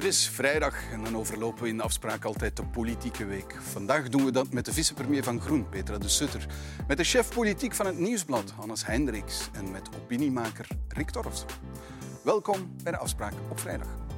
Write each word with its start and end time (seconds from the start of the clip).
Het 0.00 0.08
is 0.08 0.28
vrijdag 0.28 0.90
en 0.92 1.04
dan 1.04 1.16
overlopen 1.16 1.62
we 1.62 1.68
in 1.68 1.76
de 1.76 1.82
afspraak 1.82 2.24
altijd 2.24 2.56
de 2.56 2.64
politieke 2.64 3.24
week. 3.24 3.56
Vandaag 3.60 4.08
doen 4.08 4.24
we 4.24 4.30
dat 4.30 4.52
met 4.52 4.64
de 4.64 4.72
vicepremier 4.72 5.22
van 5.22 5.40
Groen, 5.40 5.68
Petra 5.68 5.98
de 5.98 6.08
Sutter. 6.08 6.46
Met 6.88 6.96
de 6.96 7.04
chef 7.04 7.34
politiek 7.34 7.74
van 7.74 7.86
het 7.86 7.98
Nieuwsblad, 7.98 8.50
Hannes 8.50 8.86
Hendricks. 8.86 9.48
En 9.52 9.70
met 9.70 9.88
opiniemaker 10.02 10.66
Rick 10.88 11.10
Torfs. 11.10 11.44
Welkom 12.24 12.76
bij 12.82 12.92
de 12.92 12.98
afspraak 12.98 13.32
op 13.50 13.60
vrijdag. 13.60 14.09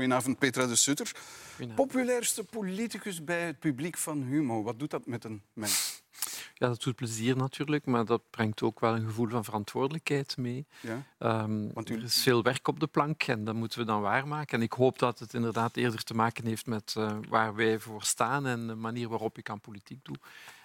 Goedenavond 0.00 0.38
Petra 0.38 0.66
de 0.66 0.76
Sutter. 0.76 1.12
Populairste 1.74 2.44
politicus 2.44 3.24
bij 3.24 3.40
het 3.46 3.58
publiek 3.58 3.96
van 3.96 4.22
Humo. 4.22 4.62
Wat 4.62 4.78
doet 4.78 4.90
dat 4.90 5.06
met 5.06 5.24
een 5.24 5.42
mens? 5.52 6.02
Ja, 6.54 6.68
dat 6.68 6.82
doet 6.82 6.94
plezier 6.96 7.36
natuurlijk, 7.36 7.86
maar 7.86 8.04
dat 8.04 8.22
brengt 8.30 8.62
ook 8.62 8.80
wel 8.80 8.94
een 8.94 9.04
gevoel 9.06 9.28
van 9.28 9.44
verantwoordelijkheid 9.44 10.36
mee. 10.36 10.66
Ja? 10.80 11.02
Ehm, 11.18 11.68
Want 11.72 11.90
u- 11.90 11.94
Er 11.94 12.02
is 12.02 12.22
veel 12.22 12.42
werk 12.42 12.68
op 12.68 12.80
de 12.80 12.86
plank 12.86 13.22
en 13.22 13.44
dat 13.44 13.54
moeten 13.54 13.78
we 13.78 13.84
dan 13.84 14.00
waarmaken. 14.00 14.58
En 14.58 14.64
ik 14.64 14.72
hoop 14.72 14.98
dat 14.98 15.18
het 15.18 15.34
inderdaad 15.34 15.76
eerder 15.76 16.02
te 16.04 16.14
maken 16.14 16.46
heeft 16.46 16.66
met 16.66 16.94
eh, 16.96 17.16
waar 17.28 17.54
wij 17.54 17.78
voor 17.78 18.02
staan 18.02 18.46
en 18.46 18.66
de 18.66 18.74
manier 18.74 19.08
waarop 19.08 19.38
ik 19.38 19.50
aan 19.50 19.60
politiek 19.60 20.04
doe. 20.04 20.16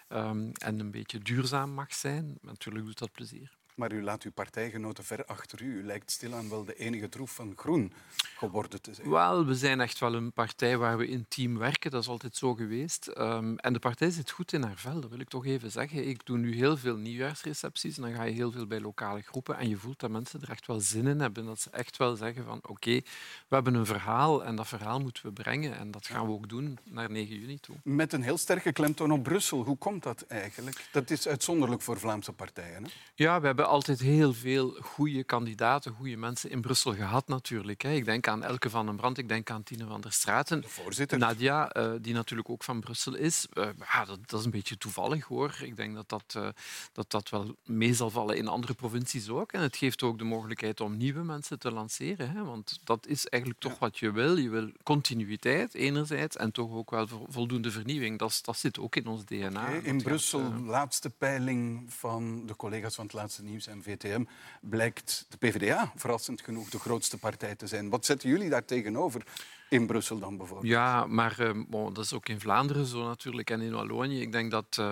Ehm, 0.08 0.50
en 0.54 0.80
een 0.80 0.92
beetje 0.92 1.20
duurzaam 1.20 1.70
mag 1.72 1.94
zijn. 1.94 2.38
Natuurlijk 2.42 2.86
doet 2.86 3.00
dat 3.00 3.12
plezier. 3.12 3.58
Maar 3.76 3.92
u 3.92 4.04
laat 4.04 4.24
uw 4.24 4.32
partijgenoten 4.32 5.04
ver 5.04 5.26
achter 5.26 5.62
u. 5.62 5.80
U 5.80 5.86
lijkt 5.86 6.12
stilaan 6.12 6.50
wel 6.50 6.64
de 6.64 6.76
enige 6.76 7.10
troef 7.10 7.32
van 7.32 7.54
Groen 7.56 7.94
geworden 8.38 8.82
te 8.82 8.94
zijn. 8.94 9.10
Wel, 9.10 9.46
we 9.46 9.56
zijn 9.56 9.82
echt 9.82 10.00
wel 10.00 10.14
een 10.14 10.32
partij 10.32 10.78
waar 10.78 10.98
we 10.98 11.08
intiem 11.08 11.58
werken. 11.58 11.92
Dat 11.92 12.02
is 12.02 12.08
altijd 12.08 12.36
zo 12.36 12.54
geweest. 12.54 13.08
Ehm, 13.08 13.56
en 13.56 13.74
de 13.74 13.80
partij 13.80 14.10
zit 14.10 14.32
goed 14.32 14.54
in 14.54 14.64
haar 14.64 14.78
vel, 14.78 15.02
dat 15.02 15.10
wil 15.10 15.20
ik 15.20 15.30
toch 15.30 15.46
even 15.46 15.72
zeggen. 15.72 16.08
Ik 16.08 16.26
doe 16.26 16.38
nu 16.38 16.56
heel 16.56 16.78
veel 16.78 16.96
nieuwjaarsrecepties 16.96 17.96
en 17.98 18.02
dan 18.02 18.14
ga 18.14 18.24
je 18.24 18.34
heel 18.34 18.52
veel 18.52 18.68
bij 18.68 18.80
lokale 18.80 19.22
groepen 19.22 19.58
en 19.58 19.70
je 19.70 19.78
voelt 19.78 20.00
dat 20.00 20.10
mensen 20.10 20.42
er 20.42 20.50
echt 20.50 20.68
wel 20.68 20.80
zin 20.80 21.08
in 21.08 21.20
hebben. 21.20 21.46
Dat 21.46 21.60
ze 21.60 21.70
echt 21.70 21.98
wel 21.98 22.16
zeggen 22.16 22.46
van 22.46 22.60
oké, 22.62 23.02
we 23.48 23.56
hebben 23.56 23.74
een 23.74 23.86
verhaal 23.86 24.44
en 24.44 24.56
dat 24.56 24.68
verhaal 24.68 25.00
moeten 25.00 25.24
we 25.26 25.32
brengen. 25.32 25.78
En 25.78 25.92
dat 25.92 26.08
gaan 26.08 26.26
we 26.26 26.32
ook 26.32 26.50
doen 26.50 26.80
naar 26.84 27.12
9 27.12 27.40
juni 27.40 27.60
toe. 27.60 27.76
Met 27.84 28.14
een 28.14 28.24
heel 28.24 28.38
sterke 28.38 28.72
klemtoon 28.72 29.12
op 29.12 29.24
Brussel. 29.24 29.64
Hoe 29.64 29.78
komt 29.78 30.04
dat 30.04 30.22
eigenlijk? 30.28 30.88
Dat 30.92 31.10
is 31.10 31.28
uitzonderlijk 31.28 31.82
voor 31.82 32.00
Vlaamse 32.00 32.32
partijen. 32.34 32.84
Hè? 32.84 32.90
Ja, 33.16 33.40
we 33.40 33.46
hebben 33.46 33.68
altijd 33.72 34.00
heel 34.00 34.34
veel 34.34 34.78
goede 34.82 35.24
kandidaten, 35.24 35.94
goede 35.94 36.18
mensen 36.18 36.50
in 36.50 36.62
Brussel 36.62 36.94
gehad 36.94 37.28
natuurlijk. 37.28 37.84
Ik 37.84 38.06
denk 38.06 38.28
aan 38.28 38.44
Elke 38.44 38.70
van 38.70 38.86
den 38.86 38.96
Brand, 38.96 39.18
ik 39.18 39.28
denk 39.28 39.50
aan 39.50 39.64
Tine 39.64 39.86
van 39.86 40.02
der 40.02 40.12
Straten. 40.12 40.62
De 40.62 40.68
voorzitter. 40.70 41.18
Nadia, 41.18 41.70
eh, 41.72 41.92
die 42.02 42.14
natuurlijk 42.14 42.50
ook 42.50 42.64
van 42.64 42.80
Brussel 42.80 43.16
is. 43.16 43.48
Eh, 43.54 43.68
ja, 43.80 44.06
dat, 44.06 44.20
dat 44.26 44.40
is 44.40 44.46
een 44.46 44.52
beetje 44.52 44.78
toevallig 44.78 45.24
hoor. 45.26 45.58
Ik 45.62 45.76
denk 45.76 45.96
dat 45.96 46.10
dat, 46.10 46.24
eh, 46.36 46.48
dat 46.94 47.12
dat 47.12 47.30
wel 47.30 47.56
mee 47.66 47.94
zal 47.94 48.10
vallen 48.10 48.38
in 48.38 48.48
andere 48.48 48.74
provincies 48.74 49.30
ook. 49.30 49.52
En 49.52 49.62
het 49.62 49.76
geeft 49.78 50.04
ook 50.04 50.18
de 50.18 50.24
mogelijkheid 50.24 50.82
om 50.82 50.98
nieuwe 50.98 51.24
mensen 51.24 51.60
te 51.60 51.72
lanceren. 51.72 52.32
Hè? 52.32 52.44
Want 52.44 52.80
dat 52.84 53.08
is 53.08 53.28
eigenlijk 53.28 53.62
toch 53.62 53.72
Ja. 53.72 53.78
wat 53.80 53.98
je 54.00 54.12
wil. 54.12 54.38
Je 54.38 54.50
wil 54.50 54.72
continuïteit 54.84 55.74
enerzijds 55.74 56.36
en 56.38 56.52
toch 56.52 56.72
ook 56.72 56.90
wel 56.92 57.08
vo- 57.08 57.26
voldoende 57.30 57.72
vernieuwing. 57.72 58.20
Dat, 58.20 58.40
dat 58.42 58.58
zit 58.58 58.80
ook 58.80 58.96
in 58.96 59.08
ons 59.08 59.26
DNA. 59.26 59.68
In 59.68 60.02
Brussel, 60.02 60.54
laatste 60.54 61.10
peiling 61.10 61.94
van 61.94 62.46
de 62.46 62.56
collega's 62.56 62.96
van 62.96 63.04
het 63.06 63.14
Laatste 63.14 63.44
Nieuws 63.44 63.51
en 63.60 63.84
VTM, 63.84 64.24
blijkt 64.62 65.26
de 65.30 65.38
PvdA 65.38 65.92
verrassend 65.96 66.42
genoeg 66.42 66.70
de 66.70 66.80
grootste 66.80 67.18
partij 67.18 67.56
te 67.56 67.68
zijn. 67.68 67.90
Wat 67.90 68.06
zetten 68.06 68.30
jullie 68.30 68.50
daar 68.50 68.66
tegenover 68.66 69.26
in 69.72 69.86
Brussel 69.86 70.20
dan 70.20 70.38
bijvoorbeeld? 70.38 70.72
Ja, 70.72 71.06
maar 71.06 71.40
eh, 71.40 71.50
bon, 71.68 71.94
dat 71.94 72.04
is 72.04 72.14
ook 72.14 72.30
in 72.30 72.40
Vlaanderen 72.40 72.86
zo 72.86 73.08
natuurlijk 73.08 73.50
en 73.50 73.62
in 73.62 73.72
Wallonië. 73.72 74.22
Ik 74.22 74.32
denk 74.32 74.52
dat, 74.52 74.78
eh, 74.80 74.92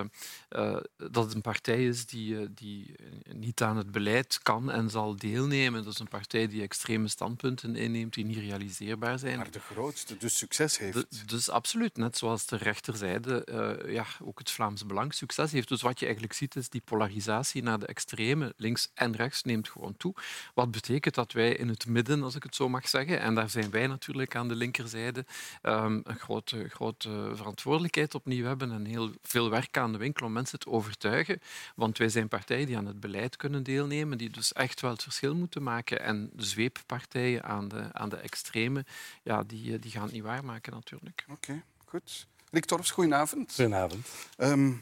eh, 0.49 0.81
dat 0.97 1.23
het 1.23 1.33
een 1.33 1.41
partij 1.41 1.85
is 1.85 2.05
die, 2.05 2.53
die 2.53 2.95
niet 3.33 3.61
aan 3.61 3.77
het 3.77 3.91
beleid 3.91 4.39
kan 4.43 4.71
en 4.71 4.89
zal 4.89 5.15
deelnemen. 5.15 5.83
Dat 5.83 5.93
is 5.93 5.99
een 5.99 6.07
partij 6.07 6.47
die 6.47 6.61
extreme 6.61 7.07
standpunten 7.07 7.75
inneemt 7.75 8.13
die 8.13 8.25
niet 8.25 8.37
realiseerbaar 8.37 9.19
zijn. 9.19 9.37
Maar 9.37 9.51
de 9.51 9.59
grootste, 9.59 10.17
dus 10.17 10.37
succes 10.37 10.77
heeft. 10.77 10.93
De- 10.93 11.25
dus 11.25 11.49
absoluut, 11.49 11.97
net 11.97 12.17
zoals 12.17 12.45
de 12.45 12.55
rechterzijde 12.55 13.47
ja, 13.87 14.05
ook 14.23 14.39
het 14.39 14.51
Vlaams 14.51 14.85
Belang 14.85 15.13
succes 15.13 15.51
heeft. 15.51 15.67
Dus 15.67 15.81
wat 15.81 15.99
je 15.99 16.05
eigenlijk 16.05 16.33
ziet 16.35 16.55
is 16.55 16.69
die 16.69 16.81
polarisatie 16.85 17.63
naar 17.63 17.79
de 17.79 17.85
extreme, 17.85 18.53
links 18.57 18.91
en 18.93 19.15
rechts, 19.15 19.43
neemt 19.43 19.69
gewoon 19.69 19.97
toe. 19.97 20.13
Wat 20.53 20.71
betekent 20.71 21.15
dat 21.15 21.31
wij 21.31 21.55
in 21.55 21.67
het 21.67 21.87
midden, 21.87 22.23
als 22.23 22.35
ik 22.35 22.43
het 22.43 22.55
zo 22.55 22.69
mag 22.69 22.87
zeggen, 22.87 23.19
en 23.19 23.35
daar 23.35 23.49
zijn 23.49 23.69
wij 23.69 23.87
natuurlijk 23.87 24.35
aan 24.35 24.47
de 24.47 24.55
linkerzijde, 24.69 25.25
ehm, 25.61 25.99
een 26.03 26.19
grote, 26.19 26.69
grote 26.69 27.31
verantwoordelijkheid 27.33 28.15
opnieuw 28.15 28.45
hebben 28.45 28.71
en 28.71 28.85
heel 28.85 29.11
veel 29.21 29.49
werk 29.49 29.77
aan 29.77 29.91
de 29.91 29.97
winkel 29.97 30.25
om 30.25 30.31
mensen 30.31 30.59
te 30.59 30.69
overtuigen. 30.69 31.41
Want 31.75 31.97
wij 31.97 32.09
zijn 32.09 32.27
partijen 32.27 32.65
die 32.65 32.77
aan 32.77 32.85
het 32.85 32.99
beleid 32.99 33.35
kunnen 33.35 33.63
deelnemen, 33.63 34.17
die 34.17 34.29
dus 34.29 34.53
echt 34.53 34.81
wel 34.81 34.91
het 34.91 35.03
verschil 35.03 35.35
moeten 35.35 35.63
maken. 35.63 36.01
En 36.01 36.29
de 36.33 36.45
zweeppartijen 36.45 37.43
aan 37.43 37.67
de, 37.67 37.89
aan 37.93 38.09
de 38.09 38.17
extreme, 38.17 38.85
ja, 39.23 39.43
die, 39.43 39.73
eh, 39.73 39.81
die 39.81 39.91
gaan 39.91 40.03
het 40.03 40.11
niet 40.11 40.23
waarmaken 40.23 40.73
natuurlijk. 40.73 41.25
Oké, 41.29 41.63
goed. 41.85 42.27
Rick 42.51 42.65
Torfs, 42.65 42.91
goedenavond. 42.91 43.53
Goedenavond. 43.55 44.07
Ehm, 44.37 44.73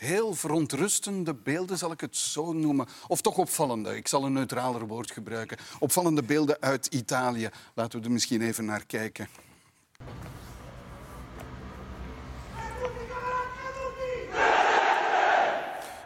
heel 0.00 0.34
verontrustende 0.34 1.34
beelden, 1.34 1.78
zal 1.78 1.92
ik 1.92 2.00
het 2.00 2.16
zo 2.16 2.52
noemen. 2.52 2.86
Of 3.06 3.20
toch 3.20 3.36
opvallende, 3.36 3.96
ik 3.96 4.08
zal 4.08 4.24
een 4.24 4.32
neutraler 4.32 4.86
woord 4.86 5.10
gebruiken. 5.10 5.58
Opvallende 5.78 6.22
beelden 6.22 6.56
uit 6.60 6.86
Italië. 6.86 7.50
Laten 7.74 7.98
we 7.98 8.04
er 8.04 8.12
misschien 8.12 8.42
even 8.42 8.64
naar 8.64 8.86
kijken. 8.86 9.28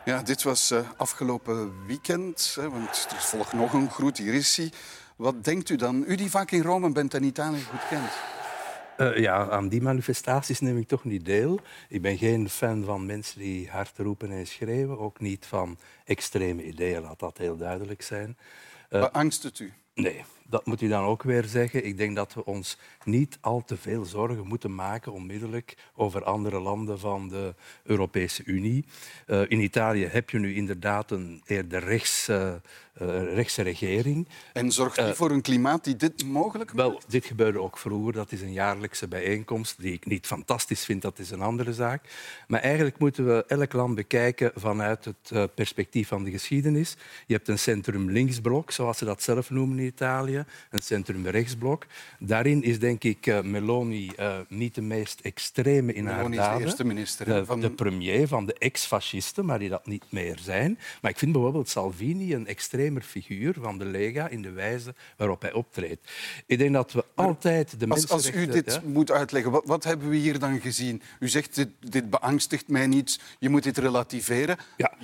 Ja, 0.05 0.23
dit 0.23 0.43
was 0.43 0.71
eh, 0.71 0.91
afgelopen 0.97 1.87
weekend, 1.87 2.57
want 2.61 3.07
er 3.11 3.21
volgt 3.21 3.53
nog 3.53 3.73
een 3.73 3.91
groet, 3.91 4.19
hier 4.19 4.35
is 4.35 4.57
hij. 4.57 4.73
Wat 5.17 5.45
denkt 5.45 5.69
u 5.69 5.77
dan? 5.77 6.05
U 6.07 6.15
die 6.15 6.31
vaak 6.31 6.51
in 6.51 6.63
Rome 6.63 6.93
bent 6.93 7.15
en 7.15 7.23
Italië 7.23 7.63
goed 7.63 7.89
kent. 7.89 8.34
Eh, 8.97 9.17
ja, 9.17 9.51
aan 9.51 9.69
die 9.69 9.83
manifestaties 9.83 10.61
neem 10.61 10.79
ik 10.79 10.89
toch 10.89 11.05
niet 11.05 11.25
deel. 11.25 11.61
Ik 11.89 12.03
ben 12.03 12.19
geen 12.19 12.49
fan 12.49 12.85
van 12.85 13.07
mensen 13.07 13.41
die 13.41 13.69
hard 13.69 13.99
roepen 13.99 14.31
en 14.31 14.47
schreeuwen. 14.47 14.99
Ook 14.99 15.21
niet 15.21 15.47
van 15.47 15.79
extreme 16.05 16.65
ideeën, 16.65 17.03
laat 17.03 17.19
dat 17.19 17.39
heel 17.39 17.57
duidelijk 17.57 18.03
zijn. 18.03 18.37
Eh, 18.89 19.01
Beangst 19.01 19.43
het 19.43 19.59
u? 19.59 19.73
Nee, 19.95 20.25
dat 20.49 20.67
moet 20.67 20.81
u 20.81 20.89
dan 20.89 21.05
ook 21.05 21.23
weer 21.23 21.45
zeggen. 21.45 21.87
Ik 21.87 21.97
denk 21.97 22.17
dat 22.17 22.35
we 22.35 22.45
ons 22.45 22.79
niet 23.05 23.39
al 23.41 23.65
te 23.65 23.77
veel 23.77 24.05
zorgen 24.05 24.47
moeten 24.47 24.75
maken 24.75 25.13
onmiddellijk 25.13 25.77
over 25.95 26.25
andere 26.25 26.61
landen 26.61 26.99
van 26.99 27.29
de 27.29 27.55
Europese 27.83 28.45
Unie. 28.45 28.85
Eh, 29.27 29.43
in 29.49 29.61
Italië 29.61 30.07
heb 30.07 30.31
je 30.31 30.39
nu 30.39 30.55
inderdaad 30.55 31.11
een 31.11 31.43
eerder 31.47 31.85
rechts, 31.85 32.29
eh, 32.29 32.55
rechtse 33.35 33.63
regering. 33.63 34.29
En 34.53 34.73
zorgt 34.73 34.97
die 35.05 35.15
voor 35.15 35.31
een 35.31 35.41
klimaat 35.43 35.85
die 35.85 35.97
dit 35.97 36.25
mogelijk 36.25 36.73
maakt? 36.75 36.89
Wel, 36.89 37.01
dit 37.09 37.25
gebeurde 37.25 37.61
ook 37.61 37.79
vroeger. 37.79 38.13
Dat 38.13 38.33
is 38.33 38.41
een 38.41 38.53
jaarlijkse 38.53 39.09
bijeenkomst 39.09 39.81
die 39.81 39.93
ik 39.93 40.07
niet 40.07 40.27
fantastisch 40.27 40.85
vind. 40.85 41.03
Dat 41.03 41.19
is 41.19 41.31
een 41.31 41.41
andere 41.41 41.73
zaak. 41.73 42.05
Maar 42.49 42.61
eigenlijk 42.61 42.99
moeten 42.99 43.27
we 43.27 43.45
elk 43.47 43.73
land 43.73 43.95
bekijken 43.95 44.53
vanuit 44.55 45.05
het 45.05 45.31
eh, 45.31 45.45
perspectief 45.55 46.09
van 46.09 46.25
de 46.25 46.31
geschiedenis. 46.31 46.97
Je 47.27 47.35
hebt 47.35 47.49
een 47.49 47.59
centrum-linksblok, 47.59 48.71
zoals 48.71 48.99
ze 48.99 49.05
dat 49.05 49.23
zelf 49.23 49.51
noemen 49.51 49.79
in 49.79 49.85
Italië. 49.87 50.45
Een 50.71 50.83
centrum-rechtsblok. 50.83 51.87
Daarin 52.19 52.63
is 52.63 52.79
denk 52.79 53.05
ik 53.05 53.27
eh, 53.27 53.41
Meloni 53.43 54.11
eh, 54.17 54.37
niet 54.49 54.75
de 54.75 54.83
meest 54.83 55.21
extreme 55.21 55.93
in 55.93 56.05
Meloni 56.05 56.21
is 56.33 56.39
haar 56.39 56.47
de 56.47 56.51
daden. 56.53 56.67
eerste 56.67 56.85
minister, 56.85 57.27
De, 57.27 57.45
van- 57.45 57.61
de 57.61 57.71
premier 57.71 58.29
van 58.29 58.47
de 58.47 58.55
ex-fascisten, 58.59 59.45
maar 59.45 59.59
die 59.59 59.69
dat 59.69 59.87
niet 59.87 60.05
meer 60.09 60.39
zijn. 60.43 60.79
Maar 61.03 61.11
ik 61.11 61.19
vind 61.19 61.33
bijvoorbeeld 61.33 61.69
Salvini 61.69 62.35
een 62.35 62.47
extremer 62.47 62.83
figuur 63.03 63.55
van 63.61 63.79
de 63.79 63.85
Lega 63.85 64.29
in 64.29 64.43
de 64.43 64.51
wijze 64.51 64.95
waarop 65.17 65.43
hij 65.43 65.53
optreedt. 65.53 66.11
Ik 66.47 66.59
denk 66.59 66.73
dat 66.73 66.93
we 66.93 67.05
altijd 67.15 67.81
de 67.81 67.89
Als, 67.89 68.09
als 68.09 68.31
u 68.31 68.47
dit 68.47 68.73
ja? 68.73 68.81
moet 68.85 69.11
uitleggen, 69.11 69.51
wat, 69.51 69.65
wat 69.67 69.85
hebben 69.85 70.09
we 70.09 70.17
hier 70.17 70.39
dan 70.39 70.61
gezien? 70.61 71.03
U 71.21 71.29
zegt, 71.29 71.55
dit, 71.55 71.69
dit 71.81 72.11
beangstigt 72.11 72.69
mij 72.69 72.87
niet, 72.87 73.21
je 73.39 73.49
moet 73.49 73.63
dit 73.63 73.79
relativeren. 73.79 74.57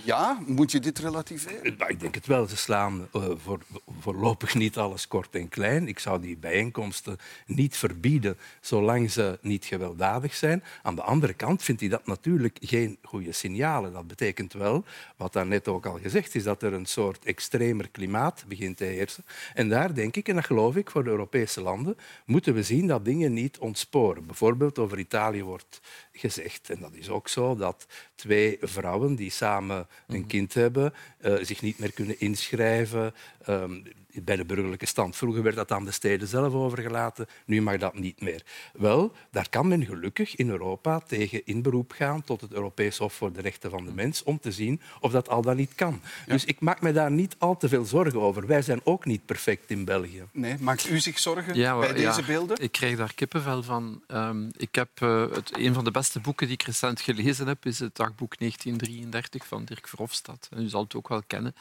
Ja. 0.05 0.39
moet 0.47 0.73
je 0.73 0.81
dit 0.81 0.99
relativeren? 0.99 1.75
Nou, 1.79 1.91
ik 1.91 2.01
denk 2.01 2.15
het 2.15 2.27
wel. 2.27 2.49
Ze 2.49 2.57
slaan 2.57 3.09
eh, 3.13 3.31
voor, 3.37 3.61
voorlopig 4.01 4.55
niet 4.55 4.77
alles 4.77 5.09
kort 5.09 5.35
en 5.35 5.49
klein. 5.49 5.89
Ik 5.89 5.99
zou 5.99 6.21
die 6.21 6.37
bijeenkomsten 6.37 7.17
niet 7.47 7.77
verbieden 7.77 8.37
zolang 8.61 9.11
ze 9.11 9.39
niet 9.43 9.65
gewelddadig 9.65 10.35
zijn. 10.35 10.63
Aan 10.83 10.95
de 10.95 11.03
andere 11.03 11.35
kant 11.35 11.63
vindt 11.63 11.81
hij 11.81 11.91
dat 11.91 12.07
natuurlijk 12.07 12.59
geen 12.61 12.99
goede 13.03 13.33
signalen. 13.33 13.93
Dat 13.93 14.07
betekent 14.07 14.53
wel, 14.53 14.85
wat 15.17 15.33
daarnet 15.33 15.69
ook 15.69 15.87
al 15.87 15.99
gezegd 16.03 16.35
is, 16.35 16.43
dat 16.43 16.63
er 16.63 16.73
een 16.73 16.87
soort 16.87 17.25
extremer 17.71 17.91
klimaat 17.91 18.45
begint 18.49 18.77
te 18.77 18.85
heersen. 18.85 19.25
En 19.55 19.69
daar 19.69 19.95
denk 19.95 20.17
ik, 20.17 20.29
en 20.29 20.35
dat 20.35 20.45
geloof 20.45 20.77
ik 20.77 20.91
voor 20.91 21.05
de 21.05 21.11
Europese 21.11 21.61
landen, 21.61 21.97
moeten 22.27 22.55
we 22.55 22.63
zien 22.63 22.87
dat 22.87 23.05
dingen 23.05 23.33
niet 23.33 23.59
ontsporen. 23.59 24.27
Bijvoorbeeld 24.27 24.79
over 24.79 24.99
Italië 24.99 25.43
wordt 25.43 25.81
gezegd, 26.13 26.71
en 26.71 26.81
dat 26.81 26.95
is 26.95 27.09
ook 27.09 27.29
zo, 27.29 27.57
dat 27.57 27.87
twee 28.15 28.57
vrouwen 28.61 29.15
die 29.15 29.31
samen 29.31 29.87
een 30.07 30.27
kind 30.27 30.55
hebben, 30.55 30.93
eh, 31.19 31.35
zich 31.41 31.63
niet 31.63 31.79
meer 31.79 31.93
kunnen 31.93 32.21
inschrijven. 32.21 33.15
Ehm, 33.45 33.81
bij 34.23 34.37
de 34.37 34.45
burgerlijke 34.45 34.87
stand. 34.87 35.17
Vroeger 35.17 35.43
werd 35.43 35.57
dat 35.57 35.73
aan 35.73 35.85
de 35.85 35.91
steden 35.91 36.29
zelf 36.29 36.53
overgelaten, 36.53 37.27
nu 37.45 37.63
mag 37.63 37.77
dat 37.77 37.95
niet 37.95 38.21
meer. 38.21 38.43
Wel, 38.73 39.13
daar 39.31 39.49
kan 39.49 39.69
men 39.69 39.85
gelukkig 39.85 40.37
in 40.37 40.51
Europa 40.51 41.01
tegen 41.01 41.43
in 41.45 41.63
beroep 41.63 41.93
gaan 41.93 42.23
tot 42.23 42.41
het 42.41 42.53
Europees 42.53 42.99
Hof 42.99 43.15
voor 43.15 43.33
de 43.33 43.41
Rechten 43.41 43.71
van 43.71 43.85
de 43.85 43.93
Mens 43.93 44.23
om 44.23 44.41
te 44.41 44.53
zien 44.53 44.81
of 45.01 45.13
dat 45.13 45.29
al 45.29 45.43
dan 45.43 45.57
niet 45.57 45.75
kan. 45.75 46.01
Dus 46.27 46.45
ik 46.45 46.61
maak 46.61 46.81
me 46.81 46.93
daar 46.93 47.11
niet 47.11 47.37
al 47.39 47.57
te 47.57 47.69
veel 47.69 47.85
zorgen 47.85 48.21
over. 48.21 48.47
Wij 48.47 48.63
zijn 48.63 48.81
ook 48.85 49.05
niet 49.05 49.27
perfect 49.27 49.71
in 49.71 49.85
België. 49.85 50.25
Nee, 50.33 50.57
maakt 50.61 50.89
u 50.89 50.99
zich 50.99 51.19
zorgen 51.19 51.55
bij 51.55 51.93
deze 51.93 52.23
beelden? 52.23 52.63
Ik 52.63 52.73
krijg 52.73 52.97
daar 52.97 53.15
kippenvel 53.15 53.63
van. 53.63 54.03
Um, 54.09 54.51
ik 54.57 54.75
heb 54.75 54.89
uh, 55.03 55.31
het, 55.33 55.59
een 55.59 55.75
van 55.75 55.85
de 55.85 55.91
beste 55.91 56.21
boeken 56.21 56.47
die 56.47 56.57
ik 56.57 56.63
recent 56.63 57.01
gelezen 57.01 57.47
heb, 57.47 57.67
is 57.67 57.79
het 57.79 57.97
dagboek 57.97 58.39
1933 58.39 59.47
van 59.47 59.65
Dirk 59.65 59.89
Verhofstadt. 59.89 60.49
En 60.51 60.63
u 60.63 60.69
zal 60.69 60.83
het 60.83 60.95
ook 60.95 61.09
wel 61.09 61.23
kennen. 61.27 61.55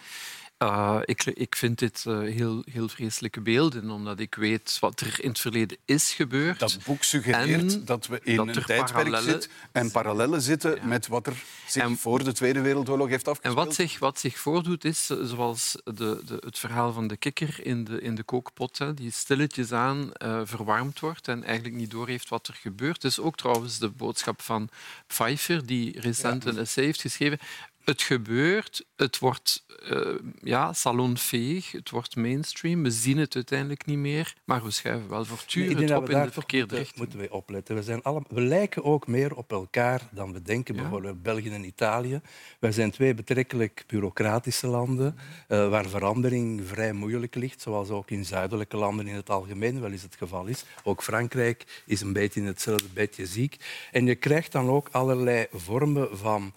Uh, 0.63 0.99
ik, 1.03 1.25
ik, 1.25 1.55
vind 1.55 1.79
dit 1.79 2.03
uh, 2.07 2.19
heel, 2.19 2.63
heel 2.71 2.89
vreselijke 2.89 3.41
beelden, 3.41 3.89
omdat 3.89 4.19
ik 4.19 4.35
weet 4.35 4.77
wat 4.79 4.99
er 4.99 5.23
in 5.23 5.29
het 5.29 5.39
verleden 5.39 5.77
is 5.85 6.13
gebeurd. 6.13 6.59
Dat 6.59 6.77
boek 6.85 7.03
suggereert 7.03 7.87
dat 7.87 8.07
we 8.07 8.19
in 8.23 8.39
een 8.39 8.63
tijdperk 8.65 9.15
zitten 9.21 9.51
en 9.71 9.91
parallellen 9.91 10.41
zitten 10.41 10.87
met 10.87 11.07
wat 11.07 11.27
er 11.27 11.43
zich 11.67 11.83
en, 11.83 11.97
voor 11.97 12.23
de 12.23 12.31
Tweede 12.31 12.61
Wereldoorlog 12.61 13.09
heeft 13.09 13.27
afgespeeld. 13.27 13.57
En 13.57 13.65
wat 13.65 13.75
zich, 13.75 13.99
wat 13.99 14.19
zich 14.19 14.37
voordoet 14.37 14.85
is, 14.85 15.09
eh, 15.09 15.17
zoals 15.23 15.77
de, 15.83 16.21
de, 16.25 16.37
het 16.39 16.59
verhaal 16.59 16.93
van 16.93 17.07
de 17.07 17.17
kikker 17.17 17.65
in 17.65 17.83
de, 17.83 18.01
in 18.01 18.15
de 18.15 18.23
kookpot, 18.23 18.77
hè, 18.77 18.93
die 18.93 19.11
stilletjes 19.11 19.71
aan 19.71 20.11
uh, 20.23 20.41
verwarmd 20.43 20.99
wordt 20.99 21.27
en 21.27 21.43
eigenlijk 21.43 21.75
niet 21.75 21.91
doorheeft 21.91 22.29
wat 22.29 22.47
er 22.47 22.57
gebeurt. 22.61 23.03
Het 23.03 23.11
is 23.11 23.19
ook 23.19 23.37
trouwens 23.37 23.79
de 23.79 23.89
boodschap 23.89 24.41
van 24.41 24.69
Pfeiffer, 25.07 25.65
die 25.65 25.99
recent 25.99 26.43
ja. 26.43 26.49
een 26.49 26.57
essay 26.57 26.83
heeft 26.83 27.01
geschreven 27.01 27.39
het 27.83 28.01
gebeurt, 28.01 28.85
het 28.95 29.19
wordt 29.19 29.65
uh, 29.91 30.15
ja, 30.41 30.73
salonveeg, 30.73 31.71
het 31.71 31.89
wordt 31.89 32.15
mainstream. 32.15 32.83
We 32.83 32.91
zien 32.91 33.17
het 33.17 33.35
uiteindelijk 33.35 33.85
niet 33.85 33.97
meer, 33.97 34.35
maar 34.45 34.63
we 34.63 34.71
schuiven 34.71 35.09
wel 35.09 35.25
voortdurend 35.25 35.91
op 35.91 36.09
in 36.09 36.21
de 36.21 36.31
verkeerde 36.31 36.75
richting. 36.75 36.97
moeten 36.97 37.19
we 37.19 37.31
opletten. 37.31 37.75
We, 37.75 37.83
zijn 37.83 38.03
allemaal, 38.03 38.29
we 38.29 38.41
lijken 38.41 38.83
ook 38.83 39.07
meer 39.07 39.35
op 39.35 39.51
elkaar 39.51 40.01
dan 40.11 40.33
we 40.33 40.41
denken, 40.41 40.75
bijvoorbeeld 40.75 41.21
België 41.21 41.49
en 41.49 41.63
Italië. 41.63 42.21
Wij 42.59 42.71
zijn 42.71 42.91
twee 42.91 43.13
betrekkelijk 43.13 43.83
bureaucratische 43.87 44.67
landen 44.67 45.17
uh, 45.47 45.69
waar 45.69 45.89
verandering 45.89 46.61
vrij 46.67 46.93
moeilijk 46.93 47.35
ligt, 47.35 47.61
zoals 47.61 47.89
ook 47.89 48.09
in 48.11 48.25
zuidelijke 48.25 48.77
landen 48.77 49.07
in 49.07 49.15
het 49.15 49.29
algemeen 49.29 49.81
wel 49.81 49.91
eens 49.91 50.01
het 50.01 50.15
geval 50.15 50.45
is. 50.45 50.65
Ook 50.83 51.03
Frankrijk 51.03 51.83
is 51.85 52.01
een 52.01 52.13
beetje 52.13 52.39
in 52.39 52.45
hetzelfde 52.45 52.89
bedje 52.93 53.25
ziek. 53.25 53.57
En 53.91 54.05
je 54.05 54.15
krijgt 54.15 54.51
dan 54.51 54.69
ook 54.69 54.89
allerlei 54.91 55.47
vormen 55.51 56.17
van 56.17 56.53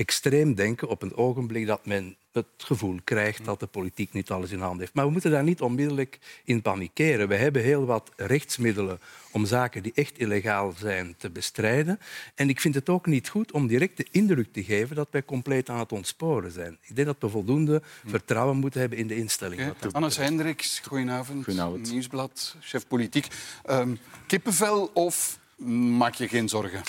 extreem 0.00 0.54
denken 0.54 0.88
op 0.88 1.02
een 1.02 1.16
ogenblik 1.16 1.66
dat 1.66 1.86
men 1.86 2.16
het 2.32 2.46
gevoel 2.56 2.98
krijgt 3.04 3.44
dat 3.44 3.60
de 3.60 3.66
politiek 3.66 4.12
niet 4.12 4.30
alles 4.30 4.50
in 4.50 4.58
handen 4.58 4.78
heeft. 4.78 4.94
Maar 4.94 5.04
we 5.04 5.10
moeten 5.10 5.30
daar 5.30 5.42
niet 5.42 5.60
onmiddellijk 5.60 6.18
in 6.44 6.62
panikeren. 6.62 7.28
We 7.28 7.34
hebben 7.34 7.62
heel 7.62 7.84
wat 7.84 8.10
rechtsmiddelen 8.16 9.00
om 9.30 9.46
zaken 9.46 9.82
die 9.82 9.92
echt 9.94 10.18
illegaal 10.18 10.74
zijn 10.78 11.14
te 11.18 11.30
bestrijden. 11.30 12.00
En 12.34 12.48
ik 12.48 12.60
vind 12.60 12.74
het 12.74 12.88
ook 12.88 13.06
niet 13.06 13.28
goed 13.28 13.52
om 13.52 13.66
direct 13.66 13.96
de 13.96 14.06
indruk 14.10 14.52
te 14.52 14.64
geven 14.64 14.96
dat 14.96 15.08
wij 15.10 15.24
compleet 15.24 15.68
aan 15.68 15.78
het 15.78 15.92
ontsporen 15.92 16.52
zijn. 16.52 16.78
Ik 16.82 16.96
denk 16.96 17.06
dat 17.06 17.16
we 17.20 17.28
voldoende 17.28 17.82
vertrouwen 18.06 18.56
moeten 18.56 18.80
hebben 18.80 18.98
in 18.98 19.06
de 19.06 19.16
instellingen. 19.16 19.70
Okay. 19.70 19.90
Annes 19.90 20.16
Hendricks, 20.16 20.78
goedenavond. 20.78 21.44
goedenavond. 21.44 21.90
Nieuwsblad, 21.90 22.56
chef 22.60 22.86
politiek. 22.86 23.26
Um, 23.70 23.98
kippenvel 24.26 24.90
of 24.94 25.38
maak 25.96 26.14
je 26.14 26.28
geen 26.28 26.48
zorgen? 26.48 26.80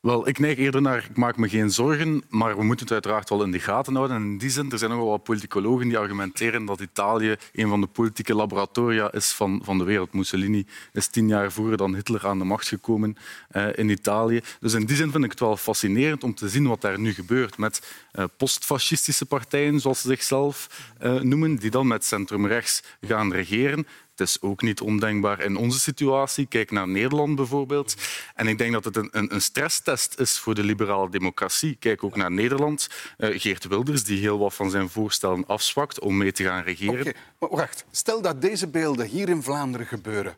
Wel, 0.00 0.28
ik 0.28 0.38
neig 0.38 0.56
eerder 0.56 0.82
naar 0.82 1.06
ik 1.10 1.16
maak 1.16 1.36
me 1.36 1.48
geen 1.48 1.70
zorgen, 1.70 2.22
maar 2.28 2.56
we 2.56 2.64
moeten 2.64 2.84
het 2.84 2.94
uiteraard 2.94 3.28
wel 3.28 3.42
in 3.42 3.50
de 3.50 3.60
gaten 3.60 3.94
houden. 3.94 4.16
En 4.16 4.22
in 4.22 4.38
die 4.38 4.50
zin, 4.50 4.72
er 4.72 4.78
zijn 4.78 4.90
nogal 4.90 5.08
wat 5.08 5.22
politicologen 5.22 5.88
die 5.88 5.98
argumenteren 5.98 6.64
dat 6.64 6.80
Italië 6.80 7.36
een 7.52 7.68
van 7.68 7.80
de 7.80 7.86
politieke 7.86 8.34
laboratoria 8.34 9.12
is 9.12 9.32
van, 9.32 9.60
van 9.64 9.78
de 9.78 9.84
wereld. 9.84 10.12
Mussolini 10.12 10.66
is 10.92 11.06
tien 11.06 11.28
jaar 11.28 11.52
vroeger 11.52 11.76
dan 11.76 11.94
Hitler 11.94 12.26
aan 12.26 12.38
de 12.38 12.44
macht 12.44 12.68
gekomen 12.68 13.16
uh, 13.52 13.66
in 13.74 13.88
Italië. 13.88 14.40
Dus 14.60 14.72
in 14.72 14.84
die 14.84 14.96
zin 14.96 15.10
vind 15.10 15.24
ik 15.24 15.30
het 15.30 15.40
wel 15.40 15.56
fascinerend 15.56 16.24
om 16.24 16.34
te 16.34 16.48
zien 16.48 16.66
wat 16.66 16.80
daar 16.80 16.98
nu 16.98 17.12
gebeurt 17.12 17.58
met 17.58 17.96
uh, 18.18 18.24
postfascistische 18.36 19.26
partijen, 19.26 19.80
zoals 19.80 20.00
ze 20.00 20.08
zichzelf 20.08 20.68
uh, 21.02 21.20
noemen, 21.20 21.56
die 21.56 21.70
dan 21.70 21.86
met 21.86 22.04
centrumrechts 22.04 22.82
gaan 23.00 23.32
regeren. 23.32 23.86
Het 24.16 24.28
is 24.28 24.40
ook 24.40 24.62
niet 24.62 24.80
ondenkbaar 24.80 25.40
in 25.40 25.56
onze 25.56 25.78
situatie. 25.78 26.46
Kijk 26.46 26.70
naar 26.70 26.88
Nederland 26.88 27.36
bijvoorbeeld. 27.36 27.94
En 28.34 28.46
ik 28.46 28.58
denk 28.58 28.72
dat 28.72 28.84
het 28.84 28.96
een, 28.96 29.08
een, 29.10 29.40
stresstest 29.40 30.20
is 30.20 30.38
voor 30.38 30.54
de 30.54 30.64
liberale 30.64 31.10
democratie. 31.10 31.76
Kijk 31.78 32.04
ook 32.04 32.16
naar 32.16 32.32
Nederland. 32.32 32.88
Uh, 33.18 33.40
Geert 33.40 33.66
Wilders, 33.66 34.04
die 34.04 34.20
heel 34.20 34.38
wat 34.38 34.54
van 34.54 34.70
zijn 34.70 34.88
voorstellen 34.88 35.46
afzwakt 35.46 36.00
om 36.00 36.16
mee 36.16 36.32
te 36.32 36.44
gaan 36.44 36.62
regeren. 36.62 37.00
Okay, 37.00 37.14
maar 37.38 37.50
wacht. 37.50 37.84
Stel 37.90 38.22
dat 38.22 38.40
deze 38.40 38.68
beelden 38.68 39.06
hier 39.06 39.28
in 39.28 39.42
Vlaanderen 39.42 39.86
gebeuren. 39.86 40.36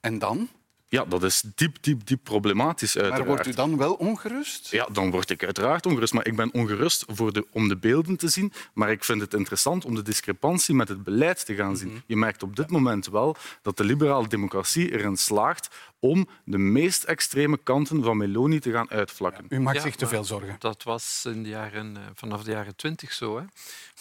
En 0.00 0.18
dan? 0.18 0.48
Ja, 0.90 1.04
dat 1.04 1.22
is 1.22 1.42
diep, 1.54 1.76
diep, 1.80 2.06
diep 2.06 2.20
problematisch. 2.22 2.96
Uiteraard. 2.96 3.26
Maar 3.26 3.28
wordt 3.28 3.46
u 3.46 3.54
dan 3.54 3.76
wel 3.76 3.94
ongerust? 3.94 4.70
Ja, 4.70 4.88
dan 4.92 5.10
word 5.10 5.30
ik 5.30 5.44
uiteraard 5.44 5.86
ongerust. 5.86 6.12
Maar 6.12 6.26
ik 6.26 6.36
ben 6.36 6.52
ongerust 6.52 7.04
voor 7.08 7.32
de, 7.32 7.46
om 7.52 7.68
de 7.68 7.76
beelden 7.76 8.16
te 8.16 8.28
zien. 8.28 8.52
Maar 8.74 8.90
ik 8.90 9.04
vind 9.04 9.20
het 9.20 9.34
interessant 9.34 9.84
om 9.84 9.94
de 9.94 10.02
discrepantie 10.02 10.74
met 10.74 10.88
het 10.88 11.02
beleid 11.02 11.46
te 11.46 11.54
gaan 11.54 11.76
zien. 11.76 11.88
Mhm. 11.88 11.98
Je 12.06 12.16
merkt 12.16 12.42
op 12.42 12.56
dit 12.56 12.70
moment 12.70 13.06
wel 13.06 13.36
dat 13.62 13.76
de 13.76 13.84
liberale 13.84 14.28
democratie 14.28 14.92
erin 14.92 15.16
slaagt 15.16 15.68
om 16.00 16.28
de 16.44 16.58
meest 16.58 17.04
extreme 17.04 17.58
kanten 17.62 18.02
van 18.02 18.16
Meloni 18.16 18.58
te 18.58 18.70
gaan 18.70 18.90
uitvlakken. 18.90 19.46
u 19.48 19.60
maakt 19.60 19.82
zich 19.82 19.96
te 19.96 20.06
veel 20.06 20.24
zorgen. 20.24 20.56
Dat 20.58 20.82
was 20.82 21.22
in 21.24 21.42
de 21.42 21.48
jaren, 21.48 21.96
eh, 21.96 22.02
vanaf 22.14 22.42
de 22.42 22.50
jaren 22.50 22.76
twintig 22.76 23.12
zo. 23.12 23.38
Hè. 23.38 23.44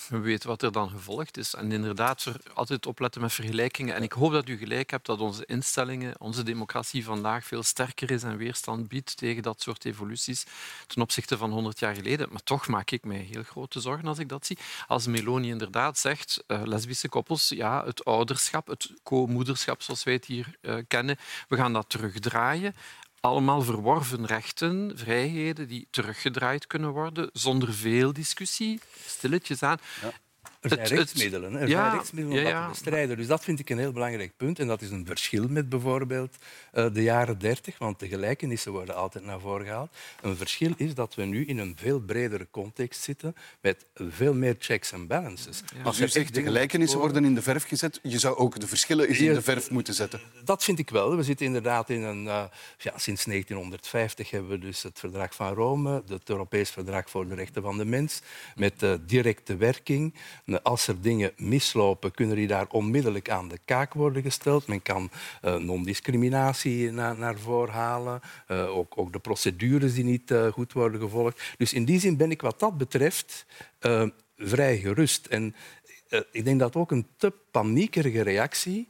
We 0.10 0.20
weten 0.20 0.50
wat 0.50 0.62
er 0.62 0.72
dan 0.72 0.90
gevolgd 0.90 1.38
is. 1.38 1.54
En 1.54 1.72
inderdaad, 1.72 2.32
altijd 2.54 2.86
opletten 2.86 3.22
met 3.22 3.34
vergelijkingen. 3.34 3.96
En 3.96 4.04
ik 4.04 4.12
hoop 4.12 4.32
dat 4.32 4.50
u 4.50 4.58
gelijk 4.58 4.92
hebt 4.92 5.06
dat 5.06 5.20
onze 5.20 5.46
instellingen, 5.46 6.20
onze 6.20 6.44
democratie 6.44 7.04
vandaag 7.04 7.46
veel 7.46 7.64
sterker 7.64 8.12
is 8.12 8.24
en 8.24 8.38
weerstand 8.38 8.88
biedt 8.88 9.18
tegen 9.18 9.44
dat 9.44 9.62
soort 9.62 9.86
evoluties 9.86 10.46
ten 10.88 11.02
opzichte 11.02 11.38
van 11.38 11.52
100 11.52 11.80
jaar 11.80 11.96
geleden. 11.96 12.28
Maar 12.32 12.44
toch 12.44 12.68
maak 12.68 12.92
ik 12.92 13.04
mij 13.04 13.28
heel 13.32 13.44
grote 13.44 13.80
zorgen 13.80 14.08
als 14.08 14.20
ik 14.20 14.30
dat 14.30 14.46
zie. 14.46 14.58
Als 14.88 15.08
Meloni 15.08 15.50
inderdaad 15.50 16.00
zegt, 16.00 16.44
uh, 16.48 16.62
lesbische 16.64 17.10
koppels, 17.10 17.50
ja, 17.50 17.86
het 17.86 18.06
ouderschap, 18.06 18.68
het 18.68 18.92
co-moederschap 19.04 19.82
zoals 19.82 20.04
wij 20.04 20.14
het 20.14 20.26
hier 20.26 20.56
uh, 20.62 20.76
kennen, 20.88 21.18
we 21.48 21.56
gaan 21.56 21.74
dat 21.74 21.87
terugdraaien. 21.88 22.76
Allemaal 23.20 23.62
verworven 23.62 24.26
rechten, 24.26 24.92
vrijheden 24.98 25.68
die 25.68 25.88
teruggedraaid 25.92 26.68
kunnen 26.68 26.90
worden 26.90 27.30
zonder 27.34 27.74
veel 27.74 28.14
discussie, 28.14 28.80
stilletjes 29.06 29.64
aan. 29.64 29.78
Ja. 30.02 30.12
Er 30.62 30.70
zijn 30.70 30.88
rechtsmiddelen, 30.88 31.56
er 31.56 31.68
ja, 31.68 31.82
zijn 31.84 31.96
rechtsmiddelen 31.96 32.44
om 32.44 32.50
ja, 32.50 32.64
te 32.64 32.70
bestrijden. 32.70 33.18
Dus 33.18 33.28
dat 33.28 33.44
vind 33.44 33.60
ik 33.60 33.70
een 33.70 33.78
heel 33.78 33.92
belangrijk 33.92 34.38
punt. 34.38 34.60
En 34.60 34.68
dat 34.68 34.82
is 34.82 34.90
een 34.90 35.06
verschil 35.06 35.48
met 35.48 35.70
bijvoorbeeld 35.70 36.36
uh, 36.74 36.86
de 36.94 37.04
jaren 37.04 37.40
dertig, 37.40 37.78
want 37.78 38.00
de 38.00 38.08
gelijkenissen 38.08 38.72
worden 38.72 38.96
altijd 38.96 39.26
naar 39.26 39.40
voren 39.40 39.66
gehaald. 39.66 39.96
Een 40.22 40.38
verschil 40.38 40.74
is 40.78 40.94
dat 40.94 41.16
we 41.16 41.24
nu 41.24 41.46
in 41.46 41.58
een 41.58 41.76
veel 41.80 42.00
bredere 42.00 42.48
context 42.52 43.02
zitten 43.02 43.36
met 43.62 43.86
veel 43.96 44.34
meer 44.34 44.56
checks 44.60 44.92
en 44.92 45.08
balances. 45.08 45.64
Als 45.84 46.00
u 46.00 46.08
zegt 46.08 46.34
de 46.34 46.42
gelijkenissen 46.42 47.00
worden 47.00 47.26
in 47.26 47.36
de 47.36 47.42
verf 47.42 47.64
gezet, 47.64 48.00
je 48.04 48.20
zou 48.20 48.38
ook 48.38 48.60
de 48.60 48.68
verschillen 48.68 49.10
in 49.10 49.34
de 49.34 49.42
verf 49.42 49.70
moeten 49.70 49.94
zetten. 49.94 50.20
Dat 50.44 50.64
vind 50.64 50.80
ik 50.80 50.90
wel. 50.90 51.16
We 51.16 51.24
zitten 51.24 51.46
inderdaad 51.46 51.90
in 51.90 52.04
een... 52.04 52.26
Uh, 52.26 52.44
ja, 52.78 52.98
sinds 52.98 53.26
1950 53.26 54.32
hebben 54.32 54.50
we 54.50 54.60
dus 54.60 54.84
het 54.84 55.00
Verdrag 55.00 55.36
van 55.36 55.54
Rome, 55.54 56.04
het 56.08 56.30
Europees 56.30 56.70
Verdrag 56.70 57.10
voor 57.10 57.28
de 57.28 57.36
Rechten 57.36 57.62
van 57.62 57.78
de 57.78 57.86
Mens, 57.86 58.22
met 58.56 58.84
uh, 58.84 58.94
directe 59.06 59.56
werking 59.56 60.14
als 60.64 60.88
er 60.88 61.02
dingen 61.02 61.32
mislopen, 61.38 62.12
kunnen 62.12 62.36
die 62.36 62.48
daar 62.48 62.68
onmiddellijk 62.70 63.30
aan 63.30 63.48
de 63.48 63.60
kaak 63.66 63.94
worden 63.94 64.22
gesteld. 64.24 64.68
Men 64.68 64.82
kan 64.82 65.10
uh, 65.44 65.56
non-discriminatie 65.56 66.92
naar, 66.92 67.18
naar 67.18 67.38
voren 67.38 67.74
halen. 67.74 68.22
Uh, 68.48 68.78
ook, 68.78 68.98
ook, 68.98 69.14
de 69.14 69.20
procedures 69.20 69.94
die 69.94 70.04
niet 70.04 70.34
goed 70.52 70.74
worden 70.74 71.02
gevolgd. 71.02 71.42
Dus 71.58 71.74
in 71.74 71.86
die 71.86 72.00
zin 72.00 72.18
ben 72.18 72.32
ik 72.32 72.42
wat 72.42 72.60
dat 72.60 72.78
betreft 72.78 73.46
vrij 74.38 74.78
gerust. 74.78 75.26
En 75.26 75.56
ik 76.32 76.46
denk 76.46 76.60
dat 76.60 76.76
ook 76.76 76.92
een 76.92 77.08
te 77.18 77.34
paniekerige 77.52 78.22
reactie 78.22 78.88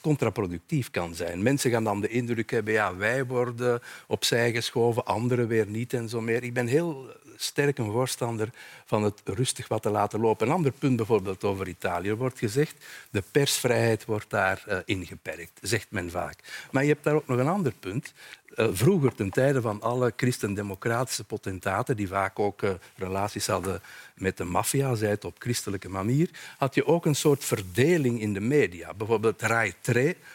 contraproductief 0.00 0.90
kan 0.90 1.14
zijn. 1.14 1.42
Mensen 1.42 1.70
gaan 1.70 1.84
dan 1.84 2.00
de 2.00 2.08
indruk 2.08 2.50
hebben, 2.50 2.72
ja, 2.72 2.96
wij 2.96 3.26
worden 3.26 3.80
opzij 4.06 4.52
geschoven, 4.52 5.04
anderen 5.04 5.48
weer 5.48 5.66
niet 5.66 5.92
en 5.92 6.08
zo 6.08 6.20
meer. 6.20 6.42
Ik 6.42 6.54
ben 6.54 6.66
heel 6.66 7.16
sterk 7.36 7.78
een 7.78 7.92
voorstander 7.92 8.50
van 8.84 9.02
het 9.02 9.20
rustig 9.24 9.68
wat 9.68 9.82
te 9.82 9.90
laten 9.90 10.20
lopen. 10.20 10.46
Een 10.46 10.52
ander 10.52 10.72
punt 10.72 10.96
bijvoorbeeld 10.96 11.44
over 11.44 11.68
Italië. 11.68 12.08
Er 12.08 12.16
wordt 12.16 12.38
gezegd, 12.38 12.84
de 13.10 13.22
persvrijheid 13.30 14.04
wordt 14.04 14.30
daar 14.30 14.64
uh, 14.68 14.78
ingeperkt, 14.84 15.58
zegt 15.62 15.86
men 15.90 16.10
vaak. 16.10 16.66
Maar 16.70 16.82
je 16.82 16.92
hebt 16.92 17.04
daar 17.04 17.14
ook 17.14 17.26
nog 17.26 17.38
een 17.38 17.48
ander 17.48 17.72
punt. 17.80 18.12
Uh, 18.56 18.66
vroeger, 18.72 19.14
ten 19.14 19.30
tijde 19.30 19.60
van 19.60 19.80
alle 19.82 20.12
christendemocratische 20.16 21.24
potentaten, 21.24 21.96
die 21.96 22.08
vaak 22.08 22.38
ook 22.38 22.62
uh, 22.62 22.70
relaties 22.96 23.46
hadden 23.46 23.80
met 24.14 24.36
de 24.36 24.44
maffia, 24.44 24.94
zij 24.94 25.10
het 25.10 25.24
op 25.24 25.36
christelijke 25.38 25.88
manier, 25.88 26.30
had 26.58 26.74
je 26.74 26.86
ook 26.86 27.06
een 27.06 27.14
soort 27.14 27.44
verdeling 27.44 28.20
in 28.20 28.32
de 28.32 28.40
media. 28.40 28.94
Bijvoorbeeld 28.94 29.40
het 29.40 29.50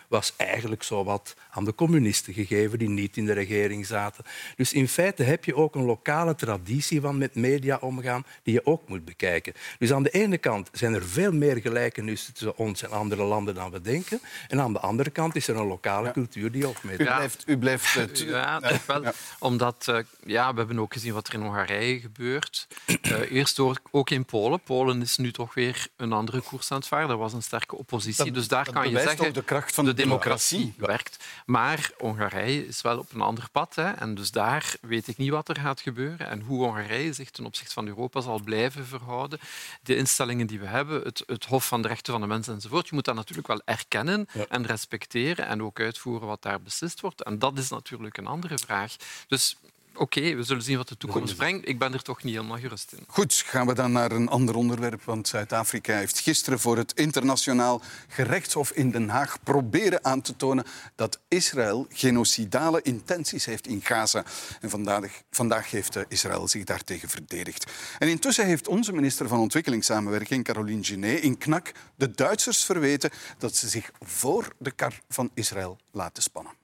was 0.08 0.34
eigenlijk 0.38 0.84
zo 0.84 1.04
wat 1.04 1.36
aan 1.52 1.66
de 1.66 1.76
communisten 1.76 2.34
gegeven 2.34 2.80
die 2.80 2.90
niet 2.90 3.18
in 3.18 3.26
de 3.26 3.34
regering 3.34 3.86
zaten. 3.86 4.24
Dus 4.56 4.74
in 4.74 4.88
feite 4.88 5.24
heb 5.24 5.46
je 5.46 5.56
ook 5.56 5.76
een 5.76 5.86
lokale 5.86 6.36
traditie 6.36 7.02
van 7.02 7.18
met 7.18 7.36
media 7.36 7.78
omgaan 7.82 8.26
die 8.44 8.54
je 8.54 8.66
ook 8.66 8.88
moet 8.88 9.06
bekijken. 9.06 9.54
Dus 9.80 9.94
aan 9.94 10.04
de 10.04 10.10
ene 10.10 10.38
kant 10.38 10.70
zijn 10.72 10.94
er 10.94 11.06
veel 11.06 11.32
meer 11.32 11.58
gelijkenissen 11.58 12.34
tussen 12.34 12.58
ons 12.58 12.84
en 12.84 12.92
andere 12.92 13.24
landen 13.24 13.56
dan 13.56 13.72
we 13.72 13.82
denken. 13.82 14.20
En 14.48 14.62
aan 14.62 14.74
de 14.74 14.80
andere 14.80 15.10
kant 15.10 15.36
is 15.36 15.48
er 15.48 15.56
een 15.56 15.68
lokale 15.68 16.12
cultuur 16.12 16.52
die 16.52 16.68
ook 16.68 16.84
mee. 16.84 16.94
U 16.94 17.04
blijft, 17.04 17.44
u 17.46 17.58
blijft 17.58 17.94
het... 17.94 18.20
Ja, 18.20 18.60
toch 18.60 18.86
wel. 18.86 19.04
Omdat 19.40 19.86
uh, 19.90 19.98
ja, 20.26 20.52
we 20.52 20.58
hebben 20.58 20.80
ook 20.80 20.94
gezien 20.94 21.14
wat 21.14 21.28
er 21.28 21.34
in 21.34 21.42
Hongarije 21.42 22.00
gebeurt. 22.00 22.68
Uh, 23.02 23.32
eerst 23.32 23.60
ook 23.92 24.10
in 24.10 24.26
Polen. 24.26 24.62
Polen 24.62 25.02
is 25.02 25.18
nu 25.18 25.32
toch 25.32 25.54
weer 25.54 25.88
een 25.98 26.14
andere 26.14 26.42
koers 26.42 26.72
aan 26.72 26.78
het 26.78 26.88
varen. 26.88 27.10
Er 27.10 27.18
was 27.18 27.34
een 27.34 27.44
sterke 27.44 27.78
oppositie. 27.78 28.26
Dat, 28.26 28.34
dus 28.34 28.48
daar 28.48 28.72
kan 28.72 28.90
je 28.90 29.00
zeggen... 29.00 29.43
de 29.44 29.50
kracht 29.50 29.76
van 29.76 29.86
de, 29.86 29.94
democratie 29.94 30.74
werkt. 30.78 31.24
Maar 31.46 31.92
Hongarije 31.98 32.68
is 32.68 32.82
wel 32.82 32.98
op 32.98 33.14
een 33.14 33.22
ander 33.22 33.48
pad. 33.52 33.76
Hè. 33.76 33.92
En 33.92 34.16
dus 34.16 34.32
daar 34.32 34.76
weet 34.82 35.08
ik 35.08 35.18
niet 35.18 35.30
wat 35.30 35.50
er 35.50 35.60
gaat 35.60 35.82
gebeuren 35.82 36.30
en 36.30 36.42
hoe 36.42 36.64
Hongarije 36.64 37.14
zich 37.14 37.32
ten 37.32 37.46
opzichte 37.46 37.74
van 37.74 37.88
Europa 37.88 38.22
zal 38.22 38.40
blijven 38.40 38.86
verhouden. 38.86 39.40
De 39.84 39.96
instellingen 39.96 40.48
die 40.48 40.60
we 40.60 40.66
hebben, 40.66 41.02
het, 41.02 41.24
het 41.26 41.46
Hof 41.46 41.68
van 41.68 41.82
de 41.82 41.88
Rechten 41.88 42.14
van 42.14 42.22
de 42.22 42.28
Mens 42.28 42.48
enzovoort, 42.48 42.88
je 42.88 42.96
moet 42.96 43.06
dat 43.06 43.16
natuurlijk 43.16 43.48
wel 43.48 43.62
erkennen 43.66 44.28
en 44.50 44.66
respecteren 44.66 45.48
en 45.48 45.64
ook 45.64 45.80
uitvoeren 45.80 46.28
wat 46.28 46.42
daar 46.42 46.62
beslist 46.62 47.02
wordt. 47.02 47.24
En 47.24 47.40
dat 47.40 47.58
is 47.58 47.70
natuurlijk 47.70 48.18
een 48.18 48.28
andere 48.28 48.58
vraag. 48.58 48.96
Dus 49.28 49.58
Oké, 49.96 50.36
we 50.36 50.44
zullen 50.44 50.64
zien 50.64 50.78
wat 50.78 50.88
de 50.88 50.98
toekomst 50.98 51.36
brengt. 51.36 51.68
Ik 51.68 51.80
ben 51.80 51.94
er 51.94 52.02
toch 52.02 52.24
niet 52.24 52.36
helemaal 52.36 52.58
gerust 52.58 52.92
in. 52.92 53.04
Goed, 53.08 53.34
gaan 53.34 53.68
we 53.68 53.74
dan 53.74 53.92
naar 53.92 54.12
een 54.12 54.28
ander 54.28 54.56
onderwerp. 54.56 55.04
Want 55.04 55.28
Zuid-Afrika 55.28 55.96
heeft 55.96 56.20
gisteren 56.20 56.60
voor 56.60 56.78
het 56.78 56.94
internationaal 56.94 57.82
gerechtshof 58.08 58.72
in 58.72 58.92
Den 58.92 59.10
Haag 59.10 59.44
proberen 59.44 60.06
aan 60.06 60.22
te 60.22 60.36
tonen 60.36 60.66
dat 60.96 61.20
Israël 61.28 61.86
genocidale 61.90 62.82
intenties 62.82 63.46
heeft 63.46 63.68
in 63.68 63.82
Gaza. 63.82 64.24
En 64.62 64.70
vandaag, 64.70 65.22
vandaag 65.32 65.72
heeft 65.72 65.96
eh, 65.96 66.04
Israël 66.08 66.48
zich 66.48 66.64
daartegen 66.64 67.10
verdedigd. 67.10 67.72
En 68.00 68.08
intussen 68.08 68.46
heeft 68.46 68.68
onze 68.68 68.94
minister 68.94 69.28
van 69.28 69.40
Ontwikkelingssamenwerking, 69.40 70.44
Caroline 70.44 70.84
Genet, 70.84 71.22
in 71.22 71.38
Knak 71.38 71.72
de 71.96 72.12
Duitsers 72.12 72.64
verweten 72.66 73.10
dat 73.38 73.56
ze 73.56 73.68
zich 73.68 73.92
voor 74.00 74.54
de 74.58 74.72
kar 74.72 75.02
van 75.10 75.32
Israël 75.34 75.78
laten 75.92 76.24
spannen. 76.24 76.63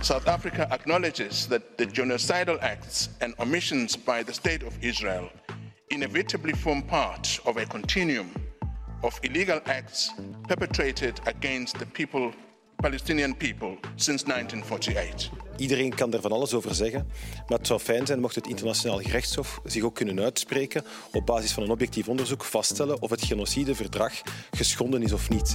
South 0.00 0.28
Africa 0.28 0.66
acknowledges 0.70 1.46
that 1.46 1.76
the 1.76 1.86
genocidal 1.86 2.58
acts 2.60 3.08
and 3.20 3.34
omissions 3.38 3.96
by 3.96 4.22
the 4.22 4.32
State 4.32 4.66
of 4.66 4.72
Israel 4.80 5.30
inevitably 5.90 6.52
form 6.52 6.82
part 6.82 7.40
of 7.44 7.56
a 7.56 7.66
continuum 7.66 8.30
of 9.02 9.18
illegal 9.22 9.60
acts 9.64 10.12
perpetrated 10.46 11.20
against 11.26 11.78
the 11.78 11.86
people, 11.86 12.32
Palestinian 12.82 13.36
people 13.36 13.76
since 13.96 14.24
1948. 14.24 15.30
Iedereen 15.56 15.94
kan 15.94 16.12
er 16.12 16.20
van 16.20 16.32
alles 16.32 16.54
over 16.54 16.74
zeggen, 16.74 17.06
maar 17.48 17.58
het 17.58 17.66
zou 17.66 17.80
fijn 17.80 18.06
zijn 18.06 18.20
mocht 18.20 18.34
het 18.34 18.46
internationaal 18.46 18.98
gerechtshof 18.98 19.60
zich 19.64 19.82
ook 19.82 19.94
kunnen 19.94 20.20
uitspreken 20.20 20.84
op 21.12 21.26
basis 21.26 21.52
van 21.52 21.62
een 21.62 21.70
objectief 21.70 22.08
onderzoek 22.08 22.44
vaststellen 22.44 23.02
of 23.02 23.10
het 23.10 23.24
genocideverdrag 23.24 24.12
geschonden 24.50 25.02
is 25.02 25.12
of 25.12 25.28
niet. 25.28 25.54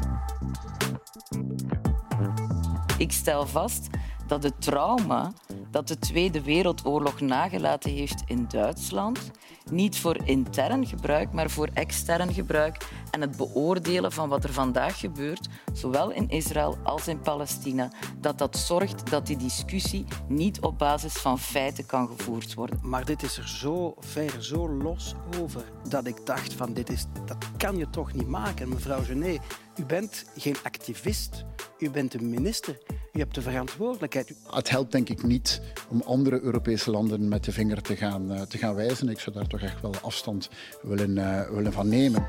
Ik 2.97 3.11
stel 3.11 3.47
vast 3.47 3.87
dat 4.33 4.43
het 4.43 4.61
trauma 4.61 5.33
dat 5.71 5.87
de 5.87 5.99
Tweede 5.99 6.41
Wereldoorlog 6.41 7.19
nagelaten 7.19 7.91
heeft 7.91 8.23
in 8.25 8.45
Duitsland 8.49 9.31
niet 9.71 9.97
voor 9.97 10.17
intern 10.25 10.87
gebruik, 10.87 11.31
maar 11.31 11.49
voor 11.49 11.69
extern 11.73 12.33
gebruik 12.33 12.87
en 13.13 13.21
het 13.21 13.37
beoordelen 13.37 14.11
van 14.11 14.29
wat 14.29 14.43
er 14.43 14.53
vandaag 14.53 14.99
gebeurt, 14.99 15.47
zowel 15.73 16.11
in 16.11 16.29
Israël 16.29 16.77
als 16.83 17.07
in 17.07 17.19
Palestina, 17.19 17.91
dat 18.19 18.37
dat 18.37 18.57
zorgt 18.57 19.09
dat 19.09 19.27
die 19.27 19.37
discussie 19.37 20.05
niet 20.27 20.59
op 20.59 20.77
basis 20.77 21.13
van 21.13 21.39
feiten 21.39 21.85
kan 21.85 22.07
gevoerd 22.07 22.53
worden. 22.53 22.79
Maar 22.81 23.05
dit 23.05 23.23
is 23.23 23.37
er 23.37 23.47
zo 23.47 23.95
ver, 23.99 24.43
zo 24.43 24.69
los 24.69 25.15
over, 25.41 25.63
dat 25.89 26.07
ik 26.07 26.25
dacht 26.25 26.53
van 26.53 26.73
dit 26.73 26.89
is, 26.89 27.05
dat 27.25 27.37
kan 27.57 27.77
je 27.77 27.89
toch 27.89 28.13
niet 28.13 28.27
maken, 28.27 28.69
mevrouw 28.69 29.03
Genet. 29.03 29.39
U 29.79 29.85
bent 29.85 30.25
geen 30.37 30.55
activist, 30.63 31.45
u 31.79 31.89
bent 31.89 32.13
een 32.13 32.29
minister. 32.29 32.77
U 33.13 33.19
hebt 33.19 33.35
de 33.35 33.41
verantwoordelijkheid. 33.41 34.35
Het 34.51 34.69
helpt 34.69 34.91
denk 34.91 35.09
ik 35.09 35.23
niet 35.23 35.61
om 35.89 36.01
andere 36.01 36.41
Europese 36.41 36.91
landen 36.91 37.27
met 37.27 37.43
de 37.43 37.51
vinger 37.51 37.81
te 37.81 37.95
gaan, 37.95 38.31
uh, 38.31 38.41
te 38.41 38.57
gaan 38.57 38.75
wijzen. 38.75 39.09
Ik 39.09 39.19
zou 39.19 39.35
daar 39.35 39.47
toch 39.47 39.61
echt 39.61 39.81
wel 39.81 39.93
afstand 40.01 40.49
willen, 40.81 41.17
uh, 41.17 41.49
willen 41.49 41.73
van 41.73 41.87
nemen. 41.87 42.27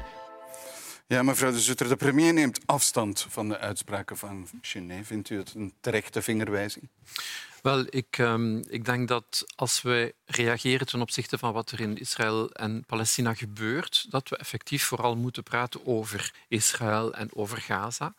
Ja, 1.06 1.22
mevrouw 1.22 1.50
de 1.50 1.60
Zutter, 1.60 1.88
de 1.88 1.96
premier 1.96 2.32
neemt 2.32 2.60
afstand 2.66 3.26
van 3.28 3.48
de 3.48 3.58
uitspraken 3.58 4.16
van 4.16 4.48
Genet. 4.60 5.06
Vindt 5.06 5.30
u 5.30 5.38
het 5.38 5.54
een 5.54 5.74
terechte 5.80 6.22
vingerwijzing? 6.22 6.88
Wel, 7.62 7.84
ik, 7.88 8.18
um, 8.18 8.62
ik 8.68 8.84
denk 8.84 9.08
dat 9.08 9.44
als 9.56 9.82
we 9.82 10.14
reageren 10.24 10.86
ten 10.86 11.00
opzichte 11.00 11.38
van 11.38 11.52
wat 11.52 11.70
er 11.70 11.80
in 11.80 11.96
Israël 11.96 12.50
en 12.50 12.84
Palestina 12.86 13.34
gebeurt, 13.34 14.06
dat 14.10 14.28
we 14.28 14.36
effectief 14.36 14.84
vooral 14.84 15.16
moeten 15.16 15.42
praten 15.42 15.86
over 15.86 16.32
Israël 16.48 17.14
en 17.14 17.34
over 17.34 17.60
Gaza. 17.60 18.14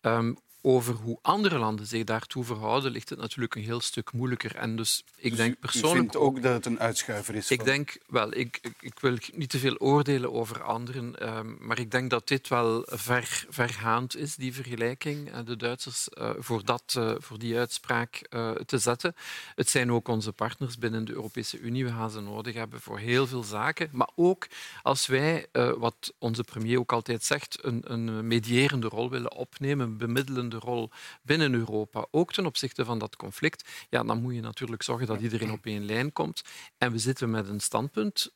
Um, 0.00 0.36
over 0.62 0.94
hoe 0.94 1.18
andere 1.22 1.58
landen 1.58 1.86
zich 1.86 2.04
daartoe 2.04 2.44
verhouden, 2.44 2.90
ligt 2.90 3.08
het 3.08 3.18
natuurlijk 3.18 3.54
een 3.54 3.62
heel 3.62 3.80
stuk 3.80 4.12
moeilijker. 4.12 4.56
En 4.56 4.76
dus 4.76 5.04
ik 5.16 5.30
dus 5.30 5.38
denk 5.38 5.58
persoonlijk. 5.58 5.98
vindt 5.98 6.16
ook 6.16 6.42
dat 6.42 6.52
het 6.52 6.66
een 6.66 6.80
uitschuiver 6.80 7.34
is? 7.34 7.50
Ik 7.50 7.64
denk 7.64 7.98
wel, 8.06 8.34
ik, 8.34 8.58
ik, 8.62 8.74
ik, 8.80 8.98
wil 9.00 9.16
niet 9.32 9.50
te 9.50 9.58
veel 9.58 9.76
oordelen 9.78 10.32
over 10.32 10.62
anderen, 10.62 11.36
um, 11.36 11.56
maar 11.60 11.78
ik 11.78 11.90
denk 11.90 12.10
dat 12.10 12.28
dit 12.28 12.48
wel 12.48 12.82
ver, 12.86 13.46
vergaand 13.48 14.16
is, 14.16 14.36
die 14.36 14.54
vergelijking, 14.54 15.28
uh, 15.28 15.38
de 15.44 15.56
Duitsers, 15.56 16.08
uh, 16.14 16.30
voor, 16.38 16.64
dat, 16.64 16.94
uh, 16.98 17.14
voor 17.18 17.38
die 17.38 17.58
uitspraak 17.58 18.20
te 18.66 18.78
zetten. 18.78 19.14
Het 19.54 19.68
zijn 19.68 19.92
ook 19.92 20.08
onze 20.08 20.32
partners 20.32 20.78
binnen 20.78 21.04
de 21.04 21.12
Europese 21.12 21.58
Unie. 21.58 21.84
We 21.84 21.90
gaan 21.90 22.10
ze 22.10 22.20
nodig 22.20 22.54
hebben 22.54 22.80
voor 22.80 22.98
heel 22.98 23.26
veel 23.26 23.42
zaken. 23.42 23.88
Maar 23.92 24.10
ook 24.14 24.46
als 24.82 25.06
wij, 25.06 25.46
wat 25.78 26.12
onze 26.18 26.44
premier 26.44 26.78
ook 26.78 26.92
altijd 26.92 27.24
zegt, 27.24 27.58
een, 27.64 27.82
een 27.84 28.26
medierende 28.26 28.88
rol 28.88 29.10
willen 29.10 29.32
opnemen, 29.32 29.86
een 29.86 29.96
bemiddelende 29.96 30.51
rol 30.58 30.90
binnen 31.22 31.54
Europa, 31.54 32.06
ook 32.10 32.32
ten 32.32 32.46
opzichte 32.46 32.84
van 32.84 32.98
dat 32.98 33.16
conflict, 33.16 33.86
ja, 33.90 34.02
dan 34.02 34.22
moet 34.22 34.34
je 34.34 34.40
natuurlijk 34.40 34.82
zorgen 34.82 35.06
dat 35.06 35.20
iedereen 35.20 35.50
op 35.50 35.66
één 35.66 35.84
lijn 35.84 36.12
komt. 36.12 36.42
En 36.78 36.92
we 36.92 36.98
zitten 36.98 37.30
met 37.30 37.48
een 37.48 37.60
standpunt 37.60 38.32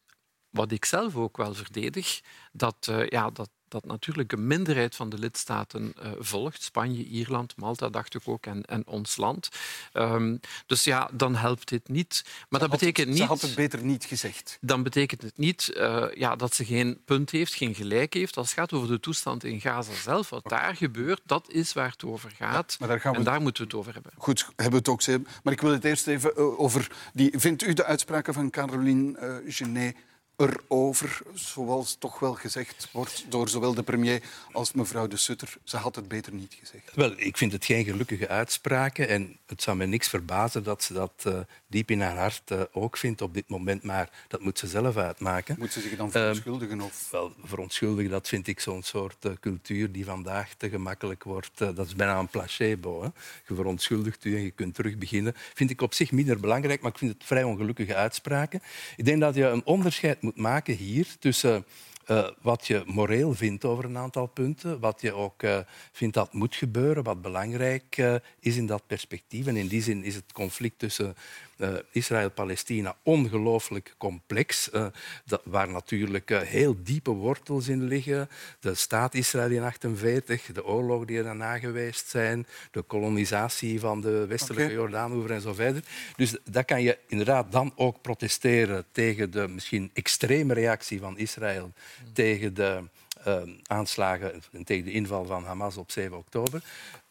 wat 0.51 0.73
ik 0.73 0.85
zelf 0.85 1.17
ook 1.17 1.37
wel 1.37 1.55
verdedig, 1.55 2.21
dat, 2.53 2.87
uh, 2.91 3.07
ja, 3.09 3.31
dat 3.31 3.51
dat 3.69 3.85
natuurlijk 3.85 4.33
een 4.33 4.47
minderheid 4.47 4.95
van 4.97 5.09
de 5.09 5.19
lidstaten 5.19 5.95
uh, 6.03 6.11
volgt. 6.19 6.63
Spanje, 6.63 7.05
Ierland, 7.05 7.57
Malta, 7.57 7.89
dacht 7.89 8.15
ik 8.15 8.23
ook, 8.25 8.47
en, 8.47 8.65
en 8.65 8.87
ons 8.87 9.17
land. 9.17 9.49
Um, 9.93 10.41
dus 10.67 10.85
ja, 10.85 11.11
dan 11.13 11.35
helpt 11.35 11.69
dit 11.69 11.89
niet. 11.89 12.23
Maar 12.49 12.61
ze 12.61 12.69
dat 12.69 12.79
betekent 12.79 13.09
niet... 13.09 13.17
Ze 13.17 13.25
had 13.25 13.41
het 13.41 13.55
beter 13.55 13.85
niet 13.85 14.05
gezegd. 14.05 14.59
Dan 14.61 14.83
betekent 14.83 15.23
het 15.23 15.39
niet 15.39 15.73
uh, 15.77 16.05
ja, 16.15 16.37
dat 16.37 16.55
ze 16.55 16.65
geen 16.65 17.01
punt 17.05 17.31
heeft, 17.31 17.55
geen 17.55 17.75
gelijk 17.75 18.15
heeft. 18.15 18.37
Als 18.37 18.51
het 18.51 18.59
gaat 18.59 18.73
over 18.73 18.89
de 18.89 19.01
toestand 19.01 19.45
in 19.45 19.61
Gaza 19.61 19.95
zelf, 19.95 20.31
wat 20.31 20.49
daar 20.49 20.77
gebeurt, 20.77 21.21
dat 21.25 21.51
is 21.51 21.73
waar 21.73 21.91
het 21.91 22.05
over 22.05 22.31
gaat. 22.31 22.77
Ja, 22.79 22.87
daar. 22.87 23.15
En 23.15 23.25
daar 23.25 23.41
moeten 23.41 23.63
we 23.63 23.69
het 23.69 23.79
over 23.79 23.95
hebben. 23.95 24.13
Goed, 24.17 24.45
hebben 24.45 24.71
we 24.71 24.77
het 24.77 24.89
ook. 24.89 25.05
Maar 25.43 25.53
ik 25.53 25.61
wil 25.61 25.73
het 25.73 25.85
eerst 25.85 26.07
even 26.07 26.33
uh, 26.37 26.61
over... 26.61 26.91
Die... 27.13 27.35
Vindt 27.39 27.63
u 27.63 27.73
de 27.73 27.85
uitspraken 27.85 28.35
van 28.35 28.51
Caroline 28.51 29.43
Genet 29.47 29.97
erover, 30.37 31.21
zoals 31.35 31.97
toch 31.99 32.19
wel 32.19 32.35
gezegd 32.35 32.89
wordt 32.93 33.25
door 33.29 33.49
zowel 33.49 33.75
de 33.75 33.83
premier 33.83 34.23
als 34.53 34.73
mevrouw 34.73 35.07
de 35.07 35.17
Sutter. 35.17 35.57
Ze 35.65 35.77
had 35.77 35.97
het 35.97 36.09
beter 36.09 36.33
niet 36.33 36.57
gezegd. 36.61 36.95
Wel, 36.95 37.13
ik 37.17 37.37
vind 37.37 37.53
het 37.53 37.65
geen 37.65 37.85
gelukkige 37.85 38.29
uitspraken 38.29 39.09
en 39.09 39.39
het 39.47 39.63
zou 39.63 39.77
me 39.77 39.87
niks 39.87 40.09
verbazen 40.09 40.63
dat 40.63 40.83
ze 40.83 40.93
dat 40.93 41.25
uh, 41.27 41.39
diep 41.67 41.91
in 41.91 42.01
haar 42.01 42.17
hart 42.17 42.51
uh, 42.51 42.61
ook 42.73 42.97
vindt 42.97 43.23
op 43.23 43.35
dit 43.35 43.49
moment, 43.49 43.83
maar 43.83 44.11
dat 44.29 44.41
moet 44.41 44.59
ze 44.59 44.67
zelf 44.67 44.97
uitmaken. 44.97 45.57
Moet 45.59 45.73
ze 45.73 45.81
zich 45.81 45.97
dan 45.97 46.11
verontschuldigen? 46.11 46.81
Of? 46.81 47.05
Uh, 47.05 47.11
wel, 47.11 47.33
verontschuldigen, 47.45 48.11
dat 48.11 48.29
vind 48.29 48.47
ik 48.47 48.61
zo'n 48.61 48.83
soort 48.83 49.27
cultuur 49.41 49.93
die 49.93 50.05
vandaag 50.05 50.55
te 50.55 50.69
gemakkelijk 50.69 51.25
wordt. 51.25 51.59
dat 51.59 51.87
is 51.87 51.95
bijna 51.95 52.19
een 52.19 52.29
placebo. 52.29 53.03
Hè. 53.03 53.09
Je 53.49 53.55
verontschuldigt 53.55 54.25
u 54.25 54.37
en 54.37 54.43
je 54.43 54.51
kunt 54.51 54.75
terug 54.75 54.99
beginnen. 54.99 55.35
Vind 55.55 55.71
ik 55.71 55.81
op 55.81 55.95
zich 55.95 56.13
minder 56.13 56.41
belangrijk, 56.41 56.81
maar 56.81 56.91
ik 56.91 56.99
vind 56.99 57.13
het 57.13 57.25
vrij 57.25 57.43
ongelukkige 57.43 57.95
uitspraken. 57.95 58.63
Ik 58.97 59.05
denk 59.05 59.21
dat 59.21 59.35
je 59.35 59.45
een 59.45 59.65
onderscheid 59.65 60.23
moet 60.27 60.37
maken 60.37 60.75
hier 60.75 61.07
tussen 61.19 61.65
uh, 62.11 62.29
wat 62.43 62.67
je 62.67 62.83
moreel 62.87 63.35
vindt 63.35 63.65
over 63.65 63.85
een 63.85 63.97
aantal 63.97 64.27
punten, 64.27 64.81
wat 64.81 65.01
je 65.01 65.13
ook 65.13 65.43
uh, 65.43 65.59
vindt 65.93 66.15
dat 66.15 66.33
moet 66.33 66.55
gebeuren, 66.55 67.03
wat 67.03 67.23
belangrijk 67.23 67.97
uh, 67.97 68.15
is 68.41 68.57
in 68.57 68.67
dat 68.67 68.87
perspectief. 68.87 69.47
En 69.47 69.57
in 69.57 69.69
die 69.69 69.83
zin 69.83 70.05
is 70.05 70.15
het 70.15 70.33
conflict 70.33 70.79
tussen 70.79 71.17
uh, 71.57 71.75
Israël-Palestina 71.91 72.97
ongelooflijk 73.03 73.95
complex, 73.99 74.71
uh, 74.73 74.87
dat, 75.25 75.41
waar 75.45 75.69
natuurlijk 75.69 76.31
uh, 76.31 76.41
heel 76.41 76.77
diepe 76.83 77.11
wortels 77.11 77.69
in 77.69 77.83
liggen. 77.83 78.29
De 78.61 78.75
staat 78.75 79.15
Israël 79.15 79.51
in 79.51 79.61
1948, 79.61 80.55
de 80.55 80.65
oorlogen 80.65 81.07
die 81.07 81.19
er 81.19 81.25
daarna 81.25 81.59
geweest 81.59 82.09
zijn, 82.09 82.47
de 82.71 82.83
kolonisatie 82.83 83.81
van 83.81 84.01
de 84.01 84.27
westelijke 84.27 84.65
okay. 84.65 84.77
Jordaanoever 84.77 85.31
en 85.31 85.41
zo 85.41 85.53
verder. 85.53 85.83
Dus 86.17 86.37
dat 86.45 86.65
kan 86.65 86.83
je 86.83 86.99
inderdaad 87.07 87.53
dan 87.53 87.73
ook 87.77 88.01
protesteren 88.01 88.85
tegen 88.93 89.31
de 89.31 89.49
misschien 89.49 89.91
extreme 89.93 90.55
reactie 90.55 91.01
van 91.01 91.19
Israël, 91.19 91.73
tegen 92.13 92.55
de 92.55 92.83
uh, 93.27 93.43
aanslagen 93.67 94.43
en 94.53 94.65
tegen 94.65 94.85
de 94.85 94.93
inval 94.93 95.25
van 95.25 95.45
Hamas 95.45 95.77
op 95.77 95.91
7 95.91 96.17
oktober. 96.17 96.63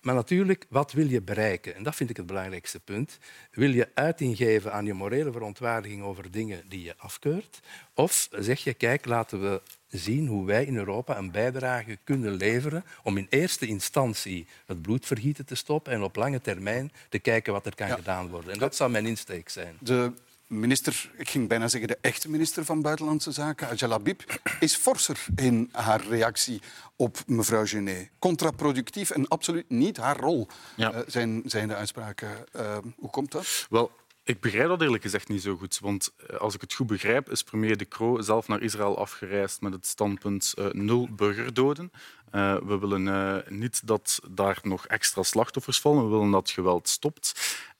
Maar 0.06 0.16
natuurlijk, 0.16 0.66
wat 0.70 0.92
wil 0.92 1.08
je 1.08 1.22
bereiken? 1.22 1.76
En 1.76 1.84
dat 1.84 1.96
vind 1.96 2.10
ik 2.10 2.18
het 2.18 2.26
belangrijkste 2.26 2.80
punt. 2.80 3.18
Wil 3.52 3.70
je 3.70 3.90
uiting 3.94 4.38
geven 4.38 4.74
aan 4.74 4.86
je 4.86 4.94
morele 4.94 5.32
verontwaardiging 5.32 6.04
over 6.04 6.32
dingen 6.32 6.64
die 6.68 6.84
je 6.84 6.94
afkeurt? 6.98 7.60
Of 7.94 8.28
zeg 8.32 8.64
je, 8.64 8.74
kijk, 8.74 9.06
laten 9.06 9.42
we 9.42 9.62
zien 9.88 10.28
hoe 10.28 10.46
wij 10.46 10.66
in 10.66 10.76
Europa 10.76 11.18
een 11.18 11.32
bijdrage 11.32 11.98
kunnen 12.04 12.34
leveren 12.34 12.86
om 13.04 13.18
in 13.18 13.28
eerste 13.30 13.68
instantie 13.68 14.48
het 14.66 14.82
bloedvergieten 14.82 15.46
te 15.46 15.56
stoppen 15.56 15.94
en 15.94 16.04
op 16.04 16.16
lange 16.16 16.42
termijn 16.42 16.92
te 17.10 17.20
kijken 17.20 17.54
wat 17.54 17.66
er 17.66 17.76
kan 17.76 17.88
ja. 17.88 17.96
gedaan 17.96 18.30
worden. 18.30 18.54
En 18.54 18.60
dat 18.60 18.76
zou 18.76 18.92
mijn 18.92 19.06
insteek 19.06 19.50
zijn. 19.50 19.78
De 19.80 20.12
minister, 20.48 21.12
ik 21.18 21.30
ging 21.30 21.48
bijna 21.48 21.68
zeggen 21.68 21.90
de 21.90 21.98
echte 22.02 22.30
minister 22.30 22.66
van 22.66 22.82
Buitenlandse 22.82 23.32
Zaken, 23.32 23.68
Ajal 23.68 23.90
Habib, 23.90 24.22
is 24.60 24.76
forser 24.76 25.26
in 25.36 25.70
haar 25.72 26.08
reactie 26.08 26.62
op 26.96 27.18
mevrouw 27.28 27.66
Genet. 27.66 28.10
Contraproductief 28.20 29.10
en 29.10 29.28
absoluut 29.28 29.70
niet 29.70 29.98
haar 29.98 30.20
rol 30.20 30.48
ja. 30.76 30.94
uh, 30.94 31.00
zijn, 31.08 31.42
zijn 31.46 31.68
de 31.68 31.76
uitspraken. 31.76 32.30
Uh, 32.56 32.78
hoe 32.96 33.10
komt 33.10 33.32
dat? 33.32 33.68
Wel, 33.70 33.92
ik 34.24 34.40
begrijp 34.40 34.68
dat 34.68 34.82
eerlijk 34.82 35.04
gezegd 35.04 35.28
niet 35.28 35.42
zo 35.42 35.56
goed. 35.56 35.80
Want 35.80 36.14
eh, 36.28 36.38
als 36.38 36.56
ik 36.56 36.62
het 36.62 36.74
goed 36.74 36.88
begrijp, 36.88 37.30
is 37.30 37.44
premier 37.44 37.78
De 37.78 37.88
Croo 37.88 38.22
zelf 38.22 38.48
naar 38.48 38.62
Israël 38.62 38.98
afgereisd 38.98 39.62
met 39.62 39.74
het 39.74 39.86
standpunt 39.86 40.54
uh, 40.60 40.66
nul 40.72 41.10
burgerdoden. 41.12 41.92
Uh, 42.32 42.56
we 42.66 42.80
willen 42.80 43.44
niet 43.48 43.88
dat 43.88 44.20
daar 44.30 44.60
nog 44.64 44.88
extra 44.88 45.24
slachtoffers 45.24 45.80
vallen. 45.80 46.04
We 46.04 46.10
willen 46.10 46.32
dat 46.32 46.50
geweld 46.50 46.90
stopt. 46.90 47.34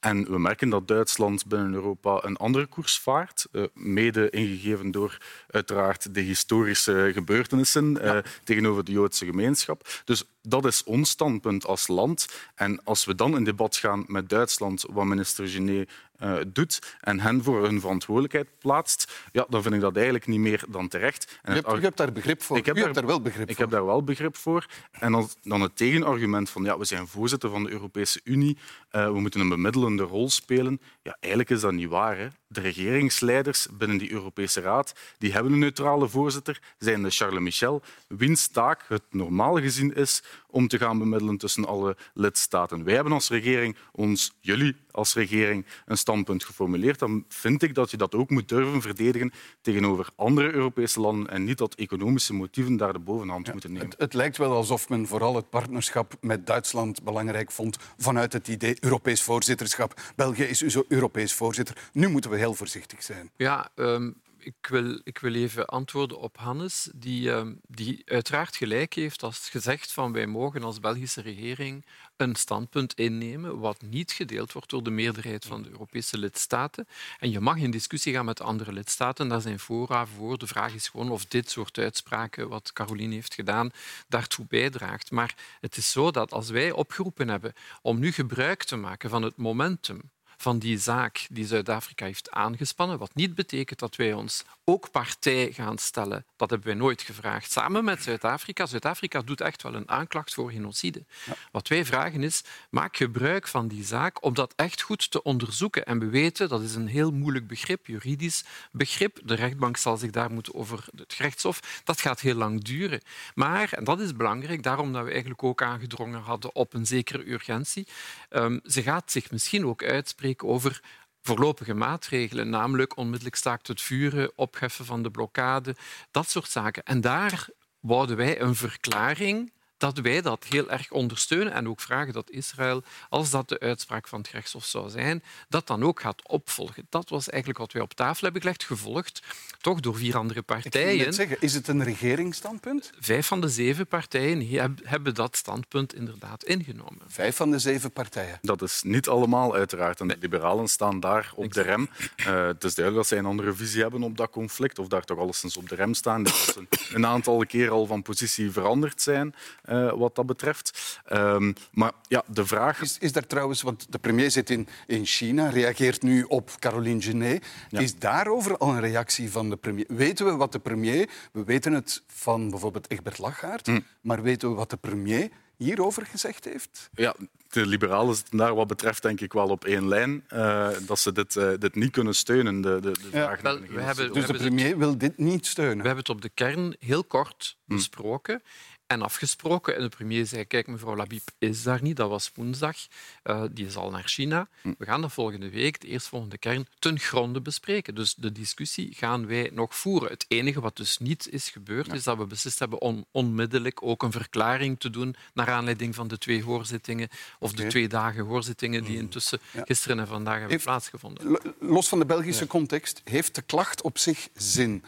En 0.06 0.32
we 0.32 0.40
merken 0.40 0.70
dat 0.70 0.88
Duitsland 0.88 1.46
binnen 1.46 1.74
Europa 1.74 2.20
een 2.24 2.38
andere 2.38 2.66
koers 2.66 3.00
vaart, 3.00 3.48
uh, 3.52 3.66
mede 3.74 4.30
ingegeven 4.30 4.92
door 4.92 5.18
uiteraard 5.50 6.14
de 6.14 6.22
historische 6.22 7.12
gebeurtenissen 7.14 7.98
ja. 8.02 8.24
tegenover 8.44 8.84
de 8.84 8.92
Joodse 8.92 9.26
gemeenschap. 9.26 9.88
Dus 10.04 10.24
dat 10.42 10.66
is 10.66 10.84
ons 10.84 11.10
standpunt 11.10 11.66
als 11.66 11.88
land. 11.88 12.28
En 12.56 12.84
als 12.84 13.06
we 13.06 13.16
dan 13.16 13.36
in 13.36 13.44
debat 13.44 13.76
gaan 13.76 14.04
met 14.08 14.30
Duitsland, 14.30 14.86
wat 14.90 15.06
minister 15.06 15.48
Genet 15.48 15.90
uh, 16.24 16.36
doet 16.48 16.98
en 17.02 17.20
hen 17.20 17.44
voor 17.44 17.64
hun 17.64 17.80
verantwoordelijkheid 17.80 18.48
plaatst, 18.60 19.14
ja, 19.32 19.46
dan 19.50 19.62
vind 19.62 19.76
ik 19.76 19.82
dat 19.82 19.96
eigenlijk 19.96 20.28
niet 20.28 20.40
meer 20.40 20.64
dan 20.70 20.88
terecht. 20.88 21.40
En 21.42 21.56
je, 21.56 21.62
hebt, 21.62 21.76
je 21.76 21.82
hebt 21.82 21.98
daar 21.98 22.12
begrip 22.12 22.42
voor. 22.42 22.58
Ik 22.58 22.66
heb, 22.66 22.76
daar, 22.76 22.94
daar, 22.94 23.06
wel 23.06 23.22
begrip 23.22 23.50
ik 23.50 23.56
voor. 23.56 23.64
heb 23.64 23.74
daar 23.74 23.86
wel 23.86 24.04
begrip 24.04 24.38
voor. 24.38 24.45
En 24.92 25.12
dan, 25.12 25.30
dan 25.44 25.62
het 25.62 25.76
tegenargument 25.76 26.50
van 26.50 26.64
ja, 26.64 26.78
we 26.78 26.86
zijn 26.86 27.08
voorzitter 27.08 27.50
van 27.50 27.64
de 27.64 27.70
Europese 27.70 28.20
Unie, 28.24 28.58
uh, 28.92 29.06
we 29.06 29.20
moeten 29.20 29.40
een 29.40 29.50
bemiddelende 29.50 30.04
rol 30.04 30.30
spelen. 30.30 30.82
Ja, 31.04 31.18
eigenlijk 31.20 31.54
is 31.54 31.62
dat 31.62 31.74
niet 31.74 31.90
waar. 31.90 32.18
Hè. 32.18 32.28
De 32.48 32.62
regeringsleiders 32.62 33.68
binnen 33.78 33.98
die 33.98 34.12
Europese 34.12 34.62
Raad 34.62 34.94
die 35.18 35.32
hebben 35.34 35.54
een 35.54 35.60
neutrale 35.60 36.08
voorzitter, 36.08 36.62
zijn 36.78 37.04
de 37.04 37.10
Charles 37.10 37.42
Michel, 37.42 37.82
wiens 38.08 38.48
taak 38.48 38.86
het 38.88 39.04
normaal 39.10 39.60
gezien 39.60 39.94
is 39.94 40.24
om 40.48 40.68
te 40.68 40.78
gaan 40.78 41.00
bemiddelen 41.00 41.38
tussen 41.38 41.66
alle 41.66 41.98
lidstaten. 42.14 42.84
Wij 42.84 42.94
hebben 42.94 43.14
als 43.14 43.30
regering, 43.30 43.78
ons, 43.92 44.34
jullie 44.40 44.76
als 44.96 45.14
regering, 45.14 45.66
een 45.86 45.98
standpunt 45.98 46.44
geformuleerd. 46.44 47.00
Dan 47.00 47.26
vind 47.28 47.64
ik 47.64 47.76
dat 47.76 47.92
je 47.92 47.98
dat 47.98 48.16
ook 48.16 48.30
moet 48.30 48.50
durven 48.50 48.82
verdedigen 48.82 49.32
tegenover 49.62 50.10
andere 50.16 50.52
Europese 50.52 51.00
landen 51.00 51.30
en 51.30 51.44
niet 51.44 51.58
dat 51.58 51.76
economische 51.76 52.34
motieven 52.34 52.78
daar 52.78 52.94
de 52.94 53.00
bovenhand 53.00 53.46
ja, 53.46 53.52
moeten 53.52 53.72
nemen. 53.72 53.90
Het, 53.90 54.00
het, 54.00 54.14
lijkt 54.14 54.38
wel 54.38 54.54
alsof 54.54 54.90
men 54.90 55.08
vooral 55.08 55.36
het 55.36 55.50
partnerschap 55.50 56.14
met 56.22 56.48
Duitsland 56.48 57.04
belangrijk 57.04 57.52
vond 57.52 57.78
vanuit 57.98 58.34
het 58.34 58.48
idee 58.48 58.78
Europees 58.80 59.22
voorzitterschap. 59.22 60.02
België 60.16 60.44
is 60.44 60.78
Europees 60.88 61.34
voorzitter. 61.34 61.90
Nu 61.92 62.08
moeten 62.08 62.30
we 62.30 62.38
heel 62.38 62.54
voorzichtig 62.54 63.04
zijn. 63.04 63.32
Ja, 63.36 63.70
um 63.76 64.16
ik 64.46 64.68
wil, 64.68 65.00
ik 65.04 65.18
wil 65.18 65.34
even 65.34 65.66
antwoorden 65.66 66.20
op 66.20 66.38
Hannes, 66.38 66.90
die, 66.96 67.30
uh, 67.30 67.48
die 67.68 68.02
uiteraard 68.06 68.56
gelijk 68.56 68.94
heeft 68.94 69.24
als 69.24 69.50
gezegd 69.50 69.92
van 69.92 70.12
wij 70.12 70.28
mogen 70.28 70.64
als 70.64 70.80
Belgische 70.80 71.22
regering 71.22 71.86
een 72.18 72.36
standpunt 72.36 72.94
innemen 72.94 73.60
wat 73.60 73.82
niet 73.82 74.12
gedeeld 74.12 74.52
wordt 74.52 74.70
door 74.70 74.84
de 74.84 74.90
meerderheid 74.90 75.46
van 75.46 75.62
de 75.64 75.70
Europese 75.70 76.18
lidstaten. 76.18 76.88
En 77.20 77.32
je 77.32 77.40
mag 77.40 77.58
in 77.58 77.72
discussie 77.72 78.14
gaan 78.14 78.26
met 78.26 78.42
andere 78.42 78.74
lidstaten, 78.74 79.28
daar 79.28 79.42
zijn 79.42 79.60
fora 79.60 80.06
voor. 80.06 80.38
De 80.38 80.48
vraag 80.48 80.74
is 80.74 80.88
gewoon 80.88 81.12
of 81.12 81.26
dit 81.26 81.50
soort 81.50 81.78
uitspraken, 81.78 82.50
wat 82.50 82.74
Caroline 82.74 83.14
heeft 83.14 83.34
gedaan, 83.34 83.72
daartoe 84.08 84.46
bijdraagt. 84.48 85.12
Maar 85.12 85.36
het 85.62 85.78
is 85.78 85.92
zo 85.92 86.12
dat 86.12 86.32
als 86.32 86.50
wij 86.50 86.72
opgeroepen 86.72 87.28
hebben 87.28 87.54
om 87.82 88.00
nu 88.00 88.12
gebruik 88.12 88.64
te 88.64 88.76
maken 88.76 89.10
van 89.10 89.22
het 89.22 89.38
momentum 89.38 90.02
van 90.46 90.60
die 90.60 90.78
zaak 90.78 91.28
die 91.30 91.46
Zuid-Afrika 91.46 92.06
heeft 92.06 92.32
aangespannen. 92.32 92.98
Wat 92.98 93.16
niet 93.16 93.36
betekent 93.36 93.80
dat 93.80 93.96
wij 93.96 94.14
ons 94.14 94.44
ook 94.64 94.92
partij 94.92 95.52
gaan 95.52 95.78
stellen. 95.78 96.26
Dat 96.36 96.50
hebben 96.50 96.68
wij 96.68 96.78
nooit 96.78 97.02
gevraagd. 97.02 97.52
Samen 97.52 97.84
met 97.84 98.04
Zuid-Afrika. 98.04 98.66
Zuid-Afrika 98.66 99.22
doet 99.22 99.42
echt 99.42 99.62
wel 99.64 99.74
een 99.74 99.90
aanklacht 99.90 100.34
voor 100.34 100.52
genocide. 100.52 101.04
Ja. 101.26 101.34
Wat 101.52 101.68
wij 101.68 101.86
vragen 101.86 102.24
is, 102.24 102.44
maak 102.70 102.98
gebruik 102.98 103.48
van 103.48 103.68
die 103.68 103.84
zaak 103.84 104.24
om 104.24 104.34
dat 104.34 104.54
echt 104.56 104.82
goed 104.82 105.12
te 105.12 105.24
onderzoeken. 105.24 105.86
En 105.86 106.00
we 106.00 106.10
weten, 106.10 106.50
dat 106.50 106.62
is 106.62 106.76
een 106.76 106.88
heel 106.88 107.12
moeilijk 107.12 107.48
begrip, 107.48 107.88
juridisch 107.88 108.44
begrip. 108.72 109.20
De 109.24 109.36
rechtbank 109.36 109.78
zal 109.78 109.98
zich 109.98 110.12
daar 110.12 110.32
moeten 110.32 110.54
over 110.54 110.86
het 110.96 111.14
gerechtshof. 111.14 111.82
Dat 111.84 112.02
gaat 112.02 112.20
heel 112.20 112.36
lang 112.36 112.64
duren. 112.64 113.02
Maar, 113.36 113.74
en 113.74 113.84
dat 113.84 114.00
is 114.00 114.16
belangrijk, 114.16 114.64
daarom 114.64 114.94
dat 114.94 115.04
we 115.04 115.12
eigenlijk 115.12 115.44
ook 115.44 115.62
aangedrongen 115.62 116.22
hadden 116.22 116.56
op 116.56 116.74
een 116.74 116.86
zekere 116.86 117.32
urgentie, 117.32 117.88
um, 118.30 118.60
ze 118.66 118.82
gaat 118.82 119.12
zich 119.12 119.32
misschien 119.32 119.66
ook 119.66 119.84
uitspreken 119.84 120.34
over 120.44 120.84
voorlopige 121.22 121.74
maatregelen, 121.74 122.50
namelijk 122.50 122.98
onmiddellijk 122.98 123.36
staakt 123.36 123.68
het 123.68 123.82
vuren, 123.82 124.38
opheffen 124.38 124.86
van 124.86 125.04
de 125.04 125.12
blokkade, 125.12 125.76
dat 126.12 126.30
soort 126.30 126.50
zaken. 126.50 126.84
En 126.84 127.02
daar 127.02 127.48
wouden 127.80 128.18
wij 128.18 128.42
een 128.42 128.56
verklaring 128.56 129.54
dat 129.78 129.98
wij 129.98 130.22
dat 130.22 130.46
heel 130.50 130.72
erg 130.72 130.92
ondersteunen 130.92 131.54
en 131.54 131.68
ook 131.68 131.82
vragen 131.82 132.14
dat 132.14 132.30
Israël, 132.30 132.84
als 133.10 133.30
dat 133.30 133.50
de 133.50 133.60
uitspraak 133.60 134.08
van 134.08 134.20
het 134.20 134.28
gerechtshof 134.28 134.66
zou 134.66 134.90
zijn, 134.90 135.24
dat 135.50 135.68
dan 135.68 135.84
ook 135.84 136.00
gaat 136.00 136.28
opvolgen. 136.28 136.88
Dat 136.90 137.10
was 137.10 137.30
eigenlijk 137.30 137.60
wat 137.62 137.72
wij 137.72 137.82
op 137.82 137.94
tafel 137.94 138.24
hebben 138.24 138.42
gelegd, 138.42 138.64
gevolgd 138.64 139.22
toch 139.62 139.80
door 139.80 139.96
vier 139.96 140.18
andere 140.18 140.42
partijen. 140.42 141.08
Ik 141.08 141.14
zeggen, 141.14 141.38
is 141.40 141.54
het 141.54 141.68
een 141.68 141.84
regeringsstandpunt? 141.84 142.92
Vijf 143.00 143.28
van 143.28 143.42
de 143.42 143.50
zeven 143.50 143.88
partijen 143.88 144.70
hebben 144.84 145.14
dat 145.14 145.36
standpunt 145.36 145.96
inderdaad 145.96 146.44
ingenomen. 146.44 147.02
Vijf 147.08 147.36
van 147.36 147.52
de 147.52 147.60
zeven 147.60 147.92
partijen? 147.92 148.40
Dat 148.42 148.62
is 148.62 148.82
niet 148.84 149.08
allemaal, 149.08 149.56
uiteraard. 149.56 150.00
En 150.00 150.08
de 150.08 150.18
liberalen 150.20 150.68
staan 150.68 151.00
daar 151.00 151.32
op 151.36 151.54
de 151.54 151.62
rem. 151.62 151.90
Uh, 152.18 152.46
het 152.46 152.64
is 152.64 152.76
duidelijk 152.76 152.96
dat 152.96 153.08
zij 153.08 153.18
een 153.18 153.26
andere 153.26 153.54
visie 153.54 153.82
hebben 153.82 154.04
op 154.04 154.18
dat 154.18 154.30
conflict, 154.30 154.80
of 154.80 154.88
daar 154.88 155.04
toch 155.04 155.18
alleszins 155.18 155.58
op 155.58 155.70
de 155.70 155.76
rem 155.76 155.94
staan. 155.94 156.24
Dat 156.24 156.34
ze 156.34 156.68
een 156.94 157.06
aantal 157.06 157.46
keer 157.46 157.70
al 157.70 157.86
van 157.86 158.02
positie 158.02 158.52
veranderd 158.52 159.02
zijn. 159.02 159.36
Uh, 159.70 159.94
wat 159.94 160.16
dat 160.16 160.26
betreft. 160.26 161.00
Um, 161.14 161.54
maar 161.72 161.92
ja, 162.08 162.24
de 162.28 162.46
vraag... 162.46 162.82
Is, 162.82 162.98
is 163.00 163.12
daar 163.12 163.28
trouwens, 163.28 163.62
want 163.62 163.92
de 163.92 164.00
premier 164.00 164.32
zit 164.32 164.50
in, 164.50 164.68
in 164.88 165.06
China, 165.06 165.50
reageert 165.50 166.02
nu 166.02 166.24
op 166.24 166.52
Caroline 166.60 167.02
Genet. 167.02 167.46
Ja. 167.70 167.80
Is 167.80 168.00
daarover 168.00 168.58
al 168.58 168.70
een 168.70 168.80
reactie 168.80 169.32
van 169.32 169.50
de 169.50 169.56
premier? 169.56 169.86
Weten 169.88 170.26
we 170.26 170.32
wat 170.32 170.52
de 170.52 170.60
premier... 170.60 171.10
We 171.32 171.44
weten 171.44 171.74
het 171.74 172.04
van 172.08 172.50
bijvoorbeeld 172.50 172.92
Egbert 172.92 173.18
Lachaert, 173.18 173.68
hm. 173.68 173.80
maar 174.02 174.22
weten 174.22 174.50
we 174.50 174.56
wat 174.56 174.70
de 174.70 174.78
premier 174.78 175.30
hierover 175.58 176.06
gezegd 176.06 176.46
heeft? 176.46 176.90
Ja, 176.94 177.16
de 177.50 177.66
liberalen 177.66 178.16
zitten 178.16 178.38
daar 178.38 178.56
wat 178.56 178.68
betreft 178.68 179.02
denk 179.02 179.22
ik 179.22 179.34
wel 179.34 179.48
op 179.48 179.66
één 179.66 179.88
lijn. 179.88 180.24
Uh, 180.34 180.70
dat 180.86 181.00
ze 181.00 181.12
dit, 181.12 181.36
uh, 181.36 181.50
dit 181.60 181.76
niet 181.76 181.92
kunnen 181.92 182.16
steunen, 182.16 182.62
de, 182.62 182.80
de, 182.82 182.92
de 182.92 183.08
ja. 183.12 183.38
Wel, 183.42 183.60
we 183.60 183.82
hebben, 183.82 184.14
dus 184.14 184.26
we 184.26 184.32
de 184.32 184.38
premier 184.38 184.68
het, 184.68 184.78
wil 184.78 184.98
dit 184.98 185.18
niet 185.18 185.46
steunen? 185.46 185.78
We 185.78 185.86
hebben 185.86 186.04
het 186.04 186.10
op 186.10 186.22
de 186.22 186.30
kern 186.30 186.76
heel 186.80 187.04
kort 187.04 187.58
hm. 187.66 187.76
besproken 187.76 188.42
en 188.88 189.02
afgesproken. 189.02 189.76
En 189.76 189.82
de 189.82 189.90
premier 189.90 190.26
zei, 190.26 190.46
kijk, 190.46 190.68
mevrouw 190.68 190.96
Labib 190.96 191.30
is 191.38 191.64
daar 191.64 191.82
niet. 191.82 191.96
Dat 191.96 192.10
was 192.10 192.32
woensdag. 192.34 192.78
Uh, 193.24 193.44
die 193.52 193.66
is 193.66 193.76
al 193.76 193.90
naar 193.90 194.04
China. 194.04 194.48
Hm. 194.62 194.74
We 194.78 194.86
gaan 194.86 195.02
dat 195.02 195.12
volgende 195.12 195.50
week, 195.50 195.82
de 195.82 195.88
eerstvolgende 195.88 196.38
kern, 196.38 196.68
ten 196.80 197.00
gronde 197.00 197.42
bespreken. 197.42 197.96
Dus 197.96 198.14
de 198.14 198.32
discussie 198.32 198.94
gaan 198.94 199.28
wij 199.28 199.50
nog 199.54 199.76
voeren. 199.76 200.10
Het 200.10 200.26
enige 200.28 200.62
wat 200.62 200.76
dus 200.76 200.98
niet 200.98 201.30
is 201.30 201.50
gebeurd, 201.50 201.86
ja. 201.86 201.94
is 201.94 202.04
dat 202.04 202.18
we 202.18 202.26
beslist 202.26 202.60
hebben 202.60 202.82
om 202.82 203.06
onmiddellijk 203.12 203.84
ook 203.84 204.04
een 204.04 204.12
verklaring 204.12 204.80
te 204.80 204.90
doen 204.90 205.16
naar 205.34 205.50
aanleiding 205.50 205.96
van 205.96 206.08
de 206.08 206.18
twee 206.18 206.44
hoorzittingen, 206.44 207.10
of 207.40 207.54
de 207.54 207.68
twee 207.68 207.88
dagen 207.88 208.24
hoorzittingen 208.24 208.84
die 208.84 208.98
hm. 208.98 209.02
intussen 209.02 209.40
ja. 209.52 209.64
gisteren 209.66 210.00
en 210.00 210.08
vandaag 210.08 210.34
hebben 210.34 210.52
heeft, 210.52 210.64
plaatsgevonden. 210.64 211.40
Los 211.60 211.88
van 211.88 212.00
de 212.00 212.06
Belgische 212.06 212.44
ja. 212.44 212.50
context, 212.50 213.02
heeft 213.04 213.36
de 213.36 213.42
klacht 213.42 213.82
op 213.82 213.98
zich 213.98 214.30
zin? 214.34 214.84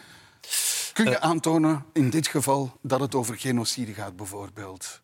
Kun 0.98 1.10
je 1.10 1.20
aantonen 1.20 1.86
in 1.94 2.10
dit 2.10 2.28
geval 2.28 2.78
dat 2.82 3.00
het 3.00 3.16
over 3.16 3.38
genocide 3.38 3.94
gaat, 3.94 4.16
bijvoorbeeld? 4.16 5.02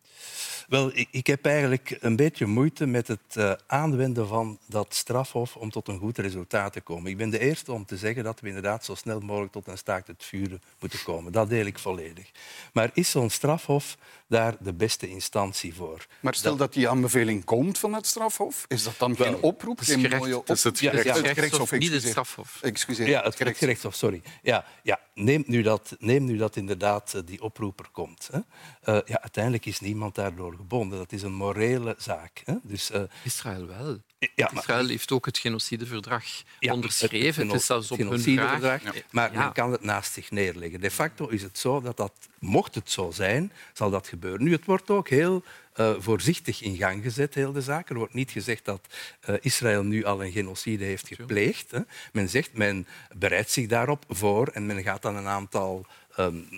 Wel, 0.68 0.90
ik, 0.94 1.08
ik 1.10 1.26
heb 1.26 1.46
eigenlijk 1.46 1.96
een 2.00 2.16
beetje 2.16 2.46
moeite 2.46 2.86
met 2.86 3.08
het 3.08 3.20
uh, 3.36 3.52
aanwenden 3.66 4.28
van 4.28 4.58
dat 4.66 4.94
strafhof 4.94 5.56
om 5.56 5.70
tot 5.70 5.88
een 5.88 5.98
goed 5.98 6.18
resultaat 6.18 6.72
te 6.72 6.80
komen. 6.80 7.10
Ik 7.10 7.16
ben 7.16 7.30
de 7.30 7.38
eerste 7.38 7.72
om 7.72 7.84
te 7.84 7.96
zeggen 7.96 8.24
dat 8.24 8.40
we 8.40 8.48
inderdaad 8.48 8.84
zo 8.84 8.94
snel 8.94 9.20
mogelijk 9.20 9.52
tot 9.52 9.66
een 9.66 9.78
staakt 9.78 10.06
het 10.06 10.24
vuren 10.24 10.62
moeten 10.80 11.02
komen. 11.02 11.32
Dat 11.32 11.48
deel 11.48 11.66
ik 11.66 11.78
volledig. 11.78 12.30
Maar 12.72 12.90
is 12.92 13.10
zo'n 13.10 13.30
strafhof 13.30 13.96
daar 14.26 14.56
de 14.60 14.72
beste 14.72 15.08
instantie 15.08 15.74
voor? 15.74 16.06
Maar 16.20 16.34
stel 16.34 16.56
dat, 16.56 16.72
die 16.72 16.88
aanbeveling 16.88 17.44
komt 17.44 17.78
van 17.78 17.92
het 17.92 18.06
strafhof, 18.06 18.64
is 18.68 18.82
dat 18.82 18.94
dan 18.98 19.16
geen 19.16 19.36
oproep? 19.36 19.78
Het 19.78 19.88
is 19.88 19.94
geen 19.94 20.18
mooie 20.18 20.38
oproep? 20.38 20.62
Het, 20.62 20.78
ja, 20.78 20.92
het, 20.92 21.04
het 21.04 21.28
gerechtshof, 21.28 21.72
niet 21.72 21.92
het 21.92 22.02
strafhof. 22.02 22.58
Excuseer. 22.62 23.08
Ja, 23.08 23.22
het, 23.22 23.38
het 23.38 23.56
gerechtshof, 23.56 23.94
sorry. 23.94 24.22
Ja, 24.42 24.64
ja, 24.82 25.00
neem, 25.14 25.44
nu 25.46 25.62
dat, 25.62 25.96
neem 25.98 26.24
nu 26.24 26.36
dat 26.36 26.56
inderdaad 26.56 27.22
die 27.24 27.42
oproeper 27.42 27.88
komt. 27.92 28.28
Hè. 28.32 28.38
Uh, 28.38 29.00
ja, 29.04 29.20
uiteindelijk 29.20 29.66
is 29.66 29.80
niemand 29.80 30.14
daardoor 30.14 30.53
gebonden. 30.56 30.98
Dat 30.98 31.12
is 31.12 31.22
een 31.22 31.34
morele 31.34 31.94
zaak. 31.98 32.42
Hè. 32.44 32.54
Dus, 32.62 32.90
uh, 32.90 33.02
Israël 33.22 33.66
wel. 33.66 33.98
Ja, 34.18 34.50
maar... 34.52 34.62
Israël 34.62 34.88
heeft 34.88 35.12
ook 35.12 35.26
het 35.26 35.38
genocideverdrag 35.38 36.24
ja, 36.58 36.72
onderschreven. 36.72 37.42
Het, 37.42 37.52
het, 37.52 37.60
is 37.60 37.66
zelfs 37.66 37.90
op 37.90 37.98
hun 37.98 38.20
vraag. 38.20 38.82
Ja. 38.82 38.92
Maar 39.10 39.32
men 39.32 39.52
kan 39.52 39.72
het 39.72 39.82
naast 39.82 40.12
zich 40.12 40.30
neerleggen. 40.30 40.80
De 40.80 40.90
facto 40.90 41.28
is 41.28 41.42
het 41.42 41.58
zo 41.58 41.80
dat, 41.80 41.96
dat, 41.96 42.12
mocht 42.38 42.74
het 42.74 42.90
zo 42.90 43.10
zijn, 43.10 43.52
zal 43.72 43.90
dat 43.90 44.08
gebeuren. 44.08 44.42
Nu, 44.42 44.52
het 44.52 44.64
wordt 44.64 44.90
ook 44.90 45.08
heel 45.08 45.42
uh, 45.76 45.94
voorzichtig 45.98 46.62
in 46.62 46.76
gang 46.76 47.02
gezet, 47.02 47.34
heel 47.34 47.52
de 47.52 47.60
zaak. 47.60 47.88
Er 47.88 47.96
wordt 47.96 48.14
niet 48.14 48.30
gezegd 48.30 48.64
dat 48.64 48.86
uh, 49.28 49.36
Israël 49.40 49.82
nu 49.82 50.04
al 50.04 50.24
een 50.24 50.32
genocide 50.32 50.84
heeft 50.84 51.08
gepleegd. 51.08 51.70
Hè. 51.70 51.80
Men 52.12 52.28
zegt, 52.28 52.52
men 52.52 52.86
bereidt 53.16 53.50
zich 53.50 53.66
daarop 53.66 54.04
voor 54.08 54.48
en 54.48 54.66
men 54.66 54.82
gaat 54.82 55.02
dan 55.02 55.16
een 55.16 55.26
aantal 55.26 55.86
um, 56.18 56.48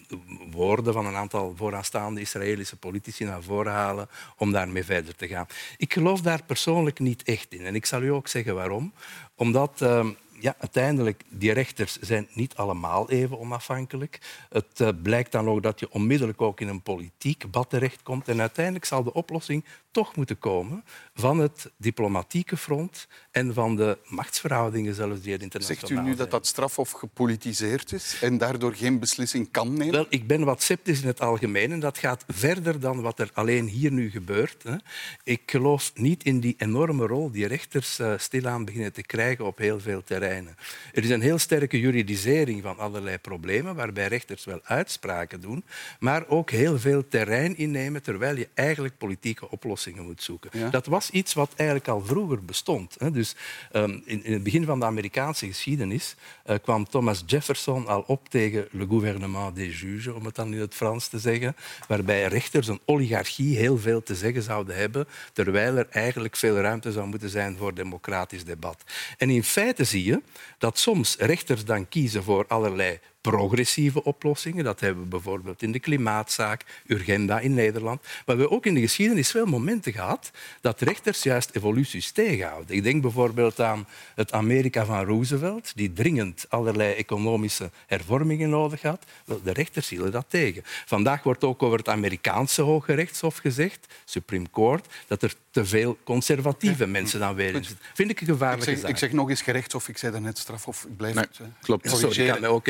woorden 0.51 0.93
van 0.93 1.07
een 1.07 1.15
aantal 1.15 1.55
vooraanstaande 1.57 2.21
Israëlische 2.21 2.77
politici 2.77 3.25
naar 3.25 3.43
voren 3.43 3.73
halen 3.73 4.09
om 4.37 4.53
daarmee 4.53 4.85
verder 4.85 5.15
te 5.15 5.29
gaan. 5.29 5.47
Ik 5.77 5.93
geloof 5.93 6.21
daar 6.21 6.45
persoonlijk 6.45 6.99
niet 6.99 7.23
echt 7.23 7.53
in. 7.53 7.65
En 7.65 7.75
ik 7.75 7.87
zal 7.87 8.03
u 8.03 8.09
ook 8.09 8.29
zeggen 8.29 8.55
waarom. 8.55 8.93
Omdat 9.35 9.81
um, 9.81 10.17
ja, 10.41 10.55
uiteindelijk, 10.59 11.23
die 11.29 11.53
rechters 11.53 11.99
zijn 12.01 12.29
niet 12.33 12.55
allemaal 12.55 13.11
even 13.11 13.39
onafhankelijk. 13.39 14.21
Het 14.49 14.81
uh, 14.81 14.89
blijkt 15.03 15.33
dan 15.33 15.49
ook 15.49 15.63
dat 15.63 15.81
je 15.81 15.91
onmiddellijk 15.91 16.41
ook 16.41 16.61
in 16.61 16.69
een 16.69 16.83
politiek 16.83 17.51
bad 17.51 17.71
terechtkomt. 17.71 18.29
En 18.29 18.41
uiteindelijk 18.41 18.85
zal 18.85 19.03
de 19.03 19.13
oplossing 19.13 19.65
toch 19.97 20.17
moeten 20.17 20.39
komen 20.39 20.85
van 21.15 21.39
het 21.39 21.71
diplomatieke 21.77 22.57
front 22.57 23.09
en 23.31 23.55
van 23.55 23.77
de 23.77 23.99
machtsverhoudingen 24.05 24.95
zelfs 24.95 25.21
die 25.21 25.33
het 25.33 25.43
internationaal 25.43 25.89
Zegt 25.89 26.07
u 26.07 26.11
nu 26.11 26.15
dat 26.15 26.31
dat 26.31 26.47
strafhof 26.47 26.91
gepolitiseerd 26.91 27.93
is 27.93 28.19
en 28.21 28.39
daardoor 28.39 28.75
geen 28.75 28.99
beslissing 28.99 29.51
kan 29.51 29.73
nemen? 29.73 29.93
Wel, 29.93 30.07
ik 30.09 30.27
ben 30.27 30.45
wat 30.45 30.63
sceptisch 30.63 31.01
in 31.01 31.07
het 31.07 31.21
algemeen 31.21 31.73
en 31.73 31.81
dat 31.81 31.99
gaat 31.99 32.25
verder 32.29 32.81
dan 32.81 33.01
wat 33.01 33.19
er 33.19 33.31
alleen 33.35 33.67
hier 33.67 33.93
nu 33.93 34.11
gebeurt. 34.11 34.63
Hè. 34.63 34.77
Ik 35.25 35.43
geloof 35.47 35.93
niet 35.95 36.25
in 36.25 36.41
die 36.41 36.55
enorme 36.59 37.07
rol 37.07 37.31
die 37.31 37.47
rechters 37.47 37.99
uh, 37.99 38.13
stilaan 38.17 38.65
beginnen 38.65 38.93
te 38.93 39.03
krijgen 39.03 39.47
op 39.47 39.59
heel 39.59 39.81
veel 39.81 40.03
terreinen. 40.03 40.57
Er 40.93 41.05
is 41.05 41.11
een 41.11 41.21
heel 41.21 41.39
sterke 41.39 41.81
juridisering 41.81 42.63
van 42.63 42.79
allerlei 42.79 43.19
problemen 43.19 43.75
waarbij 43.75 44.07
rechters 44.07 44.45
wel 44.45 44.61
uitspraken 44.63 45.41
doen, 45.41 45.65
maar 45.99 46.27
ook 46.29 46.51
heel 46.51 46.79
veel 46.79 47.09
terrein 47.09 47.57
innemen 47.57 48.03
terwijl 48.03 48.37
je 48.37 48.49
eigenlijk 48.55 48.99
politieke 48.99 49.51
oplossingen 49.51 49.85
moet 49.95 50.23
zoeken. 50.23 50.51
Ja. 50.53 50.71
Dat 50.71 50.87
was 50.87 51.11
iets 51.11 51.35
wat 51.35 51.53
eigenlijk 51.57 51.89
al 51.89 52.05
vroeger 52.05 52.45
bestond. 52.45 52.95
Hè. 52.99 53.11
Dus, 53.11 53.35
um, 53.73 54.03
in, 54.05 54.25
in, 54.25 54.33
het 54.33 54.43
begin 54.43 54.65
van 54.65 54.81
de 54.81 54.87
Amerikaanse 54.87 55.47
geschiedenis 55.47 56.15
uh, 56.47 56.57
kwam 56.63 56.89
Thomas 56.89 57.23
Jefferson 57.27 57.87
al 57.87 58.05
op 58.07 58.29
tegen 58.29 58.69
le 58.71 58.87
gouvernement 58.89 59.57
des 59.57 59.81
juges, 59.81 60.15
om 60.15 60.25
het 60.25 60.35
dan 60.35 60.55
in 60.55 60.61
het 60.61 60.75
Frans 60.75 61.09
te 61.09 61.19
zeggen, 61.19 61.57
waarbij 61.89 62.27
rechters 62.27 62.69
een 62.69 62.81
oligarchie 62.85 63.57
heel 63.57 63.79
veel 63.79 64.03
te 64.03 64.15
zeggen 64.15 64.43
zouden 64.43 64.77
hebben, 64.77 65.07
terwijl 65.33 65.77
er 65.77 65.89
eigenlijk 65.91 66.37
veel 66.37 66.57
ruimte 66.57 66.93
zou 66.93 67.07
moeten 67.07 67.31
zijn 67.31 67.57
voor 67.57 67.75
democratisch 67.75 68.45
debat. 68.45 68.85
En 69.17 69.31
in 69.31 69.45
feite 69.45 69.85
zie 69.85 70.05
je 70.05 70.23
dat 70.59 70.79
soms 70.79 71.17
rechters 71.17 71.65
dan 71.65 71.89
kiezen 71.89 72.23
voor 72.23 72.45
allerlei 72.49 72.99
progressieve 73.31 74.05
oplossingen. 74.05 74.65
Dat 74.65 74.81
hebben 74.81 75.03
we 75.03 75.09
bijvoorbeeld 75.09 75.63
in 75.63 75.73
de 75.73 75.79
klimaatzaak, 75.79 76.65
Urgenda 76.87 77.41
in 77.41 77.55
Nederland. 77.55 78.03
Maar 78.03 78.23
we 78.25 78.33
hebben 78.33 78.51
ook 78.51 78.67
in 78.67 78.75
de 78.75 78.81
geschiedenis 78.81 79.31
veel 79.31 79.47
momenten 79.47 79.93
gehad 79.93 80.31
dat 80.61 80.81
rechters 80.81 81.23
juist 81.23 81.51
evoluties 81.53 82.11
tegenhouden. 82.11 82.77
Ik 82.77 82.83
denk 82.83 83.03
bijvoorbeeld 83.03 83.61
aan 83.61 83.87
het 84.15 84.33
Amerika 84.33 84.85
van 84.85 85.05
Roosevelt, 85.05 85.73
die 85.75 85.93
dringend 85.93 86.47
allerlei 86.49 86.95
economische 86.95 87.71
hervormingen 87.87 88.51
nodig 88.51 88.83
had. 88.83 89.05
Wel, 89.25 89.43
de 89.43 89.53
rechters 89.53 89.89
hielden 89.89 90.13
dat 90.13 90.27
tegen. 90.29 90.63
Vandaag 90.65 91.23
wordt 91.23 91.45
ook 91.45 91.63
over 91.63 91.79
het 91.79 91.89
Amerikaanse 91.89 92.63
Hoge 92.63 92.95
Rechtshof 92.95 93.37
gezegd, 93.37 93.87
Supreme 94.05 94.47
Court, 94.51 94.87
dat 95.07 95.23
er 95.23 95.35
te 95.51 95.65
veel 95.65 95.99
conservatieve 96.05 96.85
ja. 96.85 96.91
mensen 96.91 97.21
dan 97.21 97.35
weer 97.35 97.55
in 97.55 97.65
zitten. 97.65 97.85
Vind 97.95 98.11
ik 98.11 98.21
een 98.21 98.27
gevaarlijke 98.27 98.71
ik 98.71 98.79
zeg, 98.79 98.91
ik 98.91 98.97
zeg 98.97 99.13
nog 99.13 99.31
eens 99.31 99.43
gerechtshof, 99.43 99.89
ik 99.89 99.99
zei 99.99 100.13
daarnet 100.13 100.39
strafhof. 100.39 100.85
Ik 100.85 100.97
blijf 100.97 101.15
nee, 101.15 101.25
het. 101.25 101.39
Uh, 101.39 101.47
klopt. 101.61 101.91
Sorry, 101.91 102.29
ik 102.29 102.45
ook 102.45 102.67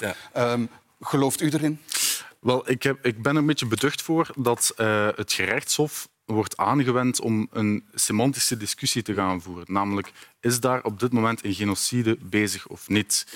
Ja. 0.00 0.52
Um, 0.52 0.68
gelooft 1.00 1.40
u 1.40 1.50
erin? 1.50 1.80
Wel, 2.40 2.70
ik, 2.70 2.82
heb, 2.82 3.06
ik 3.06 3.22
ben 3.22 3.32
er 3.32 3.38
een 3.38 3.46
beetje 3.46 3.66
beducht 3.66 4.02
voor 4.02 4.30
dat 4.36 4.74
uh, 4.76 5.08
het 5.14 5.32
gerechtshof 5.32 6.08
wordt 6.24 6.56
aangewend 6.56 7.20
om 7.20 7.48
een 7.52 7.84
semantische 7.94 8.56
discussie 8.56 9.02
te 9.02 9.14
gaan 9.14 9.42
voeren. 9.42 9.64
Namelijk, 9.68 10.12
is 10.40 10.60
daar 10.60 10.82
op 10.82 11.00
dit 11.00 11.12
moment 11.12 11.44
een 11.44 11.54
genocide 11.54 12.16
bezig 12.20 12.66
of 12.66 12.88
niet? 12.88 13.26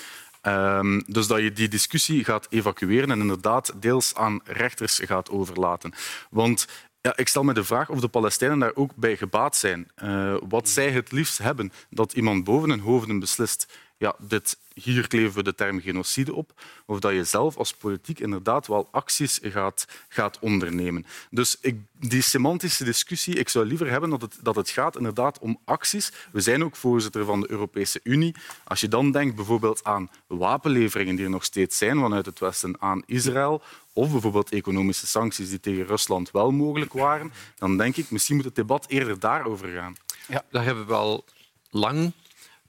Um, 0.43 1.03
dus 1.07 1.27
dat 1.27 1.41
je 1.41 1.53
die 1.53 1.69
discussie 1.69 2.25
gaat 2.25 2.47
evacueren 2.51 3.11
en 3.11 3.21
inderdaad 3.21 3.73
deels 3.77 4.15
aan 4.15 4.41
rechters 4.45 5.01
gaat 5.05 5.31
overlaten. 5.31 5.93
Want 6.31 6.67
ja, 7.01 7.17
ik 7.17 7.29
stel 7.29 7.43
me 7.43 7.55
de 7.55 7.65
vraag 7.65 7.89
of 7.89 8.01
de 8.01 8.09
Palestijnen 8.09 8.59
daar 8.59 8.75
ook 8.75 8.95
bij 8.95 9.17
gebaat 9.17 9.57
zijn. 9.57 9.91
Uh, 10.03 10.37
wat 10.49 10.69
zij 10.69 10.91
het 10.91 11.13
liefst 11.13 11.39
hebben, 11.39 11.73
dat 11.91 12.13
iemand 12.13 12.45
boven 12.45 12.71
hun 12.71 12.81
hoofden 12.81 13.19
beslist 13.19 13.67
ja, 13.99 14.15
dit, 14.19 14.59
hier 14.75 15.09
kleven 15.09 15.35
we 15.35 15.43
de 15.43 15.55
term 15.55 15.81
genocide 15.81 16.35
op, 16.35 16.53
of 16.87 17.01
dat 17.01 17.13
je 17.13 17.25
zelf 17.25 17.57
als 17.57 17.75
politiek 17.75 18.21
inderdaad 18.21 18.67
wel 18.67 18.89
acties 18.91 19.39
gaat, 19.43 19.87
gaat 20.09 20.39
ondernemen. 20.39 21.07
Dus 21.31 21.57
ik, 21.61 21.81
die 21.93 22.23
semantische 22.23 22.85
discussie, 22.85 23.35
ik 23.35 23.49
zou 23.49 23.67
liever 23.67 23.91
hebben 23.91 24.11
dat 24.11 24.21
het, 24.23 24.39
dat 24.43 24.57
het 24.57 24.71
gaat 24.71 24.97
inderdaad 24.97 25.39
om 25.39 25.59
acties. 25.65 26.13
We 26.33 26.41
zijn 26.41 26.65
ook 26.65 26.77
voorzitter 26.77 27.25
van 27.25 27.41
de 27.41 27.51
Europese 27.51 28.01
Unie. 28.03 28.35
Als 28.65 28.81
je 28.81 28.89
dan 28.89 29.13
denkt 29.13 29.37
bijvoorbeeld 29.37 29.85
aan 29.85 30.11
wapenleveringen 30.27 31.17
die 31.17 31.25
er 31.25 31.31
nog 31.31 31.45
steeds 31.45 31.79
zijn 31.79 31.99
vanuit 31.99 32.27
het 32.27 32.39
Westen 32.39 32.81
aan 32.81 33.03
Israël, 33.07 33.63
of 33.93 34.11
bijvoorbeeld 34.11 34.51
economische 34.51 35.07
sancties 35.07 35.49
die 35.49 35.61
tegen 35.61 35.87
Rusland 35.87 36.31
wel 36.31 36.51
mogelijk 36.51 36.93
waren, 36.93 37.33
dan 37.57 37.77
denk 37.77 37.97
ik 37.97 38.11
misschien 38.11 38.37
moet 38.37 38.45
het 38.45 38.55
debat 38.55 38.85
eerder 38.89 39.19
daarover 39.19 39.69
gaan. 39.69 39.97
Ja, 40.29 40.45
daar 40.51 40.65
hebben 40.65 40.87
we 40.87 40.95
al 40.95 41.25
lang 41.71 42.13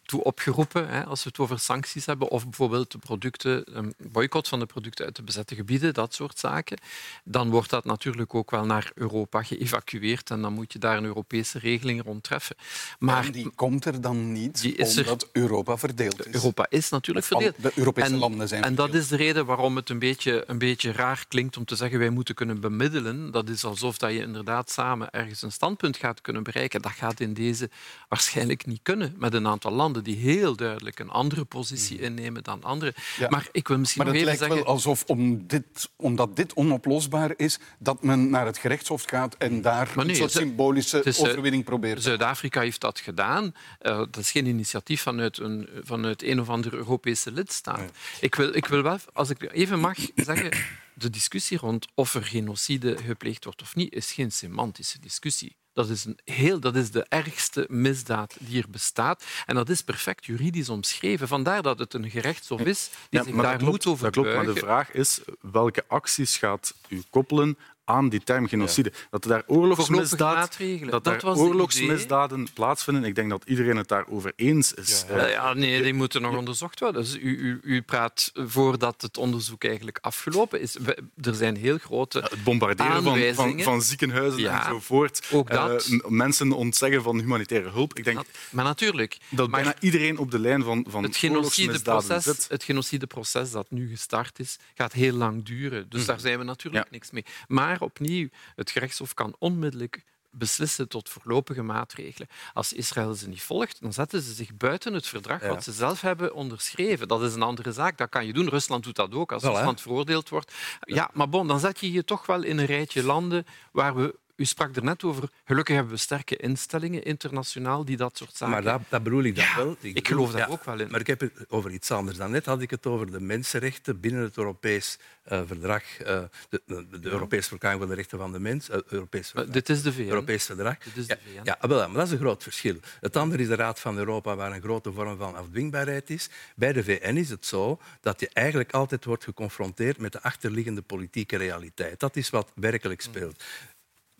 toe 0.10 0.24
opgeroepen, 0.24 0.90
hè, 0.90 1.06
als 1.06 1.24
we 1.24 1.30
het 1.30 1.40
over 1.40 1.60
sancties 1.60 2.06
hebben, 2.06 2.28
of 2.28 2.44
bijvoorbeeld 2.44 2.92
de 2.92 2.98
producten, 2.98 3.78
een 3.78 3.94
boycott 3.98 4.48
van 4.48 4.60
de 4.60 4.66
producten 4.66 5.06
uit 5.06 5.16
de 5.16 5.24
bezette 5.24 5.56
gebieden, 5.56 5.94
dat 5.94 6.14
soort 6.14 6.40
zaken, 6.40 6.78
dan 7.24 7.50
wordt 7.50 7.70
dat 7.70 7.86
natuurlijk 7.86 8.36
ook 8.36 8.52
wel 8.52 8.66
naar 8.66 8.92
Europa 8.96 9.44
geëvacueerd 9.44 10.30
en 10.30 10.42
dan 10.42 10.54
moet 10.54 10.74
je 10.74 10.80
daar 10.80 10.98
een 10.98 11.04
Europese 11.04 11.60
regeling 11.60 12.04
rond 12.04 12.24
treffen. 12.24 12.56
Maar 13.00 13.26
en 13.26 13.32
die 13.32 13.50
komt 13.56 13.86
er 13.86 14.02
dan 14.02 14.32
niet 14.32 14.62
die 14.62 14.76
is 14.76 14.98
omdat 14.98 15.22
er, 15.22 15.30
Europa 15.32 15.78
verdeeld 15.78 16.26
is. 16.28 16.34
Europa 16.34 16.66
is 16.70 16.90
natuurlijk 16.90 17.26
verdeeld. 17.26 17.56
De 17.62 17.72
Europese 17.76 18.14
en, 18.14 18.18
landen 18.18 18.48
zijn 18.48 18.64
En 18.64 18.76
dat 18.76 18.94
is 18.94 19.08
de 19.08 19.16
reden 19.16 19.46
waarom 19.46 19.76
het 19.76 19.90
een 19.90 20.00
beetje, 20.00 20.44
een 20.48 20.58
beetje 20.58 20.92
raar 20.92 21.26
klinkt 21.28 21.58
om 21.58 21.66
te 21.66 21.76
zeggen 21.76 22.00
wij 22.00 22.10
moeten 22.10 22.36
kunnen 22.36 22.60
bemiddelen. 22.60 23.32
Dat 23.32 23.50
is 23.50 23.66
alsof 23.66 23.98
dat 23.98 24.12
je 24.12 24.20
inderdaad 24.20 24.70
samen 24.70 25.10
ergens 25.10 25.42
een 25.42 25.52
standpunt 25.52 25.98
gaat 25.98 26.22
kunnen 26.22 26.44
bereiken. 26.44 26.82
Dat 26.82 26.92
gaat 26.92 27.20
in 27.20 27.34
deze 27.34 27.70
waarschijnlijk 28.08 28.66
niet 28.66 28.80
kunnen 28.84 29.16
met 29.18 29.34
een 29.34 29.48
aantal 29.48 29.72
landen 29.72 29.99
die 30.04 30.16
heel 30.16 30.56
duidelijk 30.56 31.00
een 31.00 31.10
andere 31.10 31.46
positie 31.46 31.98
mm. 31.98 32.04
innemen 32.04 32.44
dan 32.44 32.64
anderen. 32.64 32.94
Ja. 33.18 33.30
Maar 33.30 33.48
ik 33.52 33.68
wil 33.68 33.78
misschien 33.78 34.04
maar 34.04 34.14
nog 34.14 34.22
het 34.22 34.30
even 34.30 34.40
lijkt 34.40 34.54
zeggen... 34.58 34.66
wel 34.66 34.76
alsof 34.76 35.04
om 35.08 35.48
dit, 35.48 35.90
omdat 35.96 36.36
dit 36.36 36.54
onoplosbaar 36.54 37.34
is, 37.36 37.60
dat 37.80 38.04
men 38.04 38.30
naar 38.30 38.46
het 38.46 38.58
gerechtshof 38.58 39.04
gaat 39.04 39.36
en 39.38 39.62
daar 39.62 39.90
nee, 39.96 40.10
een 40.10 40.16
soort 40.16 40.32
symbolische 40.32 41.04
is, 41.04 41.20
overwinning 41.20 41.64
probeert. 41.64 42.04
Zuid-Afrika 42.04 42.62
heeft 42.62 42.82
dat 42.82 43.00
gedaan. 43.00 43.44
Uh, 43.82 43.98
dat 43.98 44.18
is 44.18 44.32
geen 44.32 44.46
initiatief 44.46 45.02
vanuit 45.02 45.38
een, 45.38 45.70
vanuit 45.84 46.24
een 46.24 46.40
of 46.40 46.50
andere 46.50 46.76
Europese 46.78 47.32
lidstaat. 47.32 47.78
Nee. 47.78 47.90
Ik, 48.22 48.36
wil, 48.36 48.56
ik 48.56 48.66
wil 48.66 48.82
wel, 48.82 48.98
als 49.14 49.30
ik 49.30 49.52
even 49.52 49.80
mag 49.80 49.98
zeggen 50.16 50.52
de 50.94 51.10
discussie 51.10 51.58
rond 51.58 51.88
of 51.96 52.14
er 52.14 52.24
genocide 52.24 52.98
gepleegd 52.98 53.44
wordt 53.44 53.62
of 53.62 53.76
niet, 53.76 53.94
is 53.94 54.12
geen 54.12 54.32
semantische 54.32 55.00
discussie. 55.00 55.56
Dat 55.74 55.90
is, 55.90 56.06
een 56.06 56.20
heel, 56.26 56.60
dat 56.60 56.76
is 56.76 56.92
de 56.92 57.06
ergste 57.10 57.66
misdaad 57.70 58.36
die 58.40 58.62
er 58.62 58.70
bestaat. 58.70 59.26
En 59.46 59.56
dat 59.56 59.70
is 59.70 59.82
perfect 59.82 60.26
juridisch 60.26 60.70
omschreven. 60.70 61.28
Vandaar 61.28 61.62
dat 61.62 61.80
het 61.80 61.94
een 61.94 62.10
gerechtshof 62.10 62.62
is 62.62 62.90
die 63.10 63.20
ja, 63.20 63.26
zich 63.26 63.36
daar 63.36 63.58
klopt, 63.58 63.72
moet 63.72 63.86
over 63.86 64.04
dat 64.04 64.14
klopt, 64.14 64.36
Maar 64.36 64.46
de 64.46 64.56
vraag 64.56 64.92
is, 64.92 65.22
welke 65.42 65.84
acties 65.88 66.38
gaat 66.38 66.74
u 66.88 67.02
koppelen 67.10 67.58
aan 67.90 68.10
die 68.10 68.24
term 68.24 68.48
genocide. 68.48 68.92
Dat 69.10 69.24
er 69.24 69.30
daar 69.30 69.44
oorlogsmisdaad, 69.48 70.58
dat 70.60 70.90
Dat 70.92 71.04
daar 71.04 71.20
was 71.24 71.38
het 71.38 71.48
oorlogsmisdaden 71.48 72.48
plaatsvinden. 72.54 73.04
Ik 73.04 73.16
denk 73.16 73.30
dat 73.30 73.44
iedereen 73.46 73.78
het 73.78 73.88
daarover 73.88 74.34
eens 74.36 74.74
is. 74.74 75.06
Ja, 75.10 75.16
Eh, 75.16 75.32
ja, 75.32 75.54
nee, 75.54 75.82
die 75.84 75.94
moeten 75.94 76.22
nog 76.22 76.36
onderzocht 76.36 76.80
worden. 76.80 77.02
Dus 77.02 77.16
u, 77.16 77.38
u, 77.38 77.60
u 77.64 77.82
praat 77.82 78.32
voordat 78.34 79.02
het 79.02 79.18
onderzoek 79.18 79.64
eigenlijk 79.64 79.98
afgelopen 80.02 80.62
is. 80.62 80.76
We- 80.82 80.98
Er 81.22 81.36
zijn 81.36 81.56
heel 81.58 81.78
grote 81.78 82.20
het 82.20 82.44
bombarderen 82.44 82.92
van, 82.94 83.04
van, 83.04 83.12
aanwijzingen. 83.14 83.64
van 83.64 83.82
ziekenhuizen 83.82 84.40
Ja, 84.40 84.66
enzovoort. 84.66 85.28
ook 85.32 85.50
dat. 85.50 85.86
Eh, 85.86 86.10
mensen 86.10 86.52
ontzeggen 86.52 87.02
van 87.02 87.20
humanitaire 87.20 87.70
hulp. 87.70 87.98
Ik 87.98 88.04
denk 88.04 88.18
Dat- 88.18 88.26
Maar 88.50 88.64
natuurlijk, 88.66 89.18
dat 89.30 89.50
maar 89.50 89.62
bijna 89.64 89.76
iedereen 89.80 90.18
op 90.18 90.32
de 90.32 90.40
lijn 90.40 90.64
van, 90.64 90.86
van 90.90 91.04
het 91.04 91.24
oorlogsmisdaden 91.24 92.02
genocideproces, 92.02 92.24
zit. 92.42 92.50
het 92.50 92.64
genocideproces 92.64 93.52
dat 93.52 93.72
nu 93.72 93.90
gestart 93.90 94.40
is, 94.40 94.58
gaat 94.76 94.94
heel 94.94 95.14
lang 95.14 95.46
duren. 95.46 95.86
Dus 95.90 96.06
daar 96.06 96.20
zijn 96.20 96.38
we 96.38 96.44
natuurlijk 96.44 96.84
Ja. 96.86 96.92
niks 96.92 97.12
mee. 97.12 97.26
Maar 97.48 97.79
opnieuw, 97.82 98.30
het 98.56 98.72
gerechtshof 98.72 99.14
kan 99.14 99.36
onmiddellijk 99.40 100.04
beslissen 100.32 100.88
tot 100.88 101.10
voorlopige 101.10 101.62
maatregelen. 101.64 102.28
Als 102.54 102.74
Israël 102.74 103.14
ze 103.14 103.28
niet 103.28 103.42
volgt, 103.42 103.82
dan 103.82 103.94
zetten 103.94 104.22
ze 104.22 104.34
zich 104.34 104.56
buiten 104.58 104.94
het 104.94 105.08
verdrag 105.08 105.42
Ja. 105.42 105.48
wat 105.48 105.64
ze 105.64 105.72
zelf 105.72 106.02
hebben 106.02 106.34
onderschreven. 106.34 107.08
Dat 107.08 107.22
is 107.24 107.34
een 107.34 107.42
andere 107.42 107.72
zaak. 107.72 107.98
Dat 107.98 108.10
kan 108.10 108.26
je 108.26 108.34
doen. 108.34 108.50
Rusland 108.50 108.84
doet 108.84 108.96
dat 108.96 109.14
ook 109.14 109.32
als 109.32 109.44
Voilà. 109.44 109.46
Rusland 109.48 109.82
veroordeeld 109.82 110.30
wordt. 110.30 110.54
Ja, 110.82 111.10
maar 111.14 111.30
bon, 111.30 111.48
dan 111.48 111.60
zet 111.60 111.80
je 111.80 111.92
je 111.92 112.04
toch 112.04 112.26
wel 112.26 112.44
in 112.44 112.58
een 112.58 112.66
rijtje 112.66 113.04
landen 113.04 113.46
waar 113.72 113.96
we... 113.96 114.16
U 114.40 114.46
sprak 114.46 114.76
er 114.76 114.84
net 114.84 115.04
over. 115.04 115.30
Gelukkig 115.46 115.76
hebben 115.76 115.94
we 115.94 116.00
sterke 116.00 116.36
instellingen 116.36 117.04
internationaal 117.04 117.86
die 117.86 117.98
dat 117.98 118.18
soort 118.18 118.36
zaken... 118.36 118.54
Maar 118.54 118.64
dat, 118.64 118.82
dat 118.90 119.04
bedoel 119.04 119.24
ik 119.24 119.36
dan 119.36 119.46
Ja, 119.46 119.56
wel. 119.56 119.76
ik 119.82 120.08
geloof 120.08 120.32
daar 120.32 120.50
ook 120.50 120.64
wel 120.64 120.80
in. 120.80 120.92
Maar 120.92 121.00
ik 121.00 121.08
heb 121.08 121.20
het 121.20 121.32
over 121.48 121.72
iets 121.72 121.92
anders. 121.92 122.18
Daarnet 122.18 122.46
had 122.46 122.62
ik 122.62 122.70
het 122.70 122.86
over 122.86 123.12
de 123.12 123.20
mensenrechten 123.20 124.00
binnen 124.00 124.22
het 124.22 124.38
Europees 124.38 124.98
eh, 125.24 125.42
verdrag, 125.46 125.84
eh, 126.00 126.22
de, 126.50 126.62
de, 126.66 127.00
de 127.00 127.10
Europese 127.10 127.50
Verklaring 127.50 127.80
van 127.82 127.90
de 127.90 127.96
Rechten 127.96 128.18
van 128.18 128.32
de 128.32 128.40
Mens, 128.40 128.70
eh, 128.70 128.80
Europees 128.88 129.34
Maar 129.34 129.44
verdrag. 129.44 129.64
dit 129.66 129.70
is 129.78 129.84
de 129.84 129.94
VN. 129.94 130.10
Europees 130.10 130.46
verdrag. 130.46 130.78
Dit 130.78 130.98
is 130.98 131.08
de 131.08 131.18
VN. 131.26 131.42
ja, 131.44 131.58
wel, 131.68 131.78
maar 131.88 131.98
dat 131.98 132.06
is 132.06 132.12
een 132.12 132.18
groot 132.20 132.44
verschil. 132.44 132.76
Het 133.00 133.16
andere 133.16 133.42
is 133.42 133.48
de 133.48 133.56
Raad 133.56 133.80
van 133.80 133.98
Europa, 133.98 134.36
waar 134.36 134.52
een 134.52 134.62
grote 134.62 134.92
vorm 134.94 135.18
van 135.18 135.36
afdwingbaarheid 135.36 136.10
is. 136.10 136.30
Bij 136.56 136.74
de 136.74 136.84
VN 136.84 137.16
is 137.16 137.30
het 137.30 137.46
zo 137.46 137.80
dat 138.02 138.20
je 138.20 138.30
eigenlijk 138.34 138.72
altijd 138.72 139.06
wordt 139.06 139.24
geconfronteerd 139.24 139.98
met 139.98 140.12
de 140.12 140.22
achterliggende 140.22 140.82
politieke 140.82 141.38
realiteit. 141.38 142.00
Dat 142.00 142.16
is 142.16 142.30
wat 142.30 142.52
werkelijk 142.56 143.02
speelt. 143.02 143.44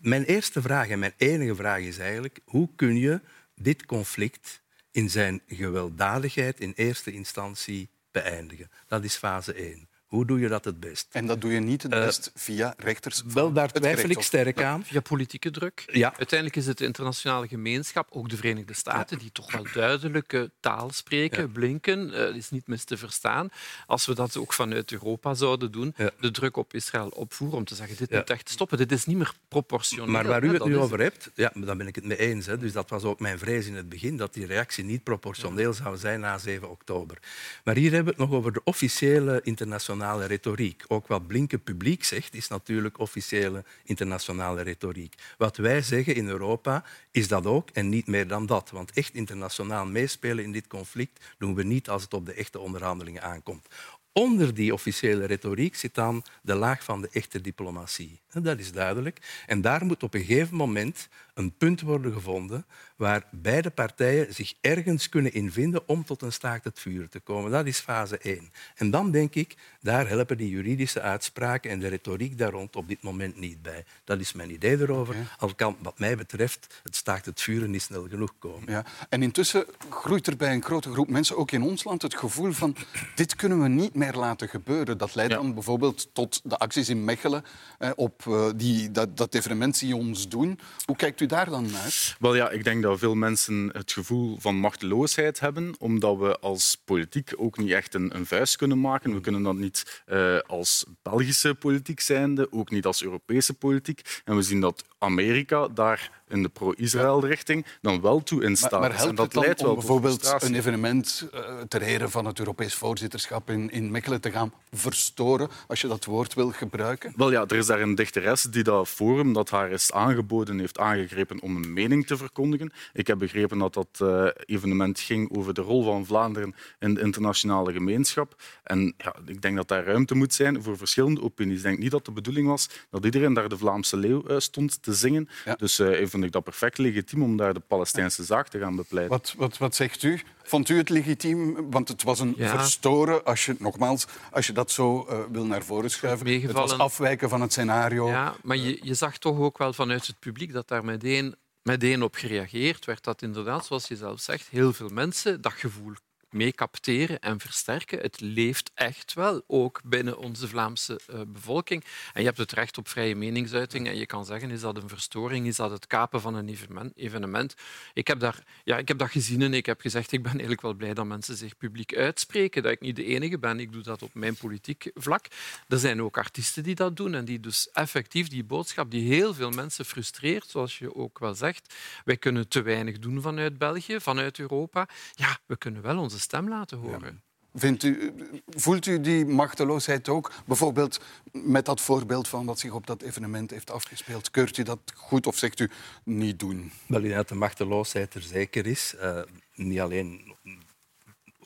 Mijn 0.00 0.24
eerste 0.24 0.62
vraag 0.62 0.88
en 0.88 0.98
mijn 0.98 1.14
enige 1.16 1.54
vraag 1.54 1.80
is 1.80 1.98
eigenlijk 1.98 2.40
hoe 2.44 2.68
kun 2.76 2.96
je 2.96 3.20
dit 3.54 3.86
conflict 3.86 4.62
in 4.90 5.10
zijn 5.10 5.42
gewelddadigheid 5.46 6.60
in 6.60 6.72
eerste 6.76 7.12
instantie 7.12 7.90
beëindigen? 8.10 8.70
Dat 8.86 9.04
is 9.04 9.16
fase 9.16 9.52
1. 9.52 9.88
Hoe 10.10 10.26
doe 10.26 10.40
je 10.40 10.48
dat 10.48 10.64
het 10.64 10.80
best? 10.80 11.06
En 11.10 11.26
dat 11.26 11.40
doe 11.40 11.52
je 11.52 11.60
niet 11.60 11.82
het 11.82 11.90
best 11.90 12.30
via 12.34 12.74
rechters. 12.76 13.22
Wel, 13.26 13.52
daar 13.52 13.72
twijfel 13.72 14.08
ik 14.10 14.20
sterk 14.22 14.62
aan. 14.62 14.84
Via 14.84 15.00
politieke 15.00 15.50
druk. 15.50 15.84
Ja. 15.92 16.12
Uiteindelijk 16.16 16.58
is 16.58 16.66
het 16.66 16.78
de 16.78 16.84
internationale 16.84 17.48
gemeenschap, 17.48 18.06
ook 18.10 18.28
de 18.28 18.36
Verenigde 18.36 18.74
Staten, 18.74 19.18
die 19.18 19.32
toch 19.32 19.52
wel 19.52 19.64
duidelijke 19.74 20.50
taal 20.60 20.90
spreken, 20.92 21.42
Ja. 21.42 21.48
blinken, 21.48 22.14
eh, 22.14 22.34
is 22.36 22.50
niet 22.50 22.66
mis 22.66 22.84
te 22.84 22.96
verstaan. 22.96 23.48
Als 23.86 24.06
we 24.06 24.14
dat 24.14 24.36
ook 24.36 24.52
vanuit 24.52 24.92
Europa 24.92 25.34
zouden 25.34 25.72
doen, 25.72 25.94
Ja. 25.96 26.10
de 26.20 26.30
druk 26.30 26.56
op 26.56 26.74
Israël 26.74 27.08
opvoeren 27.08 27.58
om 27.58 27.64
te 27.64 27.74
zeggen, 27.74 27.96
dit 27.96 28.10
Ja. 28.10 28.16
moet 28.18 28.30
echt 28.30 28.48
stoppen. 28.48 28.78
Dit 28.78 28.92
is 28.92 29.06
niet 29.06 29.16
meer 29.16 29.32
proportioneel. 29.48 30.06
Maar 30.06 30.26
waar 30.26 30.44
u 30.44 30.52
het 30.52 30.64
nu 30.64 30.76
over 30.78 31.00
hebt, 31.00 31.30
ja, 31.34 31.52
daar 31.54 31.76
ben 31.76 31.86
ik 31.86 31.94
het 31.94 32.04
mee 32.04 32.18
eens. 32.18 32.46
Hè. 32.46 32.58
Dus 32.58 32.72
dat 32.72 32.90
was 32.90 33.02
ook 33.02 33.20
mijn 33.20 33.38
vrees 33.38 33.66
in 33.66 33.74
het 33.74 33.88
begin, 33.88 34.16
dat 34.16 34.34
die 34.34 34.46
reactie 34.46 34.84
niet 34.84 35.02
proportioneel 35.02 35.72
zou 35.72 35.96
zijn 35.96 36.20
na 36.20 36.38
7 36.38 36.70
oktober. 36.70 37.18
Maar 37.64 37.74
hier 37.76 37.92
hebben 37.92 38.14
we 38.14 38.20
het 38.22 38.30
nog 38.30 38.38
over 38.38 38.52
de 38.52 38.60
officiële 38.64 39.40
internationale 39.42 39.98
retoriek. 40.26 40.84
Ook 40.88 41.06
wat 41.06 41.26
Blinken 41.26 41.62
publiek 41.62 42.04
zegt, 42.04 42.34
is 42.34 42.48
natuurlijk 42.48 42.98
officiële 42.98 43.64
internationale 43.84 44.62
retoriek. 44.62 45.14
Wat 45.38 45.56
wij 45.56 45.82
zeggen 45.82 46.14
in 46.14 46.28
Europa 46.28 46.84
is 47.10 47.28
dat 47.28 47.46
ook 47.46 47.70
en 47.70 47.88
niet 47.88 48.06
meer 48.06 48.26
dan 48.28 48.46
dat. 48.46 48.70
Want 48.70 48.92
echt 48.92 49.14
internationaal 49.14 49.86
meespelen 49.86 50.44
in 50.44 50.52
dit 50.52 50.66
conflict 50.66 51.24
doen 51.38 51.54
we 51.54 51.62
niet 51.62 51.88
als 51.88 52.02
het 52.02 52.14
op 52.14 52.26
de 52.26 52.32
echte 52.32 52.58
onderhandelingen 52.58 53.22
aankomt. 53.22 53.66
Onder 54.12 54.54
die 54.54 54.72
officiële 54.72 55.24
retoriek 55.24 55.76
zit 55.76 55.94
dan 55.94 56.24
de 56.42 56.54
laag 56.54 56.84
van 56.84 57.00
de 57.00 57.08
echte 57.12 57.40
diplomatie. 57.40 58.20
Dat 58.32 58.58
is 58.58 58.72
duidelijk. 58.72 59.44
En 59.46 59.60
daar 59.60 59.84
moet 59.84 60.02
op 60.02 60.14
een 60.14 60.24
gegeven 60.24 60.56
moment 60.56 61.08
een 61.40 61.56
punt 61.56 61.80
worden 61.80 62.12
gevonden 62.12 62.66
waar 62.96 63.24
beide 63.30 63.70
partijen 63.70 64.34
zich 64.34 64.54
ergens 64.60 65.08
kunnen 65.08 65.32
invinden 65.32 65.88
om 65.88 66.04
tot 66.04 66.22
een 66.22 66.32
staakt 66.32 66.64
het 66.64 66.78
vuur 66.78 67.08
te 67.08 67.20
komen. 67.20 67.50
Dat 67.50 67.66
is 67.66 67.78
fase 67.78 68.18
1. 68.18 68.52
En 68.74 68.90
dan 68.90 69.10
denk 69.10 69.34
ik, 69.34 69.56
daar 69.80 70.08
helpen 70.08 70.36
die 70.36 70.50
juridische 70.50 71.00
uitspraken 71.00 71.70
en 71.70 71.78
de 71.78 71.88
retoriek 71.88 72.38
daar 72.38 72.50
rond 72.50 72.76
op 72.76 72.88
dit 72.88 73.02
moment 73.02 73.36
niet 73.36 73.62
bij. 73.62 73.84
Dat 74.04 74.20
is 74.20 74.32
mijn 74.32 74.50
idee 74.50 74.78
erover. 74.80 75.14
Al 75.38 75.54
kan, 75.54 75.76
wat 75.82 75.98
mij 75.98 76.16
betreft, 76.16 76.80
het 76.82 76.96
staakt 76.96 77.26
het 77.26 77.40
vuur 77.40 77.68
niet 77.68 77.82
snel 77.82 78.08
genoeg 78.08 78.34
komen. 78.38 78.72
Ja. 78.72 78.84
En 79.08 79.22
intussen 79.22 79.64
groeit 79.90 80.26
er 80.26 80.36
bij 80.36 80.54
een 80.54 80.62
grote 80.62 80.92
groep 80.92 81.08
mensen, 81.08 81.36
ook 81.36 81.50
in 81.50 81.62
ons 81.62 81.84
land, 81.84 82.02
het 82.02 82.16
gevoel 82.16 82.52
van 82.52 82.76
dit 83.14 83.36
kunnen 83.36 83.62
we 83.62 83.68
niet 83.68 83.94
meer 83.94 84.14
laten 84.14 84.48
gebeuren. 84.48 84.98
Dat 84.98 85.14
leidt 85.14 85.32
dan 85.32 85.54
bijvoorbeeld 85.54 86.14
tot 86.14 86.40
de 86.44 86.58
acties 86.58 86.88
in 86.88 87.04
Mechelen 87.04 87.44
eh, 87.78 87.90
op 87.94 88.26
eh, 88.26 88.48
die, 88.56 88.90
dat, 88.90 89.16
dat 89.16 89.34
evenement 89.34 89.78
die 89.78 89.96
ons 89.96 90.28
doen. 90.28 90.58
Hoe 90.84 90.96
kijkt 90.96 91.20
u 91.20 91.26
daar 91.30 91.50
dan 91.50 91.70
naar? 91.70 92.16
Wel 92.18 92.34
ja, 92.34 92.50
ik 92.50 92.64
denk 92.64 92.82
dat 92.82 92.98
veel 92.98 93.14
mensen 93.14 93.70
het 93.72 93.92
gevoel 93.92 94.38
van 94.40 94.54
machteloosheid 94.54 95.40
hebben, 95.40 95.74
omdat 95.78 96.18
we 96.18 96.38
als 96.38 96.82
politiek 96.84 97.32
ook 97.36 97.58
niet 97.58 97.70
echt 97.70 97.94
een, 97.94 98.26
vuist 98.26 98.56
kunnen 98.56 98.80
maken. 98.80 99.14
We 99.14 99.20
kunnen 99.20 99.42
dat 99.42 99.54
niet 99.54 100.02
eh, 100.06 100.38
als 100.46 100.84
Belgische 101.02 101.54
politiek 101.54 102.00
zijnde, 102.00 102.52
ook 102.52 102.70
niet 102.70 102.86
als 102.86 103.02
Europese 103.02 103.54
politiek. 103.54 104.20
En 104.24 104.36
we 104.36 104.42
zien 104.42 104.60
dat 104.60 104.84
Amerika 104.98 105.68
daar 105.68 106.19
in 106.30 106.42
de 106.42 106.48
pro-Israël-richting 106.48 107.66
dan 107.80 108.00
wel 108.00 108.22
toe 108.22 108.42
in 108.42 108.56
staat 108.56 108.80
Maar, 108.80 108.94
helpt 108.94 109.08
en 109.08 109.14
dat 109.14 109.34
leidt 109.34 109.60
wel 109.60 109.70
om 109.70 109.76
bijvoorbeeld 109.76 110.34
een 110.38 110.54
evenement 110.54 111.28
eh, 111.32 111.40
ter 111.68 111.82
ere 111.82 112.08
van 112.08 112.24
het 112.24 112.38
Europees 112.38 112.74
voorzitterschap 112.74 113.50
in, 113.50 113.70
in 113.70 113.90
Mechelen 113.90 114.20
te 114.20 114.30
gaan 114.30 114.52
verstoren, 114.70 115.48
als 115.66 115.80
je 115.80 115.88
dat 115.88 116.04
woord 116.04 116.34
wil 116.34 116.50
gebruiken? 116.50 117.12
Wel 117.16 117.30
ja, 117.30 117.44
er 117.46 117.56
is 117.56 117.66
daar 117.66 117.80
een 117.80 117.94
dichteres 117.94 118.42
die 118.42 118.62
dat 118.62 118.88
forum 118.88 119.32
dat 119.32 119.50
haar 119.50 119.70
is 119.70 119.92
aangeboden 119.92 120.58
heeft 120.58 120.78
aangegrepen 120.78 121.40
om 121.42 121.56
een 121.56 121.72
mening 121.72 122.06
te 122.06 122.16
verkondigen. 122.16 122.72
Ik 122.92 123.06
heb 123.06 123.18
begrepen 123.18 123.58
dat 123.58 123.74
dat 123.74 123.88
eh, 123.98 124.26
evenement 124.44 125.00
ging 125.00 125.36
over 125.36 125.54
de 125.54 125.60
rol 125.60 125.84
van 125.84 126.06
Vlaanderen 126.06 126.54
in 126.78 126.94
de 126.94 127.00
internationale 127.00 127.72
gemeenschap. 127.72 128.42
En 128.62 128.94
ja, 128.96 129.14
ik 129.26 129.42
denk 129.42 129.56
dat 129.56 129.68
daar 129.68 129.84
ruimte 129.84 130.14
moet 130.14 130.34
zijn 130.34 130.62
voor 130.62 130.76
verschillende 130.76 131.22
opinies. 131.22 131.56
Ik 131.56 131.62
denk 131.62 131.78
niet 131.78 131.90
dat 131.90 132.04
de 132.04 132.12
bedoeling 132.12 132.46
was 132.46 132.68
dat 132.90 133.04
iedereen 133.04 133.34
daar 133.34 133.48
de 133.48 133.58
Vlaamse 133.58 133.96
leeuw 133.96 134.26
eh, 134.26 134.38
stond 134.38 134.82
te 134.82 134.94
zingen. 134.94 135.28
Ja. 135.44 135.54
Dus 135.54 135.78
eh 135.78 136.00
vond 136.20 136.32
ik 136.34 136.44
dat 136.44 136.44
perfect 136.44 136.78
legitiem 136.78 137.22
om 137.22 137.36
daar 137.36 137.54
de 137.54 137.60
Palestijnse 137.60 138.24
zaak 138.24 138.48
te 138.48 138.58
gaan 138.58 138.76
bepleiten. 138.76 139.16
Wat, 139.16 139.34
wat, 139.36 139.58
wat 139.58 139.74
zegt 139.74 140.02
u? 140.02 140.20
Vond 140.42 140.68
u 140.68 140.76
het 140.76 140.88
legitiem? 140.88 141.70
Want 141.70 141.88
het 141.88 142.02
was 142.02 142.20
een 142.20 142.34
Ja. 142.36 142.58
verstoren, 142.58 143.24
als 143.24 143.46
je, 143.46 143.54
nogmaals, 143.58 144.06
als 144.30 144.46
je 144.46 144.52
dat 144.52 144.70
zo 144.70 145.04
eh, 145.04 145.18
wil 145.32 145.44
naar 145.44 145.62
voren 145.62 145.90
schuiven. 145.90 146.40
Het 146.42 146.52
was 146.52 146.78
afwijken 146.78 147.28
van 147.28 147.40
het 147.40 147.52
scenario. 147.52 148.08
Ja, 148.08 148.34
maar 148.42 148.56
je, 148.56 148.78
je 148.82 148.94
zag 148.94 149.18
toch 149.18 149.38
ook 149.38 149.58
wel 149.58 149.72
vanuit 149.72 150.06
het 150.06 150.18
publiek 150.18 150.52
dat 150.52 150.68
daar 150.68 150.84
meteen, 150.84 151.34
meteen 151.62 152.02
op 152.02 152.14
gereageerd 152.14 152.84
werd. 152.84 153.04
Dat 153.04 153.22
inderdaad, 153.22 153.66
zoals 153.66 153.88
je 153.88 153.96
zelf 153.96 154.20
zegt, 154.20 154.48
heel 154.48 154.72
veel 154.72 154.88
mensen 154.88 155.40
dat 155.40 155.52
gevoel 155.52 155.92
mee 156.32 156.52
capteren 156.52 157.20
en 157.20 157.40
versterken. 157.40 157.98
Het 157.98 158.20
leeft 158.20 158.70
echt 158.74 159.14
wel, 159.14 159.42
ook 159.46 159.80
binnen 159.84 160.18
onze 160.18 160.48
Vlaamse 160.48 161.00
eh, 161.06 161.20
bevolking. 161.26 161.84
En 162.12 162.20
je 162.20 162.26
hebt 162.26 162.38
het 162.38 162.52
recht 162.52 162.78
op 162.78 162.88
vrije 162.88 163.16
meningsuiting. 163.16 163.88
En 163.88 163.96
je 163.96 164.06
kan 164.06 164.24
zeggen, 164.24 164.50
is 164.50 164.60
dat 164.60 164.76
een 164.76 164.88
verstoring? 164.88 165.46
Is 165.46 165.56
dat 165.56 165.70
het 165.70 165.86
kapen 165.86 166.20
van 166.20 166.34
een 166.34 166.48
evenement? 166.94 167.54
Ik, 167.94 168.06
heb 168.06 168.20
daar, 168.20 168.44
ja, 168.64 168.78
ik 168.78 168.88
heb 168.88 168.98
dat 168.98 169.10
gezien 169.10 169.42
en 169.42 169.54
ik 169.54 169.66
heb 169.66 169.80
gezegd, 169.80 170.12
ik 170.12 170.22
ben 170.22 170.30
eigenlijk 170.30 170.60
wel 170.60 170.74
blij 170.74 170.94
dat 170.94 171.06
mensen 171.06 171.36
zich 171.36 171.56
publiek 171.56 171.96
uitspreken. 171.96 172.62
Dat 172.62 172.72
ik 172.72 172.80
niet 172.80 172.96
de 172.96 173.04
enige 173.04 173.38
ben. 173.38 173.60
Ik 173.60 173.72
doe 173.72 173.82
dat 173.82 174.02
op 174.02 174.14
mijn 174.14 174.36
politiek 174.36 174.90
vlak. 174.94 175.26
Er 175.68 175.78
zijn 175.78 176.02
ook 176.02 176.18
artiesten 176.18 176.62
die 176.62 176.74
dat 176.74 176.96
doen 176.96 177.14
en 177.14 177.24
die 177.24 177.40
dus 177.40 177.70
effectief 177.72 178.28
die 178.28 178.44
boodschap 178.44 178.90
die 178.90 179.14
heel 179.14 179.34
veel 179.34 179.50
mensen 179.50 179.84
frustreert, 179.84 180.50
zoals 180.50 180.78
je 180.78 180.94
ook 180.94 181.18
wel 181.18 181.34
zegt. 181.34 181.74
Wij 182.04 182.16
kunnen 182.16 182.48
te 182.48 182.62
weinig 182.62 182.98
doen 182.98 183.22
vanuit 183.22 183.58
België, 183.58 184.00
vanuit 184.00 184.38
Europa. 184.38 184.88
Ja, 185.14 185.38
we 185.46 185.56
kunnen 185.56 185.82
wel 185.82 185.98
onze 185.98 186.18
stem 186.20 186.48
laten 186.48 186.78
horen. 186.78 187.22
Vindt 187.54 187.82
u, 187.82 188.12
voelt 188.46 188.86
u 188.86 189.00
die 189.00 189.24
machteloosheid 189.24 190.08
ook? 190.08 190.32
Bijvoorbeeld 190.46 191.00
met 191.32 191.64
dat 191.64 191.80
voorbeeld 191.80 192.28
van 192.28 192.46
wat 192.46 192.58
zich 192.58 192.72
op 192.72 192.86
dat 192.86 193.02
evenement 193.02 193.50
heeft 193.50 193.70
afgespeeld. 193.70 194.30
Keurt 194.30 194.56
u 194.56 194.62
dat 194.62 194.78
goed 194.94 195.26
of 195.26 195.36
zegt 195.36 195.60
u 195.60 195.70
niet 196.04 196.38
doen? 196.38 196.72
Wel, 196.86 197.02
dat 197.02 197.28
de 197.28 197.34
machteloosheid 197.34 198.14
er 198.14 198.22
zeker 198.22 198.66
is. 198.66 198.94
Eh, 198.94 199.22
niet 199.54 199.80
alleen 199.80 200.34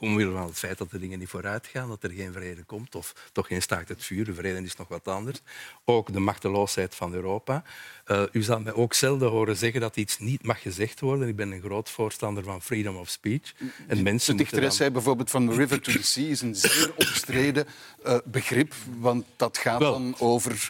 omwille 0.05 0.33
van 0.33 0.47
het 0.47 0.59
feit 0.59 0.79
dat 0.79 0.91
de 0.91 0.99
dingen 0.99 1.19
niet 1.19 1.29
vooruit 1.29 1.67
gaan, 1.67 1.89
dat 1.89 2.03
er 2.03 2.11
geen 2.11 2.33
vrede 2.33 2.63
komt, 2.63 2.95
of 2.95 3.13
toch 3.33 3.47
geen 3.47 3.63
staakt 3.63 3.89
het 3.89 4.05
vuur. 4.05 4.25
De 4.25 4.35
vrede 4.35 4.63
is 4.63 4.77
nog 4.77 4.89
wat 4.89 5.09
anders. 5.09 5.41
Ook 5.85 6.13
de 6.13 6.19
machteloosheid 6.21 6.95
van 6.95 7.15
Europa. 7.15 7.63
Eh, 8.05 8.23
u 8.33 8.43
zal 8.43 8.61
mij 8.61 8.73
ook 8.73 8.95
zelden 8.95 9.31
horen 9.31 9.57
zeggen 9.57 9.81
dat 9.81 9.97
iets 9.97 10.19
niet 10.19 10.43
mag 10.47 10.63
gezegd 10.63 11.01
worden. 11.01 11.29
Ik 11.29 11.37
ben 11.37 11.51
een 11.53 11.61
groot 11.61 11.91
voorstander 11.91 12.45
van 12.45 12.63
freedom 12.63 12.97
of 12.97 13.09
speech. 13.09 13.53
En 13.87 14.03
mensen 14.03 14.37
De 14.37 14.43
dichteres 14.43 14.65
dan- 14.69 14.77
zei 14.77 14.91
bijvoorbeeld 14.91 15.31
van 15.31 15.49
the 15.49 15.55
river 15.55 15.81
to 15.81 15.93
the 15.93 16.03
sea 16.03 16.29
is 16.29 16.41
een 16.41 16.55
zeer 16.55 16.93
omstreden 16.97 17.67
eh, 18.03 18.19
begrip, 18.25 18.75
want 18.99 19.25
dat 19.37 19.59
gaat 19.59 19.79
Wel. 19.79 19.93
dan 19.93 20.15
over 20.19 20.69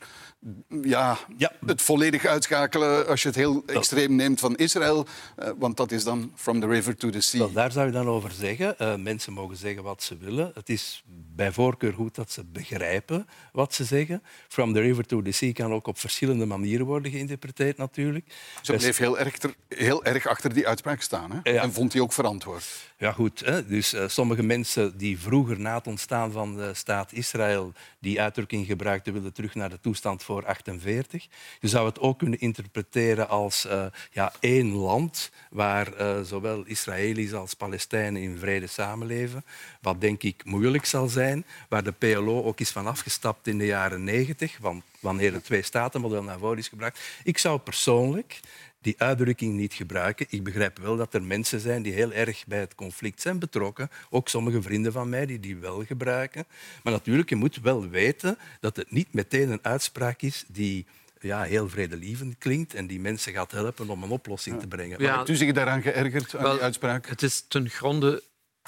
ja, 0.83 1.19
Ja. 1.37 1.53
het 1.67 1.83
volledig 1.83 2.25
uitschakelen 2.27 3.07
als 3.07 3.23
je 3.23 3.29
het 3.29 3.37
heel 3.37 3.63
extreem 3.67 4.15
neemt 4.15 4.41
van 4.41 4.57
Israël. 4.57 5.07
Eh, 5.37 5.51
want 5.59 5.77
dat 5.77 5.93
is 5.93 6.05
dan 6.05 6.33
from 6.35 6.61
the 6.61 6.67
river 6.67 6.97
to 6.97 7.11
the 7.11 7.21
sea. 7.21 7.39
Wel, 7.41 7.53
daar 7.53 7.73
zou 7.73 7.87
je 7.87 7.93
dan 7.93 8.07
over 8.09 8.31
zeggen. 8.31 8.79
Eh, 8.79 8.97
mensen 8.97 9.33
mogen 9.33 9.57
zeggen 9.57 9.83
wat 9.83 10.03
ze 10.03 10.17
willen. 10.17 10.51
Het 10.55 10.69
is 10.69 11.05
bij 11.35 11.53
voorkeur 11.53 11.93
goed 11.93 12.15
dat 12.15 12.31
ze 12.33 12.45
begrijpen 12.45 13.27
wat 13.53 13.75
ze 13.75 13.85
zeggen. 13.85 14.23
From 14.49 14.73
the 14.73 14.81
river 14.81 15.07
to 15.07 15.23
the 15.23 15.31
sea 15.33 15.53
kan 15.53 15.73
ook 15.73 15.87
op 15.87 15.99
verschillende 15.99 16.47
manieren 16.47 16.87
worden 16.87 17.11
geïnterpreteerd 17.13 17.77
natuurlijk. 17.77 18.27
Ze 18.63 18.73
bleef 18.73 18.97
heel 18.97 19.19
erg, 19.19 19.39
ter- 19.39 19.55
heel 19.69 20.05
erg 20.05 20.27
achter 20.27 20.55
die 20.55 20.67
uitspraak 20.69 21.01
staan. 21.01 21.31
Hè? 21.43 21.51
Ja. 21.53 21.63
En 21.63 21.73
vond 21.73 21.93
die 21.93 22.03
ook 22.03 22.13
verantwoord. 22.13 22.65
Ja, 22.99 23.13
goed. 23.13 23.41
Hè? 23.41 23.67
Dus 23.67 23.93
eh, 23.93 24.09
sommige 24.09 24.43
mensen 24.43 24.99
die 24.99 25.19
vroeger 25.19 25.61
na 25.61 25.75
het 25.75 25.87
ontstaan 25.87 26.33
van 26.33 26.57
de 26.57 26.75
staat 26.75 27.13
Israël 27.13 27.73
die 27.99 28.21
uitdrukking 28.21 28.67
gebruikten, 28.67 29.13
willen 29.13 29.33
terug 29.33 29.55
naar 29.55 29.71
de 29.71 29.81
toestand 29.81 30.23
voor 30.23 30.34
48. 30.43 31.27
Je 31.61 31.69
zou 31.69 31.87
het 31.87 31.99
ook 31.99 32.19
kunnen 32.19 32.41
interpreteren 32.41 33.29
als 33.29 33.67
eh, 33.67 33.87
ja, 34.11 34.33
één 34.41 34.73
land 34.73 35.31
waar 35.51 35.93
eh, 35.93 36.21
zowel 36.23 36.65
Israëli's 36.67 37.33
als 37.33 37.55
Palestijnen 37.55 38.23
in 38.23 38.39
vrede 38.39 38.67
samenleven. 38.67 39.45
Wat 39.81 40.01
denk 40.01 40.23
ik 40.23 40.45
moeilijk 40.45 40.85
zal 40.85 41.09
zijn, 41.09 41.45
waar 41.69 41.85
de 41.85 41.93
PLO 41.93 42.43
ook 42.43 42.61
is 42.61 42.71
van 42.71 42.87
afgestapt 42.87 43.47
in 43.47 43.59
de 43.59 43.67
jaren 43.67 44.05
90, 44.05 44.59
want 44.61 44.85
wanneer 45.01 45.33
het 45.33 45.45
twee-staten-model 45.45 46.23
naar 46.23 46.39
voren 46.39 46.59
is 46.59 46.69
gebracht. 46.69 47.01
Ik 47.25 47.39
zou 47.39 47.59
persoonlijk 47.59 48.41
die 48.85 48.95
uitdrukking 48.99 49.55
niet 49.55 49.75
gebruiken. 49.75 50.27
Ik 50.29 50.45
begrijp 50.45 50.79
wel 50.79 50.97
dat 50.97 51.15
er 51.15 51.23
mensen 51.23 51.61
zijn 51.61 51.83
die 51.83 51.93
heel 51.93 52.13
erg 52.13 52.45
bij 52.47 52.61
het 52.61 52.75
conflict 52.75 53.21
zijn 53.21 53.39
betrokken. 53.39 53.91
Ook 54.11 54.29
sommige 54.29 54.63
vrienden 54.63 54.93
van 54.93 55.09
mij 55.09 55.27
die 55.27 55.41
die 55.41 55.57
wel 55.57 55.85
gebruiken. 55.85 56.47
Maar 56.83 56.93
natuurlijk, 56.93 57.29
je 57.29 57.37
moet 57.37 57.61
wel 57.63 57.89
weten 57.89 58.39
dat 58.61 58.77
het 58.77 58.91
niet 58.91 59.13
meteen 59.13 59.51
een 59.51 59.65
uitspraak 59.65 60.23
is 60.23 60.45
die 60.49 60.87
ja, 61.21 61.43
heel 61.43 61.69
vredelievend 61.69 62.39
klinkt 62.39 62.75
en 62.75 62.87
die 62.87 63.01
mensen 63.01 63.33
gaat 63.33 63.51
helpen 63.51 63.89
om 63.89 64.03
een 64.03 64.11
oplossing 64.11 64.61
te 64.61 64.67
brengen. 64.67 65.01
Ja. 65.01 65.09
Maar 65.09 65.17
Hebt 65.17 65.29
u 65.29 65.37
zich 65.37 65.53
daaraan 65.53 65.83
geërgerd, 65.83 66.35
aan 66.35 66.43
Wel, 66.43 66.53
die 66.53 66.63
uitspraak? 66.63 67.07
Het 67.07 67.23
is 67.23 67.45
ten 67.49 67.69
gronde, 67.69 68.23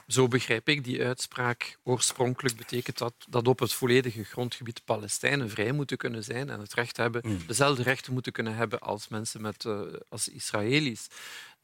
zo 0.06 0.28
begrijp 0.28 0.68
ik 0.68 0.84
die 0.84 1.04
uitspraak, 1.04 1.78
oorspronkelijk 1.82 2.56
betekent 2.56 2.98
dat 2.98 3.14
dat 3.28 3.48
op 3.48 3.58
het 3.58 3.72
volledige 3.72 4.24
grondgebied 4.24 4.84
Palestijnen 4.84 5.50
vrij 5.50 5.72
moeten 5.72 5.96
kunnen 5.96 6.24
zijn 6.24 6.50
en 6.50 6.60
het 6.60 6.74
recht 6.74 6.96
hebben, 6.96 7.22
Mm. 7.24 7.40
dezelfde 7.46 7.82
rechten 7.82 8.12
moeten 8.12 8.32
kunnen 8.32 8.54
hebben 8.54 8.80
als 8.80 9.08
mensen 9.08 9.40
met, 9.40 9.64
eh, 9.64 9.80
als 10.08 10.28
Israëli's. 10.28 11.06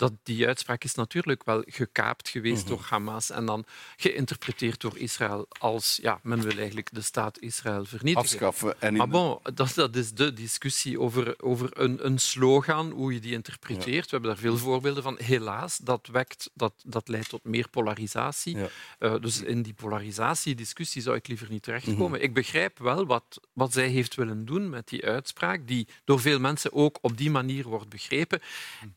Dat 0.03 0.13
die 0.23 0.47
uitspraak 0.47 0.85
is 0.85 0.95
natuurlijk 0.95 1.45
wel 1.45 1.63
gekaapt 1.67 2.29
geweest 2.29 2.67
door 2.67 2.81
Hamas 2.89 3.31
en 3.31 3.47
dan 3.47 3.65
geïnterpreteerd 3.97 4.81
door 4.81 4.99
Israël 4.99 5.47
als 5.59 5.99
ja, 6.03 6.21
men 6.23 6.43
wil 6.43 6.57
eigenlijk 6.57 6.89
de 6.93 7.01
staat 7.01 7.39
Israël 7.41 7.85
vernietigen. 7.85 8.31
Afschaffen. 8.31 8.81
En 8.81 8.89
in- 8.89 8.97
Maar 8.97 9.09
bon, 9.09 9.39
dat, 9.55 9.73
dat 9.75 9.97
is 9.97 10.13
de 10.13 10.33
discussie 10.33 11.01
over, 11.01 11.35
over 11.43 11.81
een, 11.81 12.07
een 12.07 12.19
slogan, 12.19 12.91
hoe 12.91 13.13
je 13.13 13.21
die 13.21 13.33
interpreteert. 13.33 14.05
We 14.05 14.11
hebben 14.11 14.31
daar 14.31 14.39
veel 14.41 14.57
voorbeelden 14.57 15.03
van. 15.03 15.17
Helaas, 15.23 15.77
dat, 15.79 16.09
wekt, 16.13 16.51
dat, 16.55 16.73
dat 16.85 17.09
leidt 17.09 17.29
tot 17.29 17.45
meer 17.45 17.69
polarisatie. 17.69 18.57
Ja. 18.57 18.69
Eh, 18.99 19.15
dus 19.21 19.41
in 19.43 19.63
die 19.63 19.75
polarisatiediscussie 19.75 21.03
zou 21.03 21.17
ik 21.17 21.29
liever 21.29 21.47
niet 21.51 21.63
terechtkomen. 21.63 22.11
Mhm. 22.11 22.23
Ik 22.23 22.35
begrijp 22.35 22.79
wel 22.79 23.07
wat, 23.07 23.41
wat 23.53 23.73
zij 23.73 23.89
heeft 23.89 24.15
willen 24.15 24.45
doen 24.45 24.71
met 24.71 24.89
die 24.89 25.05
uitspraak, 25.07 25.67
die 25.67 25.89
door 26.05 26.21
veel 26.21 26.39
mensen 26.41 26.73
ook 26.73 26.99
op 27.01 27.17
die 27.17 27.31
manier 27.31 27.65
wordt 27.69 27.89
begrepen. 27.89 28.41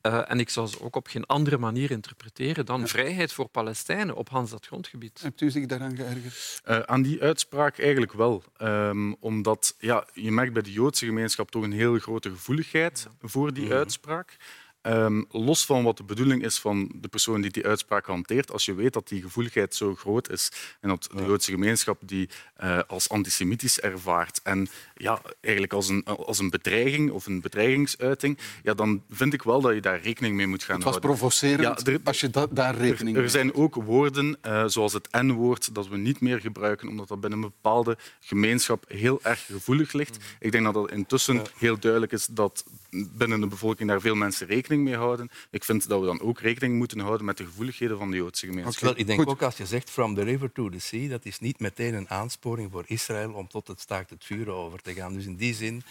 Eh, 0.02 0.32
en 0.32 0.40
ik 0.40 0.50
zou 0.50 0.68
ze 0.68 0.82
ook 0.82 0.95
op 0.96 1.08
geen 1.08 1.26
andere 1.26 1.58
manier 1.58 1.92
interpreteren 1.92 2.66
dan 2.66 2.88
vrijheid 2.88 3.34
voor 3.34 3.48
Palestijnen 3.48 4.16
op 4.16 4.30
Hans 4.30 4.50
dat 4.50 4.66
grondgebied. 4.66 5.22
Hebt 5.22 5.42
u 5.42 5.52
zich 5.52 5.66
daaraan 5.66 5.96
geërgerd? 5.96 6.62
Eh, 6.64 6.80
aan 6.80 7.02
die 7.02 7.22
uitspraak 7.22 7.80
eigenlijk 7.80 8.14
wel. 8.14 8.44
Ehm, 8.58 9.14
omdat 9.20 9.76
ja, 9.80 10.06
je 10.14 10.32
merkt 10.32 10.54
bij 10.54 10.62
de 10.62 10.72
Joodse 10.72 11.06
gemeenschap 11.06 11.52
toch 11.52 11.64
een 11.64 11.72
heel 11.72 12.00
grote 12.00 12.30
gevoeligheid 12.30 13.08
voor 13.22 13.54
die 13.54 13.74
uitspraak. 13.74 14.38
Ehm, 14.86 15.22
los 15.32 15.66
van 15.66 15.84
wat 15.84 15.98
de 15.98 16.04
bedoeling 16.04 16.44
is 16.44 16.60
van 16.60 16.92
de 16.96 17.08
persoon 17.08 17.42
die 17.42 17.52
die 17.52 17.66
uitspraak 17.66 18.06
hanteert, 18.06 18.52
als 18.52 18.66
je 18.66 18.74
weet 18.74 18.94
dat 18.94 19.08
die 19.08 19.22
gevoeligheid 19.22 19.76
zo 19.76 19.96
groot 19.96 20.30
is 20.30 20.52
en 20.82 20.90
dat 20.90 21.10
de 21.16 21.24
Joodse 21.24 21.52
gemeenschap 21.52 22.02
die 22.06 22.30
eh, 22.56 22.80
als 22.88 23.10
antisemitisch 23.10 23.80
ervaart 23.80 24.40
en 24.44 24.68
ja, 24.96 25.22
eigenlijk 25.42 25.74
als 25.74 25.90
een, 25.90 26.04
als 26.04 26.40
een 26.40 26.50
bedreiging 26.50 27.12
of 27.12 27.26
een 27.26 27.42
bedreigingsuiting, 27.42 28.38
ja, 28.64 28.74
dan 28.74 29.04
vind 29.10 29.34
ik 29.34 29.42
wel 29.44 29.62
dat 29.62 29.74
je 29.74 29.82
daar 29.82 30.02
rekening 30.02 30.36
mee 30.36 30.48
moet 30.48 30.64
gaan 30.64 30.76
Het 30.76 30.84
was 30.84 30.94
houden. 30.94 31.18
provocerend 31.18 31.62
Ja, 31.86 31.92
er- 31.94 32.00
als 32.04 32.20
je 32.20 32.30
da- 32.30 32.48
daar 32.52 32.76
rekening 32.76 33.16
Er 33.16 33.22
mee 33.22 33.32
zijn 33.32 33.54
ook 33.54 33.76
woorden, 33.76 34.38
eh, 34.42 34.64
zoals 34.68 34.94
het 34.94 35.08
N-woord, 35.12 35.76
dat 35.76 35.88
we 35.88 35.98
niet 35.98 36.20
meer 36.22 36.40
gebruiken, 36.40 36.88
omdat 36.88 37.08
dat 37.08 37.20
binnen 37.22 37.42
een 37.44 37.52
bepaalde 37.62 37.98
gemeenschap 38.20 38.86
heel 38.88 39.20
erg 39.24 39.46
gevoelig 39.46 39.94
ligt. 39.94 40.18
Ik 40.40 40.52
denk 40.52 40.64
dat 40.64 40.74
dat 40.74 40.92
intussen 40.92 41.42
heel 41.58 41.80
duidelijk 41.80 42.12
is 42.12 42.26
dat 42.32 42.64
binnen 42.92 43.40
de 43.40 43.48
bevolking 43.48 43.90
daar 43.90 44.02
veel 44.02 44.16
mensen 44.16 44.48
rekening 44.48 44.74
mee 44.84 44.96
houden. 44.96 45.30
Ik 45.52 45.64
vind 45.64 45.88
dat 45.88 46.00
we 46.00 46.06
dan 46.06 46.22
ook 46.22 46.40
rekening 46.40 46.78
moeten 46.78 47.00
houden 47.00 47.26
met 47.26 47.38
de 47.38 47.46
gevoeligheden 47.46 47.98
van 47.98 48.12
de 48.12 48.18
Joodse 48.18 48.46
gemeenschap. 48.46 48.84
Wel, 48.84 48.98
ik 48.98 49.08
denk 49.08 49.20
Goed. 49.20 49.30
ook 49.30 49.42
als 49.42 49.58
je 49.58 49.66
zegt 49.66 49.90
from 49.90 50.16
the 50.16 50.24
river 50.24 50.52
to 50.52 50.70
the 50.70 50.80
sea, 50.80 51.10
dat 51.10 51.26
is 51.26 51.40
niet 51.40 51.60
meteen 51.60 51.94
een 51.94 52.10
aansporing 52.10 52.72
voor 52.72 52.84
Israël 52.88 53.34
om 53.34 53.48
tot 53.48 53.68
het 53.68 53.80
staakt 53.80 54.10
het 54.10 54.26
vuur 54.26 54.50
over 54.50 54.82
te 54.82 54.94
gaan. 54.94 55.14
Dus 55.14 55.26
in 55.26 55.36
die 55.36 55.54
zin 55.54 55.84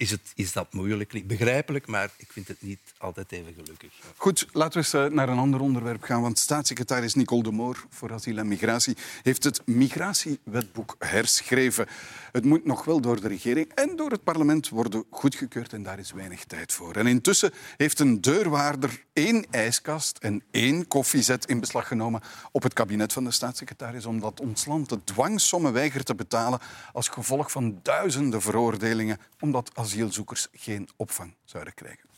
is, 0.00 0.10
het, 0.10 0.32
is 0.34 0.52
dat 0.52 0.72
moeilijk. 0.72 1.26
Begrijpelijk, 1.26 1.86
maar 1.86 2.10
ik 2.16 2.32
vind 2.32 2.48
het 2.48 2.62
niet 2.62 2.78
altijd 2.98 3.32
even 3.32 3.54
gelukkig. 3.54 3.92
Goed, 4.16 4.46
laten 4.52 4.72
we 4.72 4.78
eens 4.78 4.92
eh, 4.92 5.16
naar 5.16 5.28
een 5.28 5.38
ander 5.38 5.60
onderwerp 5.60 6.02
gaan. 6.02 6.22
Want 6.22 6.38
staatssecretaris 6.38 7.14
Nicole 7.14 7.42
de 7.42 7.50
Moor 7.50 7.86
voor 7.88 8.12
asiel 8.12 8.38
en 8.38 8.48
migratie 8.48 8.96
heeft 9.22 9.44
het 9.44 9.66
migratiewetboek 9.66 10.96
herschreven. 10.98 11.86
Het 12.32 12.44
moet 12.44 12.64
nog 12.64 12.84
wel 12.84 13.00
door 13.00 13.20
de 13.20 13.28
regering 13.28 13.72
en 13.74 13.96
door 13.96 14.10
het 14.10 14.24
parlement 14.24 14.68
worden 14.68 15.04
goedgekeurd 15.10 15.72
en 15.72 15.82
daar 15.82 15.98
is 15.98 16.12
weinig 16.12 16.44
tijd 16.44 16.72
voor. 16.72 16.96
En 16.96 17.06
intussen 17.06 17.52
heeft 17.76 17.98
een 17.98 18.20
deurwaarder 18.20 19.04
één 19.12 19.46
ijskast 19.50 20.18
en 20.18 20.42
één 20.50 20.88
koffiezet 20.88 21.46
in 21.46 21.60
beslag 21.60 21.88
genomen 21.88 22.20
op 22.52 22.62
het 22.62 22.72
kabinet 22.72 23.12
van 23.12 23.24
de 23.24 23.30
staatssecretaris 23.30 24.06
omdat 24.06 24.40
ons 24.40 24.64
land 24.64 24.88
de 24.88 25.04
dwangsommen 25.04 25.72
weigert 25.72 26.06
te 26.06 26.14
betalen 26.14 26.58
als 26.92 27.08
gevolg 27.08 27.50
van 27.50 27.80
duizenden 27.82 28.42
veroordelingen 28.42 29.18
omdat 29.40 29.70
asielzoekers 29.90 30.48
geen 30.52 30.88
opvang 30.96 31.34
zouden 31.44 31.74
krijgen. 31.74 32.08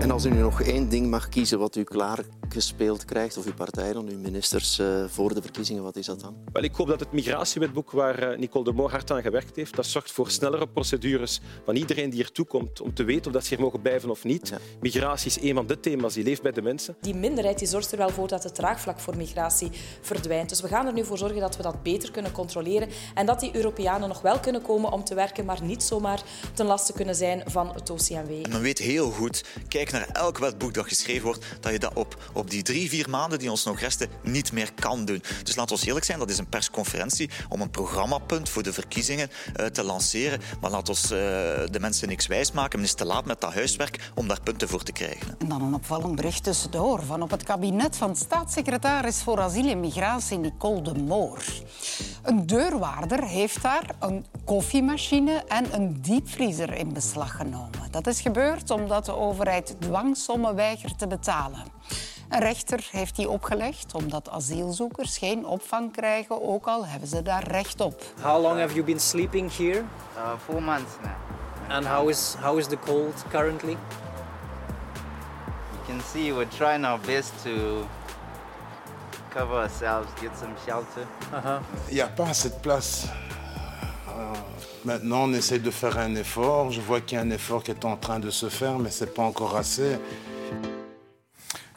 En 0.00 0.10
als 0.10 0.24
u 0.24 0.30
nu 0.30 0.40
nog 0.40 0.60
één 0.60 0.88
ding 0.88 1.10
mag 1.10 1.28
kiezen 1.28 1.58
wat 1.58 1.76
u 1.76 1.84
klaargespeeld 2.48 3.04
krijgt, 3.04 3.36
of 3.36 3.44
uw 3.44 3.54
partij 3.54 3.92
dan, 3.92 4.08
uw 4.08 4.18
ministers, 4.18 4.78
eh, 4.78 5.04
voor 5.06 5.34
de 5.34 5.42
verkiezingen, 5.42 5.82
wat 5.82 5.96
is 5.96 6.06
dat 6.06 6.20
dan? 6.20 6.36
Wel, 6.52 6.62
ik 6.62 6.74
hoop 6.74 6.88
dat 6.88 7.00
het 7.00 7.12
migratiewetboek 7.12 7.90
waar 7.90 8.18
eh, 8.18 8.38
Nicole 8.38 8.64
de 8.64 8.72
Moor 8.72 8.90
hard 8.90 9.10
aan 9.10 9.22
gewerkt 9.22 9.56
heeft, 9.56 9.76
dat 9.76 9.86
zorgt 9.86 10.12
voor 10.12 10.30
snellere 10.30 10.68
procedures 10.68 11.40
van 11.64 11.76
iedereen 11.76 12.10
die 12.10 12.18
hier 12.34 12.46
komt 12.46 12.80
om 12.80 12.94
te 12.94 13.04
weten 13.04 13.26
of 13.26 13.32
dat 13.32 13.44
ze 13.44 13.54
hier 13.54 13.64
mogen 13.64 13.80
blijven 13.80 14.10
of 14.10 14.24
niet. 14.24 14.48
Ja. 14.48 14.58
Migratie 14.80 15.26
is 15.26 15.40
een 15.40 15.54
van 15.54 15.66
de 15.66 15.80
thema's 15.80 16.14
die 16.14 16.24
leeft 16.24 16.42
bij 16.42 16.52
de 16.52 16.62
mensen. 16.62 16.96
Die 17.00 17.14
minderheid 17.14 17.58
die 17.58 17.68
zorgt 17.68 17.92
er 17.92 17.98
wel 17.98 18.10
voor 18.10 18.28
dat 18.28 18.42
het 18.42 18.54
draagvlak 18.54 19.00
voor 19.00 19.16
migratie 19.16 19.70
verdwijnt. 20.00 20.48
Dus 20.48 20.60
we 20.60 20.68
gaan 20.68 20.86
er 20.86 20.92
nu 20.92 21.04
voor 21.04 21.18
zorgen 21.18 21.40
dat 21.40 21.56
we 21.56 21.62
dat 21.62 21.82
beter 21.82 22.10
kunnen 22.10 22.32
controleren 22.32 22.88
en 23.14 23.26
dat 23.26 23.40
die 23.40 23.56
Europeanen 23.56 24.08
nog 24.08 24.20
wel 24.20 24.40
kunnen 24.40 24.62
komen 24.62 24.92
om 24.92 25.04
te 25.04 25.14
werken, 25.14 25.44
maar 25.44 25.62
niet 25.62 25.82
zomaar 25.82 26.22
ten 26.54 26.66
laste 26.66 26.92
kunnen 26.92 27.14
zijn 27.14 27.42
van 27.46 27.72
het 27.74 27.90
OCMW. 27.90 28.30
En 28.42 28.50
men 28.50 28.60
weet 28.60 28.78
heel 28.78 29.10
goed, 29.10 29.44
kijk 29.68 29.92
naar 29.92 30.08
elk 30.12 30.38
wetboek 30.38 30.74
dat 30.74 30.86
geschreven 30.86 31.24
wordt, 31.24 31.44
dat 31.60 31.72
je 31.72 31.78
dat 31.78 31.94
op, 31.94 32.16
op 32.38 32.50
die 32.50 32.62
drie, 32.62 32.88
vier 32.88 33.10
maanden 33.10 33.38
die 33.38 33.50
ons 33.50 33.64
nog 33.64 33.80
resten 33.80 34.08
niet 34.22 34.52
meer 34.52 34.72
kan 34.74 35.04
doen. 35.04 35.22
Dus 35.42 35.56
laten 35.56 35.76
we 35.76 35.86
eerlijk 35.86 36.04
zijn, 36.04 36.18
dat 36.18 36.30
is 36.30 36.38
een 36.38 36.48
persconferentie 36.48 37.30
om 37.48 37.60
een 37.60 37.70
programmapunt 37.70 38.48
voor 38.48 38.62
de 38.62 38.72
verkiezingen 38.72 39.30
eh, 39.54 39.66
te 39.66 39.82
lanceren. 39.82 40.40
Maar 40.60 40.70
laat 40.70 40.88
ons 40.88 41.02
eh, 41.02 41.08
de 41.08 41.78
mensen 41.80 42.08
niks 42.08 42.26
wijsmaken. 42.26 42.78
Men 42.78 42.88
is 42.88 42.94
te 42.94 43.04
laat 43.04 43.24
met 43.24 43.40
dat 43.40 43.54
huiswerk 43.54 44.10
om 44.14 44.28
daar 44.28 44.40
punten 44.40 44.68
voor 44.68 44.82
te 44.82 44.92
krijgen. 44.92 45.36
En 45.38 45.48
dan 45.48 45.62
een 45.62 45.74
opvallend 45.74 46.16
bericht 46.16 46.44
tussendoor 46.44 47.02
van 47.02 47.22
op 47.22 47.30
het 47.30 47.42
kabinet 47.42 47.96
van 47.96 48.16
staatssecretaris 48.16 49.22
voor 49.22 49.40
asiel 49.40 49.68
en 49.68 49.80
migratie 49.80 50.38
Nicole 50.38 50.82
de 50.82 50.94
Moor. 50.94 51.44
Een 52.22 52.46
deurwaarder 52.46 53.24
heeft 53.24 53.62
daar 53.62 53.94
een 54.00 54.26
koffiemachine 54.44 55.44
en 55.48 55.74
een 55.74 55.98
diepvriezer 56.00 56.74
in 56.74 56.92
beslag 56.92 57.36
genomen. 57.36 57.90
Dat 57.90 58.06
is 58.06 58.20
gebeurd 58.20 58.70
omdat 58.70 59.04
de 59.04 59.16
overheid 59.16 59.76
dwangsommen 59.78 60.54
weigert 60.54 60.98
te 60.98 61.06
betalen. 61.06 61.62
Een 62.28 62.40
rechter 62.40 62.88
heeft 62.90 63.16
die 63.16 63.28
opgelegd 63.28 63.94
omdat 63.94 64.30
asielzoekers 64.30 65.18
geen 65.18 65.46
opvang 65.46 65.92
krijgen, 65.92 66.42
ook 66.42 66.66
al 66.66 66.86
hebben 66.86 67.08
ze 67.08 67.22
daar 67.22 67.44
recht 67.46 67.80
op. 67.80 68.02
How 68.22 68.42
long 68.42 68.58
have 68.60 68.74
you 68.74 68.84
been 68.84 69.00
sleeping 69.00 69.56
here? 69.56 69.82
Uh, 70.16 70.32
four 70.44 70.62
months 70.62 70.92
now. 71.02 71.12
And 71.76 71.86
how 71.86 72.08
is 72.08 72.34
how 72.40 72.58
is 72.58 72.66
the 72.66 72.78
cold 72.78 73.24
currently? 73.30 73.76
You 75.72 75.86
can 75.86 76.00
see 76.12 76.32
we're 76.32 76.48
trying 76.56 76.84
our 76.84 77.00
best 77.00 77.32
to 77.42 77.86
cover 79.34 79.56
ourselves, 79.56 80.08
get 80.20 80.30
some 80.38 80.54
shelter. 80.66 81.06
Uh-huh. 81.32 81.60
Il 81.88 81.94
n'y 81.94 82.00
a 82.00 82.08
pas 82.08 82.28
assez 82.28 82.50
de 82.50 82.60
place. 82.62 83.06
Euh, 84.08 84.32
maintenant, 84.84 85.28
on 85.28 85.32
essaie 85.34 85.58
de 85.58 85.70
faire 85.70 85.98
un 85.98 86.14
effort. 86.16 86.70
Je 86.70 86.80
vois 86.80 87.00
qu'il 87.00 87.18
y 87.18 87.20
a 87.20 87.24
un 87.24 87.30
effort 87.30 87.62
qui 87.62 87.70
est 87.70 87.84
en 87.84 87.96
train 87.96 88.18
de 88.18 88.30
se 88.30 88.48
faire, 88.48 88.78
mais 88.78 88.90
ce 88.90 89.04
n'est 89.04 89.10
pas 89.10 89.22
encore 89.22 89.56
assez. 89.56 89.98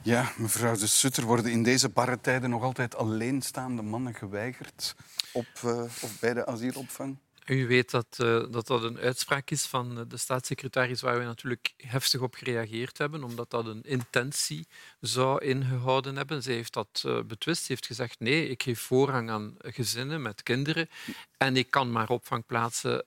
Ja, 0.04 0.32
mevrouw 0.38 0.76
de 0.76 0.88
Sutter, 0.88 1.24
worden 1.24 1.52
in 1.52 1.64
deze 1.64 1.90
barre 1.90 2.22
tijden 2.22 2.50
nog 2.50 2.64
altijd 2.64 2.96
alleenstaande 2.96 3.82
mannen 3.82 4.14
geweigerd 4.14 4.96
op, 5.34 5.48
uh, 5.66 5.82
of 5.82 6.20
bij 6.20 6.34
de 6.34 6.46
asielopvang? 6.46 7.18
U 7.46 7.68
weet 7.68 7.92
dat, 7.92 8.18
uh, 8.22 8.44
dat 8.52 8.68
dat 8.68 8.84
een 8.84 8.98
uitspraak 8.98 9.50
is 9.50 9.66
van 9.66 10.06
de 10.08 10.18
staatssecretaris 10.18 11.02
waar 11.02 11.20
we 11.20 11.24
natuurlijk 11.24 11.74
heftig 11.78 12.22
op 12.22 12.34
gereageerd 12.34 12.98
hebben, 12.98 13.24
omdat 13.24 13.50
dat 13.50 13.66
een 13.66 13.82
intentie 13.84 14.68
zou 15.00 15.44
ingehouden 15.44 16.16
hebben. 16.16 16.44
Zij 16.44 16.54
heeft 16.54 16.74
dat 16.74 17.04
uh, 17.06 17.22
betwist. 17.22 17.62
Ze 17.62 17.72
heeft 17.72 17.86
gezegd 17.86 18.20
nee, 18.20 18.50
ik 18.50 18.64
geef 18.64 18.80
voorrang 18.80 19.30
aan 19.30 19.56
gezinnen 19.58 20.22
met 20.22 20.44
kinderen 20.44 20.90
en 21.38 21.58
ik 21.58 21.70
kan 21.70 21.92
maar 21.92 22.10
opvangplaatsen 22.10 23.06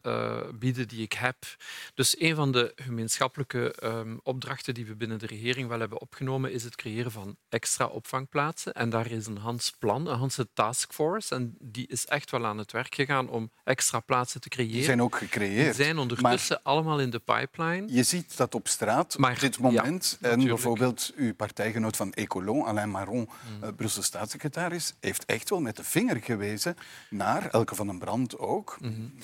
bieden 0.55 0.89
die 0.89 1.03
ik 1.03 1.13
heb. 1.13 1.37
Dus 1.95 2.21
een 2.21 2.35
van 2.35 2.53
de 2.53 2.73
gemeenschappelijke 2.77 3.75
um, 3.83 4.21
opdrachten 4.23 4.75
die 4.75 4.87
we 4.87 4.95
binnen 4.95 5.19
de 5.19 5.27
regering 5.27 5.69
wel 5.69 5.81
hebben 5.81 6.01
opgenomen 6.01 6.53
is 6.53 6.65
het 6.65 6.77
creëren 6.77 7.13
van 7.13 7.37
extra 7.49 7.87
opvangplaatsen. 7.87 8.73
En 8.73 8.91
daar 8.91 9.11
is 9.11 9.27
een 9.27 9.39
Hans 9.39 9.71
plan, 9.79 10.07
een 10.07 10.19
Hans 10.19 10.39
taskforce. 10.53 11.35
En 11.35 11.57
die 11.61 11.87
is 11.87 12.07
echt 12.07 12.31
wel 12.31 12.47
aan 12.47 12.59
het 12.59 12.73
werk 12.73 12.95
gegaan 12.95 13.29
om 13.29 13.51
extra 13.65 14.01
plaatsen 14.01 14.34
te 14.41 14.49
creëren. 14.49 14.73
Die 14.73 14.85
zijn 14.85 15.03
ook 15.03 15.17
gecreëerd. 15.17 15.77
Die 15.77 15.85
zijn 15.85 15.99
ondertussen 15.99 16.61
maar 16.63 16.75
allemaal 16.75 17.01
in 17.01 17.11
de 17.11 17.19
pipeline. 17.19 17.93
Je 17.93 18.03
ziet 18.03 18.37
dat 18.37 18.55
op 18.55 18.69
straat 18.69 19.19
maar, 19.19 19.33
op 19.33 19.41
dit 19.41 19.59
moment. 19.59 20.19
Ja, 20.21 20.29
en 20.29 20.45
bijvoorbeeld 20.45 21.13
uw 21.17 21.35
partijgenoot 21.35 21.97
van 21.97 22.13
Ecolon, 22.13 22.65
Alain 22.65 22.91
Marron, 22.91 23.19
mm. 23.19 23.65
uh, 23.65 23.75
Brussel 23.77 24.03
staatssecretaris, 24.03 24.95
heeft 25.01 25.25
echt 25.25 25.51
wel 25.51 25.61
met 25.61 25.77
de 25.77 25.85
vinger 25.85 26.23
gewezen 26.23 26.77
naar 27.11 27.49
Elke 27.51 27.75
van 27.75 27.87
den 27.87 27.99
Brand 27.99 28.39
ook, 28.39 28.79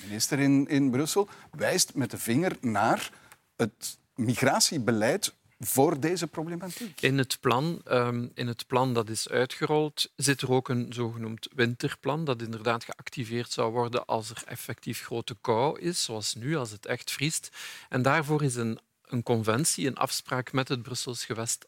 minister 0.07 0.39
in, 0.39 0.67
in 0.67 0.91
Brussel, 0.91 1.29
wijst 1.51 1.95
met 1.95 2.11
de 2.11 2.17
vinger 2.17 2.57
naar 2.61 3.11
het 3.55 3.97
migratiebeleid 4.15 5.33
voor 5.65 5.99
deze 5.99 6.27
problematiek? 6.27 7.01
In 7.01 7.17
het, 7.17 7.37
plan, 7.39 7.81
um, 7.89 8.31
in 8.33 8.47
het 8.47 8.67
plan 8.67 8.93
dat 8.93 9.09
is 9.09 9.29
uitgerold 9.29 10.11
zit 10.15 10.41
er 10.41 10.51
ook 10.51 10.69
een 10.69 10.93
zogenoemd 10.93 11.47
winterplan 11.55 12.25
dat 12.25 12.41
inderdaad 12.41 12.83
geactiveerd 12.83 13.51
zou 13.51 13.71
worden 13.71 14.05
als 14.05 14.29
er 14.29 14.43
effectief 14.45 15.03
grote 15.05 15.35
kou 15.41 15.79
is, 15.79 16.03
zoals 16.03 16.33
nu, 16.33 16.55
als 16.55 16.71
het 16.71 16.85
echt 16.85 17.11
vriest. 17.11 17.49
En 17.89 18.01
daarvoor 18.01 18.43
is 18.43 18.55
een 18.55 18.79
een 19.11 19.23
conventie, 19.23 19.87
een 19.87 19.97
afspraak 19.97 20.51
met 20.51 20.67
het 20.67 20.81
Brussels 20.81 21.25
gewest 21.25 21.65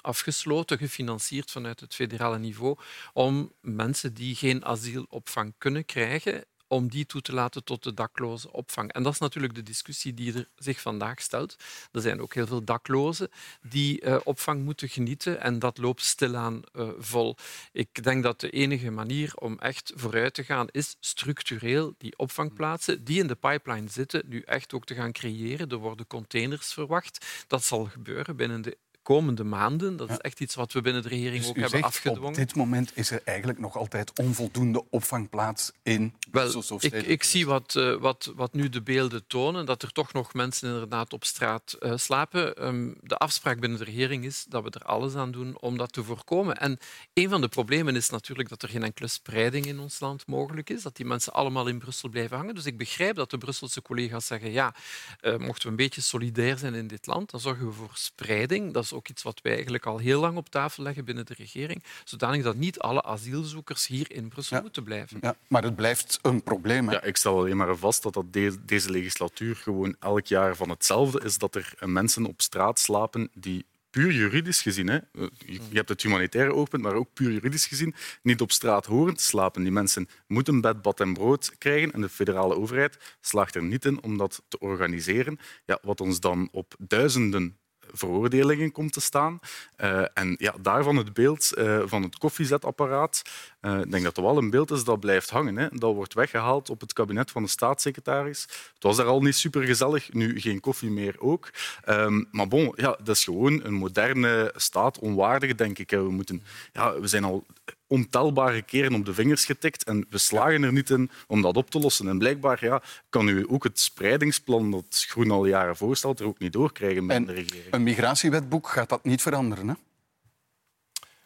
afgesloten, 0.00 0.78
gefinancierd 0.78 1.50
vanuit 1.50 1.80
het 1.80 1.94
federale 1.94 2.38
niveau, 2.38 2.78
om 3.12 3.52
mensen 3.60 4.14
die 4.14 4.34
geen 4.34 4.64
asielopvang 4.64 5.54
kunnen 5.58 5.84
krijgen 5.84 6.44
om 6.70 6.88
die 6.88 7.06
toe 7.06 7.20
te 7.20 7.32
laten 7.32 7.64
tot 7.64 7.82
de 7.82 7.94
dakloze 7.94 8.52
opvang. 8.52 8.92
En 8.92 9.02
dat 9.02 9.12
is 9.12 9.18
natuurlijk 9.18 9.54
de 9.54 9.62
discussie 9.62 10.14
die 10.14 10.34
er 10.34 10.48
zich 10.56 10.80
vandaag 10.80 11.20
stelt. 11.20 11.56
Er 11.92 12.00
zijn 12.00 12.20
ook 12.20 12.34
heel 12.34 12.46
veel 12.46 12.64
daklozen 12.64 13.28
die 13.62 14.04
uh, 14.04 14.16
opvang 14.24 14.64
moeten 14.64 14.88
genieten 14.88 15.40
en 15.40 15.58
dat 15.58 15.78
loopt 15.78 16.04
stilaan 16.04 16.62
uh, 16.72 16.88
vol. 16.98 17.36
Ik 17.72 18.02
denk 18.02 18.22
dat 18.22 18.40
de 18.40 18.50
enige 18.50 18.90
manier 18.90 19.36
om 19.36 19.58
echt 19.58 19.92
vooruit 19.94 20.34
te 20.34 20.44
gaan 20.44 20.66
is 20.70 20.96
structureel 21.00 21.94
die 21.98 22.18
opvangplaatsen 22.18 23.04
die 23.04 23.20
in 23.20 23.26
de 23.26 23.34
pipeline 23.34 23.88
zitten 23.88 24.22
nu 24.26 24.40
echt 24.40 24.74
ook 24.74 24.86
te 24.86 24.94
gaan 24.94 25.12
creëren. 25.12 25.68
Er 25.68 25.76
worden 25.76 26.06
containers 26.06 26.72
verwacht. 26.72 27.44
Dat 27.46 27.64
zal 27.64 27.84
gebeuren 27.84 28.36
binnen 28.36 28.62
de 28.62 28.78
komende 29.02 29.44
maanden. 29.44 29.96
Dat 29.96 30.10
is 30.10 30.16
echt 30.16 30.40
iets 30.40 30.54
wat 30.54 30.72
we 30.72 30.80
binnen 30.80 31.02
de 31.02 31.08
regering 31.08 31.40
dus 31.40 31.48
ook 31.48 31.54
hebben 31.54 31.70
zegt, 31.70 31.84
afgedwongen. 31.84 32.28
Op 32.28 32.34
dit 32.34 32.54
moment 32.54 32.96
is 32.96 33.10
er 33.10 33.20
eigenlijk 33.24 33.58
nog 33.58 33.76
altijd 33.76 34.18
onvoldoende 34.18 34.84
opvangplaats 34.90 35.72
in 35.82 36.14
Wel, 36.30 36.62
ik, 36.78 36.92
ik 36.92 37.22
zie 37.22 37.46
wat, 37.46 37.74
uh, 37.74 37.96
wat, 37.96 38.32
wat 38.36 38.52
nu 38.52 38.68
de 38.68 38.82
beelden 38.82 39.26
tonen, 39.26 39.66
dat 39.66 39.82
er 39.82 39.92
toch 39.92 40.12
nog 40.12 40.34
mensen 40.34 40.68
inderdaad 40.68 41.12
op 41.12 41.24
straat 41.24 41.76
uh, 41.80 41.96
slapen. 41.96 42.66
Um, 42.66 42.96
de 43.02 43.16
afspraak 43.16 43.60
binnen 43.60 43.78
de 43.78 43.84
regering 43.84 44.24
is 44.24 44.44
dat 44.48 44.62
we 44.62 44.70
er 44.70 44.84
alles 44.84 45.14
aan 45.14 45.30
doen 45.30 45.58
om 45.60 45.76
dat 45.76 45.92
te 45.92 46.04
voorkomen. 46.04 46.56
En 46.56 46.78
een 47.14 47.28
van 47.28 47.40
de 47.40 47.48
problemen 47.48 47.96
is 47.96 48.10
natuurlijk 48.10 48.48
dat 48.48 48.62
er 48.62 48.68
geen 48.68 48.82
enkele 48.82 49.08
spreiding 49.08 49.66
in 49.66 49.78
ons 49.78 50.00
land 50.00 50.26
mogelijk 50.26 50.70
is, 50.70 50.82
dat 50.82 50.96
die 50.96 51.06
mensen 51.06 51.32
allemaal 51.32 51.66
in 51.66 51.78
Brussel 51.78 52.08
blijven 52.08 52.36
hangen. 52.36 52.54
Dus 52.54 52.66
ik 52.66 52.78
begrijp 52.78 53.16
dat 53.16 53.30
de 53.30 53.38
Brusselse 53.38 53.82
collega's 53.82 54.26
zeggen, 54.26 54.52
ja, 54.52 54.74
uh, 55.22 55.36
mochten 55.36 55.62
we 55.62 55.68
een 55.68 55.76
beetje 55.76 56.00
solidair 56.00 56.58
zijn 56.58 56.74
in 56.74 56.86
dit 56.86 57.06
land, 57.06 57.30
dan 57.30 57.40
zorgen 57.40 57.66
we 57.66 57.72
voor 57.72 57.90
spreiding. 57.92 58.72
Dat 58.72 58.89
is 58.90 58.96
ook 58.96 59.08
iets 59.08 59.22
wat 59.22 59.40
wij 59.42 59.52
eigenlijk 59.52 59.86
al 59.86 59.98
heel 59.98 60.20
lang 60.20 60.36
op 60.36 60.48
tafel 60.48 60.82
leggen 60.82 61.04
binnen 61.04 61.26
de 61.26 61.34
regering, 61.36 61.82
zodanig 62.04 62.42
dat 62.42 62.56
niet 62.56 62.78
alle 62.78 63.02
asielzoekers 63.02 63.86
hier 63.86 64.12
in 64.12 64.28
Brussel 64.28 64.56
ja. 64.56 64.62
moeten 64.62 64.84
blijven. 64.84 65.18
Ja, 65.20 65.36
maar 65.48 65.62
het 65.62 65.76
blijft 65.76 66.18
een 66.22 66.42
probleem. 66.42 66.88
Hè? 66.88 66.94
Ja, 66.94 67.02
ik 67.02 67.16
stel 67.16 67.38
alleen 67.38 67.56
maar 67.56 67.76
vast 67.76 68.02
dat, 68.02 68.14
dat 68.14 68.32
de, 68.32 68.56
deze 68.64 68.90
legislatuur 68.90 69.56
gewoon 69.56 69.96
elk 69.98 70.26
jaar 70.26 70.56
van 70.56 70.68
hetzelfde 70.68 71.20
is, 71.24 71.38
dat 71.38 71.54
er 71.54 71.74
mensen 71.80 72.26
op 72.26 72.40
straat 72.40 72.78
slapen 72.78 73.30
die 73.34 73.64
puur 73.90 74.12
juridisch 74.12 74.62
gezien, 74.62 74.88
hè, 74.88 74.98
je 75.46 75.60
hebt 75.72 75.88
het 75.88 76.02
humanitaire 76.02 76.54
oogpunt, 76.54 76.82
maar 76.82 76.94
ook 76.94 77.12
puur 77.12 77.32
juridisch 77.32 77.66
gezien, 77.66 77.94
niet 78.22 78.40
op 78.40 78.52
straat 78.52 78.86
horen 78.86 79.14
te 79.14 79.22
slapen. 79.22 79.62
Die 79.62 79.72
mensen 79.72 80.08
moeten 80.26 80.60
bed, 80.60 80.82
bad 80.82 81.00
en 81.00 81.12
brood 81.12 81.58
krijgen 81.58 81.92
en 81.92 82.00
de 82.00 82.08
federale 82.08 82.56
overheid 82.56 83.16
slaagt 83.20 83.54
er 83.54 83.62
niet 83.62 83.84
in 83.84 84.02
om 84.02 84.16
dat 84.16 84.42
te 84.48 84.58
organiseren. 84.58 85.38
Ja, 85.66 85.78
wat 85.82 86.00
ons 86.00 86.20
dan 86.20 86.48
op 86.52 86.74
duizenden 86.78 87.58
veroordelingen 87.92 88.72
komt 88.72 88.92
te 88.92 89.00
staan. 89.00 89.40
Uh, 89.80 90.04
en 90.14 90.34
ja, 90.38 90.54
daarvan 90.60 90.96
het 90.96 91.12
beeld 91.12 91.52
uh, 91.58 91.82
van 91.84 92.02
het 92.02 92.18
koffiezetapparaat. 92.18 93.22
Uh, 93.60 93.80
ik 93.80 93.90
denk 93.90 94.04
dat 94.04 94.14
dat 94.14 94.24
wel 94.24 94.36
een 94.36 94.50
beeld 94.50 94.70
is 94.70 94.84
dat 94.84 95.00
blijft 95.00 95.30
hangen. 95.30 95.56
Hè. 95.56 95.68
Dat 95.70 95.94
wordt 95.94 96.14
weggehaald 96.14 96.70
op 96.70 96.80
het 96.80 96.92
kabinet 96.92 97.30
van 97.30 97.42
de 97.42 97.48
staatssecretaris. 97.48 98.42
Het 98.74 98.82
was 98.82 98.96
daar 98.96 99.06
al 99.06 99.20
niet 99.20 99.34
super 99.34 99.62
gezellig, 99.62 100.12
nu 100.12 100.40
geen 100.40 100.60
koffie 100.60 100.90
meer 100.90 101.20
ook. 101.20 101.50
Um, 101.88 102.28
maar 102.30 102.48
bon, 102.48 102.72
ja, 102.76 102.98
dat 103.02 103.16
is 103.16 103.24
gewoon 103.24 103.64
een 103.64 103.74
moderne 103.74 104.52
staat, 104.56 104.98
onwaardig, 104.98 105.54
denk 105.54 105.78
ik. 105.78 105.90
We, 105.90 106.10
moeten, 106.10 106.42
ja, 106.72 107.00
we 107.00 107.06
zijn 107.06 107.24
al 107.24 107.46
ontelbare 107.90 108.62
keren 108.62 108.94
op 108.94 109.04
de 109.04 109.14
vingers 109.14 109.44
getikt 109.44 109.84
en 109.84 110.06
we 110.10 110.18
slagen 110.18 110.62
er 110.62 110.72
niet 110.72 110.90
in 110.90 111.10
om 111.26 111.42
dat 111.42 111.56
op 111.56 111.70
te 111.70 111.78
lossen. 111.78 112.08
En 112.08 112.18
blijkbaar 112.18 112.64
ja, 112.64 112.82
kan 113.08 113.28
u 113.28 113.46
ook 113.48 113.64
het 113.64 113.80
spreidingsplan 113.80 114.70
dat 114.70 115.04
Groen 115.08 115.30
al 115.30 115.46
jaren 115.46 115.76
voorstelt 115.76 116.20
er 116.20 116.26
ook 116.26 116.38
niet 116.38 116.52
doorkrijgen 116.52 117.06
met 117.06 117.26
de 117.26 117.32
regering. 117.32 117.74
Een 117.74 117.82
migratiewetboek 117.82 118.68
gaat 118.68 118.88
dat 118.88 119.04
niet 119.04 119.22
veranderen, 119.22 119.68
hè? 119.68 119.74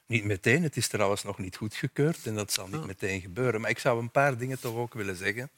Niet 0.07 0.25
meteen, 0.25 0.63
het 0.63 0.77
is 0.77 0.89
trouwens 0.89 1.23
nog 1.23 1.39
niet 1.39 1.57
goedgekeurd 1.57 2.27
en 2.27 2.35
dat 2.35 2.53
zal 2.53 2.69
niet 2.69 2.87
meteen 2.87 3.21
gebeuren. 3.21 3.61
Maar 3.61 3.71
ik 3.71 3.79
zou 3.79 4.01
een 4.01 4.11
paar 4.11 4.39
dingen 4.39 4.61
toch 4.61 4.75
ook 4.75 4.95
willen 4.95 5.17
zeggen. 5.17 5.51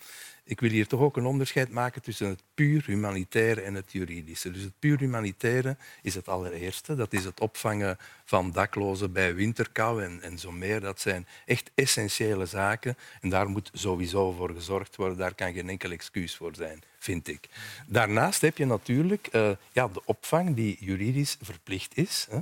Ik 0.49 0.61
wil 0.61 0.70
hier 0.70 0.86
toch 0.86 1.01
ook 1.01 1.16
een 1.16 1.26
onderscheid 1.26 1.70
maken 1.70 2.03
tussen 2.03 2.28
het 2.28 2.42
puur 2.55 2.84
humanitaire 2.86 3.61
en 3.61 3.74
het 3.74 3.92
juridische. 3.92 4.51
Dus 4.51 4.62
het 4.62 4.78
puur 4.78 4.99
humanitaire 4.99 5.76
is 6.03 6.14
het 6.14 6.28
allereerste. 6.28 6.94
Dat 6.94 7.12
is 7.12 7.24
het 7.24 7.40
opvangen 7.40 7.99
van 8.24 8.51
daklozen 8.51 9.12
bij 9.12 9.34
winterkou 9.34 10.18
en, 10.20 10.38
zo 10.38 10.53
meer. 10.53 10.80
Dat 10.80 11.01
zijn 11.01 11.26
echt 11.44 11.70
essentiële 11.74 12.47
zaken. 12.47 12.97
En 13.20 13.28
daar 13.28 13.49
moet 13.49 13.70
sowieso 13.72 14.32
voor 14.32 14.51
gezorgd 14.55 14.97
worden. 14.97 15.18
Daar 15.18 15.34
kan 15.34 15.53
geen 15.53 15.68
enkel 15.68 15.90
excuus 15.90 16.36
voor 16.36 16.55
zijn, 16.55 16.82
vind 16.99 17.28
ik. 17.28 17.49
Daarnaast 17.86 18.40
heb 18.40 18.59
je 18.59 18.66
natuurlijk 18.66 19.28
uh, 19.32 19.51
ja, 19.72 19.88
de 19.88 20.03
opvang 20.05 20.55
die 20.55 20.76
juridisch 20.80 21.36
verplicht 21.40 21.97
is. 21.97 22.26
Hè, 22.30 22.38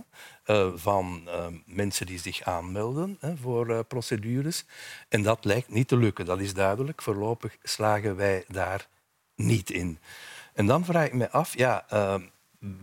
uh, 0.46 0.72
van 0.74 1.22
uh, 1.26 1.46
mensen 1.66 2.06
die 2.06 2.18
zich 2.18 2.42
aanmelden 2.42 3.16
hè, 3.20 3.36
voor 3.36 3.84
procedures. 3.84 4.64
En 5.08 5.22
dat 5.22 5.44
lijkt 5.44 5.68
niet 5.68 5.88
te 5.88 5.96
lukken, 5.96 6.24
dat 6.24 6.40
is 6.40 6.54
duidelijk. 6.54 7.02
Voorlopig 7.02 7.56
slagen 7.62 7.93
wij 8.02 8.44
daar 8.48 8.88
niet 9.34 9.70
in. 9.70 9.98
En 10.52 10.66
dan 10.66 10.84
vraag 10.84 11.06
ik 11.06 11.12
me 11.12 11.30
af, 11.30 11.56
ja, 11.56 11.84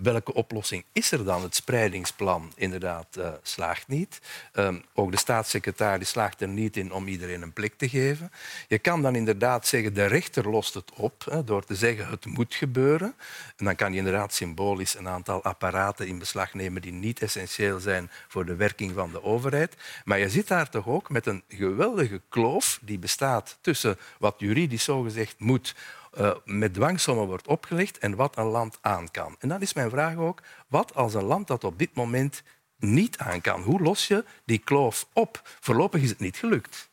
welke 0.02 0.34
oplossing 0.34 0.84
is 0.92 1.12
er 1.12 1.26
dan? 1.26 1.42
Het 1.42 1.56
spreidingsplan 1.56 2.52
inderdaad 2.56 3.08
uh, 3.18 3.30
slaagt 3.42 3.88
niet. 3.88 4.22
Um, 4.54 4.84
ook 4.94 5.12
de 5.12 5.18
staatssecretaris 5.18 6.10
slaagt 6.10 6.42
er 6.42 6.48
niet 6.48 6.78
in 6.78 6.94
om 6.94 7.08
iedereen 7.08 7.42
een 7.42 7.54
plek 7.54 7.74
te 7.78 7.90
geven. 7.90 8.32
Je 8.68 8.80
kan 8.80 9.02
dan 9.02 9.16
inderdaad 9.16 9.68
zeggen, 9.68 9.94
de 9.94 10.06
rechter 10.06 10.50
lost 10.50 10.74
het 10.74 10.92
op 10.96 11.24
hè, 11.30 11.44
door 11.44 11.64
te 11.64 11.76
zeggen 11.76 12.08
het 12.08 12.26
moet 12.26 12.56
gebeuren. 12.56 13.16
En 13.58 13.66
dan 13.66 13.76
kan 13.76 13.92
je 13.92 13.98
inderdaad 13.98 14.34
symbolisch 14.34 14.96
een 14.96 15.08
aantal 15.08 15.44
apparaten 15.44 16.08
in 16.08 16.20
beslag 16.20 16.54
nemen 16.54 16.82
die 16.82 16.92
niet 16.92 17.22
essentieel 17.22 17.80
zijn 17.80 18.10
voor 18.28 18.46
de 18.46 18.56
werking 18.56 18.94
van 18.94 19.12
de 19.12 19.24
overheid. 19.24 19.76
Maar 20.04 20.20
je 20.20 20.30
zit 20.30 20.48
daar 20.48 20.70
toch 20.70 20.88
ook 20.88 21.10
met 21.10 21.26
een 21.26 21.44
geweldige 21.48 22.22
kloof 22.30 22.80
die 22.82 23.00
bestaat 23.00 23.58
tussen 23.62 23.98
wat 24.20 24.36
juridisch 24.38 24.84
zogezegd 24.84 25.36
moet 25.38 25.76
uh, 26.20 26.32
met 26.46 26.74
dwangsommen 26.74 27.28
wordt 27.28 27.48
opgelegd 27.48 27.98
en 27.98 28.16
wat 28.16 28.38
een 28.38 28.46
land 28.46 28.78
aan 28.82 29.12
kan. 29.12 29.36
En 29.40 29.50
dan 29.50 29.62
is 29.62 29.74
mijn 29.74 29.90
vraag 29.90 30.16
ook, 30.16 30.42
wat 30.68 30.96
als 30.96 31.14
een 31.14 31.24
land 31.24 31.48
dat 31.48 31.64
op 31.64 31.80
dit 31.80 31.94
moment 31.94 32.44
niet 32.78 33.18
aan 33.18 33.42
kan? 33.42 33.62
Hoe 33.62 33.82
los 33.82 34.08
je 34.08 34.26
die 34.46 34.58
kloof 34.58 35.08
op? 35.14 35.42
Voorlopig 35.44 36.02
is 36.02 36.10
het 36.10 36.20
niet 36.20 36.38
gelukt. 36.38 36.90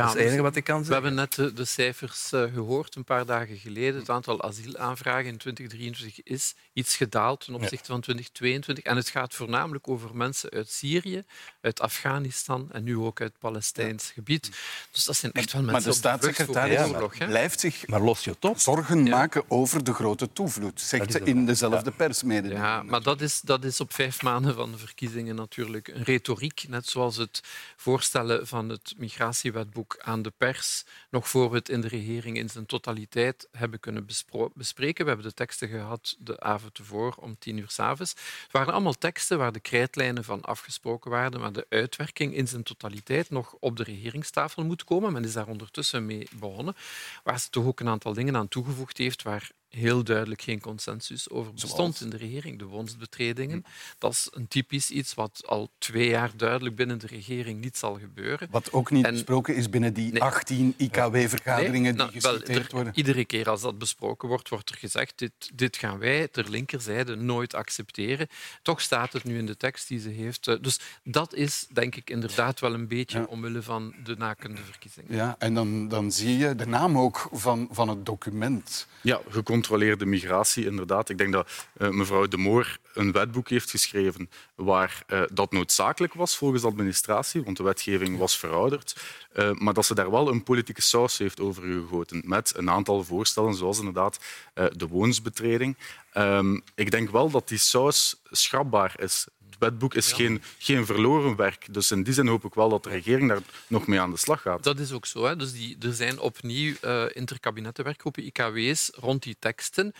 Dat 0.00 0.14
is 0.14 0.20
het 0.20 0.22
enige 0.28 0.42
wat 0.42 0.56
ik 0.56 0.64
kan 0.64 0.78
We 0.78 0.84
zeggen. 0.84 1.02
hebben 1.02 1.20
net 1.20 1.34
de, 1.34 1.52
de 1.52 1.64
cijfers 1.64 2.32
eh, 2.32 2.42
gehoord 2.54 2.94
een 2.94 3.04
paar 3.04 3.26
dagen 3.26 3.56
geleden. 3.56 4.00
Het 4.00 4.10
aantal 4.10 4.42
asielaanvragen 4.42 5.26
in 5.26 5.36
2023 5.36 6.22
is 6.24 6.54
iets 6.72 6.96
gedaald 6.96 7.44
ten 7.44 7.54
opzichte 7.54 7.86
van 7.86 8.00
2022. 8.00 8.84
En 8.84 8.96
het 8.96 9.08
gaat 9.08 9.34
voornamelijk 9.34 9.88
over 9.88 10.16
mensen 10.16 10.50
uit 10.50 10.70
Syrië, 10.70 11.22
uit 11.60 11.80
Afghanistan 11.80 12.68
en 12.72 12.84
nu 12.84 12.96
ook 12.96 13.20
uit 13.20 13.38
Palestijns 13.38 14.10
gebied. 14.14 14.50
Dus 14.90 15.04
dat 15.04 15.16
zijn 15.16 15.32
echt 15.32 15.52
wel 15.52 15.62
Maar 15.62 15.72
mensen 15.72 15.90
de 15.90 15.96
op 15.96 16.02
de 16.02 16.08
staatssecretaris 16.08 16.76
de 16.78 16.94
oorlog. 16.94 17.18
hè. 17.18 17.26
blijft 17.26 17.60
zich 17.60 17.86
Maar 17.86 18.00
los 18.00 18.24
je 18.24 18.30
het 18.30 18.44
op? 18.44 18.58
zorgen 18.58 19.02
maken 19.08 19.44
over 19.48 19.84
de 19.84 19.94
grote 19.94 20.32
toevloed, 20.32 20.80
zegt 20.80 21.12
ze 21.12 21.18
het. 21.18 21.26
in 21.26 21.46
dezelfde 21.46 21.90
persmededeling. 21.90 22.60
Ja, 22.60 22.82
maar 22.82 23.02
dat 23.02 23.20
is, 23.20 23.40
dat 23.40 23.64
is 23.64 23.80
op 23.80 23.92
vijf 23.94 24.22
maanden 24.22 24.54
van 24.54 24.72
de 24.72 24.78
verkiezingen 24.78 25.34
natuurlijk 25.34 25.88
een 25.88 26.02
retoriek, 26.02 26.64
net 26.68 26.86
zoals 26.86 27.16
het 27.16 27.40
voorstellen 27.76 28.46
van 28.46 28.68
het 28.68 28.94
migratiewetboek 28.96 29.81
aan 29.98 30.22
de 30.22 30.32
pers 30.36 30.84
nog 31.10 31.28
voor 31.28 31.50
we 31.50 31.56
het 31.56 31.68
in 31.68 31.80
de 31.80 31.88
regering 31.88 32.36
in 32.36 32.48
zijn 32.48 32.66
totaliteit 32.66 33.48
hebben 33.52 33.80
kunnen 33.80 34.06
bespreken. 34.54 35.04
We 35.04 35.10
hebben 35.10 35.28
de 35.28 35.34
teksten 35.34 35.68
gehad 35.68 36.16
de 36.18 36.40
avond 36.40 36.78
ervoor 36.78 37.14
om 37.20 37.38
tien 37.38 37.58
uur 37.58 37.70
s'avonds. 37.70 38.10
Het 38.42 38.52
waren 38.52 38.72
allemaal 38.72 38.98
teksten 38.98 39.38
waar 39.38 39.52
de 39.52 39.60
krijtlijnen 39.60 40.24
van 40.24 40.42
afgesproken 40.42 41.10
waren, 41.10 41.40
maar 41.40 41.52
de 41.52 41.66
uitwerking 41.68 42.34
in 42.34 42.48
zijn 42.48 42.62
totaliteit 42.62 43.30
nog 43.30 43.56
op 43.60 43.76
de 43.76 43.82
regeringstafel 43.82 44.64
moet 44.64 44.84
komen. 44.84 45.12
Men 45.12 45.24
is 45.24 45.32
daar 45.32 45.48
ondertussen 45.48 46.06
mee 46.06 46.28
begonnen, 46.32 46.76
waar 47.22 47.40
ze 47.40 47.50
toch 47.50 47.64
ook 47.64 47.80
een 47.80 47.88
aantal 47.88 48.12
dingen 48.12 48.36
aan 48.36 48.48
toegevoegd 48.48 48.98
heeft 48.98 49.22
waar 49.22 49.50
heel 49.76 50.04
duidelijk 50.04 50.42
geen 50.42 50.60
consensus 50.60 51.30
over 51.30 51.52
bestond 51.52 52.00
in 52.00 52.10
de 52.10 52.16
regering. 52.16 52.58
De 52.58 52.64
woonsbetredingen, 52.64 53.64
dat 53.98 54.12
is 54.12 54.28
een 54.32 54.48
typisch 54.48 54.90
iets 54.90 55.14
wat 55.14 55.42
al 55.46 55.70
twee 55.78 56.08
jaar 56.08 56.30
duidelijk 56.36 56.76
binnen 56.76 56.98
de 56.98 57.06
regering 57.06 57.60
niet 57.60 57.76
zal 57.76 57.98
gebeuren. 57.98 58.48
Wat 58.50 58.72
ook 58.72 58.90
niet 58.90 59.04
En- 59.04 59.12
besproken 59.12 59.54
is 59.56 59.68
binnen 59.68 59.94
die 59.94 60.22
18 60.22 60.74
IKW-vergaderingen 60.76 61.82
Nee, 61.82 61.92
nou, 61.92 62.10
die 62.12 62.20
wel, 62.20 62.32
geciteerd 62.32 62.66
er- 62.66 62.74
worden. 62.74 62.92
Iedere 62.96 63.24
keer 63.24 63.48
als 63.48 63.60
dat 63.60 63.78
besproken 63.78 64.28
wordt, 64.28 64.48
wordt 64.48 64.70
er 64.70 64.76
gezegd 64.76 65.18
dit, 65.18 65.32
dit 65.54 65.76
gaan 65.76 65.98
wij 65.98 66.28
ter 66.28 66.50
linkerzijde 66.50 67.14
nooit 67.16 67.54
accepteren. 67.54 68.28
Toch 68.62 68.80
staat 68.80 69.12
het 69.12 69.24
nu 69.24 69.38
in 69.38 69.46
de 69.46 69.56
tekst 69.56 69.88
die 69.88 70.00
ze 70.00 70.08
heeft. 70.08 70.48
Eh, 70.48 70.56
Dus 70.60 70.80
dat 71.04 71.34
is, 71.34 71.66
denk 71.72 71.96
ik, 71.96 72.10
inderdaad 72.10 72.60
wel 72.60 72.74
een 72.74 72.88
beetje 72.88 73.28
omwille 73.28 73.62
van 73.62 73.94
de 74.04 74.16
nakende 74.16 74.60
verkiezingen. 74.62 75.14
Ja, 75.14 75.36
en 75.38 75.54
dan, 75.54 75.88
dan 75.88 76.12
zie 76.12 76.36
je 76.38 76.54
de 76.54 76.66
naam 76.66 76.98
ook 76.98 77.28
van, 77.32 77.68
van 77.70 77.88
het 77.88 78.06
document. 78.06 78.86
Ja, 79.00 79.20
gecontroleerde 79.62 80.06
migratie, 80.06 80.64
inderdaad. 80.64 81.08
Ik 81.08 81.18
denk 81.18 81.32
dat 81.32 81.50
eh, 81.76 81.88
mevrouw 81.88 82.26
De 82.26 82.36
Moor 82.36 82.78
een 82.94 83.12
wetboek 83.12 83.48
heeft 83.48 83.70
geschreven 83.70 84.30
waar 84.54 85.02
eh, 85.06 85.22
dat 85.32 85.52
noodzakelijk 85.52 86.14
was 86.14 86.36
volgens 86.36 86.62
de 86.62 86.68
administratie, 86.68 87.42
want 87.42 87.56
de 87.56 87.62
wetgeving 87.62 88.18
was 88.18 88.38
verouderd. 88.38 88.96
Eh, 89.32 89.50
maar 89.52 89.74
dat 89.74 89.86
ze 89.86 89.94
daar 89.94 90.10
wel 90.10 90.28
een 90.28 90.42
politieke 90.42 90.82
saus 90.82 91.18
heeft 91.18 91.40
over 91.40 91.62
gegoten 91.62 92.22
met 92.24 92.52
een 92.56 92.70
aantal 92.70 93.04
voorstellen, 93.04 93.54
zoals 93.54 93.78
inderdaad 93.78 94.18
de 94.54 94.86
woonsbetreding. 94.86 95.76
Ehm, 96.12 96.58
ik 96.74 96.90
denk 96.90 97.10
wel 97.10 97.30
dat 97.30 97.48
die 97.48 97.58
saus 97.58 98.20
schrapbaar 98.30 98.94
is. 99.00 99.26
Het 99.62 99.70
wetboek 99.70 99.94
is 99.94 100.12
geen, 100.12 100.42
geen 100.58 100.86
verloren 100.86 101.36
werk. 101.36 101.66
Dus 101.70 101.90
in 101.90 102.02
die 102.02 102.14
zin 102.14 102.26
hoop 102.26 102.44
ik 102.44 102.54
wel 102.54 102.68
dat 102.68 102.82
de 102.82 102.88
regering 102.88 103.28
daar 103.28 103.40
nog 103.66 103.86
mee 103.86 104.00
aan 104.00 104.10
de 104.10 104.16
slag 104.16 104.42
gaat. 104.42 104.62
Dat 104.62 104.78
is 104.78 104.92
ook 104.92 105.06
zo. 105.06 105.24
Hè. 105.24 105.36
Dus 105.36 105.52
die, 105.52 105.76
er 105.80 105.92
zijn 105.92 106.20
opnieuw 106.20 106.74
uh, 106.84 107.04
interkabinettenwerkgroepen, 107.12 108.24
IKW's, 108.26 108.90
rond 108.94 109.22
die 109.22 109.36
teksten. 109.38 109.92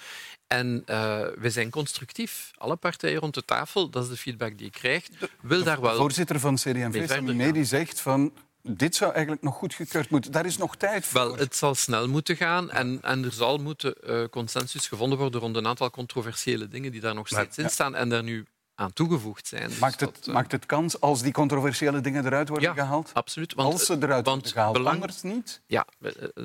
En 0.47 0.83
uh, 0.87 1.21
we 1.39 1.51
zijn 1.51 1.71
constructief. 1.71 2.51
Alle 2.55 2.77
partijen 2.77 3.21
rond 3.21 3.35
de 3.35 3.45
tafel, 3.45 3.91
dat 3.91 4.03
is 4.03 4.09
de 4.09 4.17
feedback 4.17 4.57
die 4.57 4.67
je 4.67 4.73
krijgt, 4.73 5.11
wil 5.41 5.63
daar 5.63 5.81
wel... 5.81 5.91
De 5.91 5.97
voorzitter 5.97 6.41
van 6.41 6.55
CD&V, 6.55 7.09
Sami 7.09 7.35
Medi, 7.35 7.65
zegt 7.65 8.01
van... 8.01 8.33
Dit 8.65 8.95
zou 8.95 9.13
eigenlijk 9.13 9.43
nog 9.43 9.55
goedgekeurd 9.55 10.11
moeten. 10.11 10.33
Daar 10.33 10.47
is 10.47 10.57
nog 10.57 10.77
tijd 10.77 11.07
voor. 11.07 11.21
Wel, 11.21 11.37
het 11.37 11.57
zal 11.57 11.75
snel 11.75 12.09
moeten 12.09 12.37
gaan 12.37 12.71
en, 12.71 12.99
en 13.03 13.25
er 13.25 13.33
zal 13.33 13.59
moeten 13.59 13.95
uh, 14.07 14.25
consensus 14.31 14.89
gevonden 14.89 15.19
worden 15.19 15.41
rond 15.41 15.57
een 15.57 15.67
aantal 15.67 15.91
controversiële 15.91 16.69
dingen 16.69 16.93
die 16.93 17.01
daar 17.01 17.15
nog 17.15 17.27
steeds 17.27 17.57
Maar, 17.57 17.67
in 17.67 17.73
staan 17.73 17.95
en 17.95 18.09
daar 18.09 18.23
nu 18.23 18.47
aan 18.75 18.93
toegevoegd 18.93 19.47
zijn. 19.47 19.69
Dus 19.69 19.79
maakt, 19.79 20.01
het, 20.01 20.15
dat, 20.15 20.27
uh... 20.27 20.35
maakt 20.35 20.53
het 20.53 20.67
kans 20.67 21.01
als 21.01 21.23
die 21.23 21.33
controversiële 21.33 22.01
dingen 22.01 22.27
eruit 22.27 22.49
worden 22.49 22.69
ja, 22.69 22.75
gehaald? 22.75 23.11
absoluut. 23.13 23.55
Want, 23.55 23.73
als 23.73 23.87
ze 23.87 23.97
eruit 24.01 24.25
want 24.25 24.27
worden 24.27 24.53
gehaald, 24.53 24.73
belang... 24.73 24.95
anders 24.95 25.23
niet? 25.23 25.61
Ja, 25.67 25.87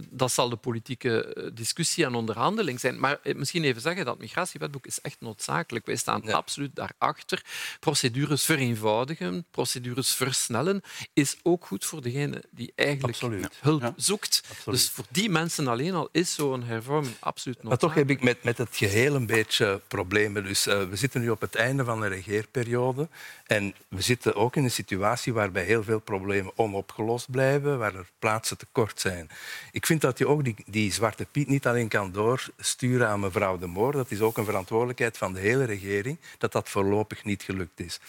dat 0.10 0.32
zal 0.32 0.50
de 0.50 0.56
politieke 0.56 1.52
discussie 1.54 2.06
en 2.06 2.16
onderhandeling 2.16 2.80
zijn. 2.80 3.00
Maar 3.00 3.20
misschien 3.24 3.64
even 3.64 3.82
zeggen, 3.82 4.06
dat 4.06 4.20
migratiewetboek 4.20 4.86
is 4.86 5.02
echt 5.02 5.18
noodzakelijk. 5.20 5.86
Wij 5.86 5.96
staan 5.96 6.22
ja. 6.24 6.34
absoluut 6.34 6.76
daarachter. 6.76 7.46
Procedures 7.80 8.46
vereenvoudigen, 8.46 9.46
procedures 9.52 10.12
versnellen, 10.12 10.82
is 11.14 11.38
ook 11.44 11.66
goed 11.66 11.86
voor 11.86 12.02
degene 12.02 12.44
die 12.52 12.72
eigenlijk 12.76 13.14
absoluut. 13.14 13.58
hulp 13.62 13.82
ja. 13.82 13.94
zoekt. 13.96 14.44
Absoluut. 14.50 14.80
Dus 14.80 14.90
voor 14.90 15.06
die 15.10 15.30
mensen 15.30 15.68
alleen 15.68 15.94
al 15.94 16.10
is 16.12 16.34
zo'n 16.34 16.64
hervorming 16.64 17.16
absoluut 17.20 17.64
noodzakelijk. 17.64 17.66
Maar 17.66 17.78
toch 17.78 17.94
heb 17.94 18.10
ik 18.10 18.24
met, 18.24 18.44
met 18.44 18.58
het 18.58 18.76
geheel 18.76 19.16
een 19.16 19.26
beetje 19.26 19.82
problemen. 19.88 20.44
Dus 20.44 20.68
uh, 20.68 20.84
we 20.90 20.96
zitten 20.96 21.22
nu 21.22 21.30
op 21.30 21.42
het 21.42 21.56
einde 21.56 21.84
van 21.84 22.04
een 22.04 22.10
regeerperiode. 22.18 23.08
En 23.46 23.74
we 23.88 24.02
zitten 24.02 24.36
ook 24.36 24.56
in 24.56 24.64
een 24.64 24.72
situatie 24.72 25.34
waarbij 25.34 25.64
heel 25.64 25.84
veel 25.84 26.00
problemen 26.00 26.52
onopgelost 26.56 27.32
blijven, 27.32 27.78
waar 27.78 27.96
er 27.96 28.10
plaatsen 28.20 28.58
tekort 28.58 29.00
zijn. 29.00 29.30
Ik 29.72 29.86
vind 29.86 30.02
dat 30.02 30.18
je 30.18 30.28
ook 30.28 30.42
die, 30.66 30.92
Zwarte 30.92 31.26
Piet 31.32 31.48
niet 31.48 31.68
alleen 31.68 31.88
kan 31.88 32.12
doorsturen 32.12 33.08
aan 33.08 33.20
mevrouw 33.20 33.58
De 33.58 33.68
Moor. 33.68 33.92
Dat 33.92 34.12
is 34.12 34.22
ook 34.22 34.38
een 34.38 34.46
verantwoordelijkheid 34.46 35.18
van 35.18 35.34
de 35.34 35.40
hele 35.40 35.64
regering, 35.64 36.18
dat 36.38 36.52
dat 36.52 36.70
voorlopig 36.70 37.24
niet 37.24 37.44
gelukt 37.44 37.80
is 37.80 38.00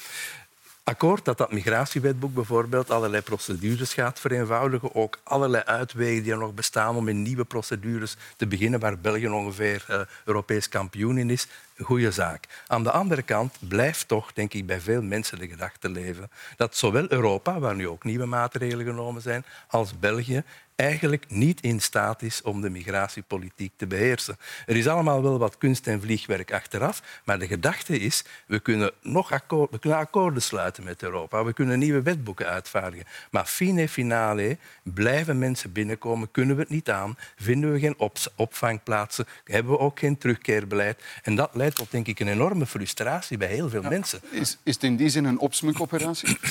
akkoord 0.89 1.25
dat 1.25 1.39
dat 1.39 1.53
migratiewetboek 1.53 2.35
bijvoorbeeld 2.35 2.91
allerlei 2.91 3.23
procedures 3.23 3.95
gaat 3.95 4.21
vereenvoudigen. 4.21 4.95
Ook 4.95 5.19
allerlei 5.23 5.63
uitwegen 5.65 6.23
die 6.23 6.33
er 6.33 6.39
nog 6.39 6.55
bestaan 6.55 6.97
om 6.97 7.09
in 7.09 7.23
nieuwe 7.23 7.45
procedures 7.45 8.17
te 8.37 8.47
beginnen, 8.47 8.81
waar 8.81 8.99
België 8.99 9.29
ongeveer 9.29 9.87
uh, 9.91 10.01
Europees 10.25 10.69
kampioen 10.69 11.19
in 11.19 11.31
is. 11.31 11.47
Een 11.79 11.85
goede 11.85 12.11
zaak. 12.11 12.45
Aan 12.67 12.83
de 12.83 12.91
andere 12.91 13.23
kant 13.23 13.57
blijft 13.59 14.09
toch, 14.09 14.33
denk 14.33 14.55
ik, 14.55 14.67
bij 14.67 14.81
veel 14.81 15.03
mensen 15.03 15.39
de 15.39 15.49
gedachte 15.49 15.89
leven 15.89 16.31
dat 16.57 16.77
zowel 16.77 17.13
Europa, 17.13 17.59
waar 17.59 17.75
nu 17.75 17.89
ook 17.89 18.05
nieuwe 18.05 18.27
maatregelen 18.27 18.87
genomen 18.87 19.23
zijn, 19.23 19.45
als 19.69 19.99
België 19.99 20.45
eigenlijk 20.79 21.25
niet 21.29 21.61
in 21.61 21.81
staat 21.81 22.23
is 22.23 22.43
om 22.43 22.61
de 22.61 22.71
migratiepolitiek 22.71 23.73
te 23.77 23.87
beheersen. 23.87 24.37
Er 24.67 24.77
is 24.77 24.89
allemaal 24.89 25.23
wel 25.23 25.39
wat 25.39 25.59
kunst 25.59 25.87
en 25.87 26.01
vliegwerk 26.01 26.53
achteraf, 26.53 27.03
maar 27.25 27.39
de 27.39 27.47
gedachte 27.47 27.99
is, 27.99 28.25
we 28.47 28.59
kunnen 28.59 28.93
nog 29.03 29.31
we 29.49 29.79
kunnen 29.81 29.99
akkoorden 29.99 30.43
sluiten 30.43 30.85
met 30.85 31.03
Europa, 31.03 31.45
we 31.45 31.53
kunnen 31.53 31.79
nieuwe 31.79 32.03
wetboeken 32.03 32.47
uitvaardigen. 32.47 33.07
Maar 33.31 33.45
fine 33.45 33.89
finale, 33.89 34.57
blijven 34.83 35.39
mensen 35.39 35.73
binnenkomen, 35.73 36.31
kunnen 36.31 36.57
we 36.57 36.63
het 36.63 36.71
niet 36.71 36.91
aan, 36.91 37.19
vinden 37.37 37.73
we 37.73 37.79
geen 37.79 37.99
op 37.99 38.17
opvangplaatsen, 38.37 39.27
hebben 39.45 39.73
we 39.73 39.79
ook 39.79 39.99
geen 39.99 40.19
terugkeerbeleid. 40.19 41.03
En 41.23 41.35
dat 41.35 41.51
leidt 41.55 41.68
tot, 41.73 41.91
denk 41.91 42.07
ik, 42.07 42.21
een 42.21 42.29
enorme 42.29 42.67
frustratie 42.67 43.37
bij 43.37 43.49
heel 43.49 43.69
veel 43.69 43.83
ja. 43.83 43.89
mensen. 43.89 44.21
Is, 44.31 44.59
is 44.63 44.75
het 44.75 44.83
in 44.83 44.97
die 44.97 45.09
zin 45.09 45.25
een 45.25 45.39
opsmukoperatie? 45.39 46.39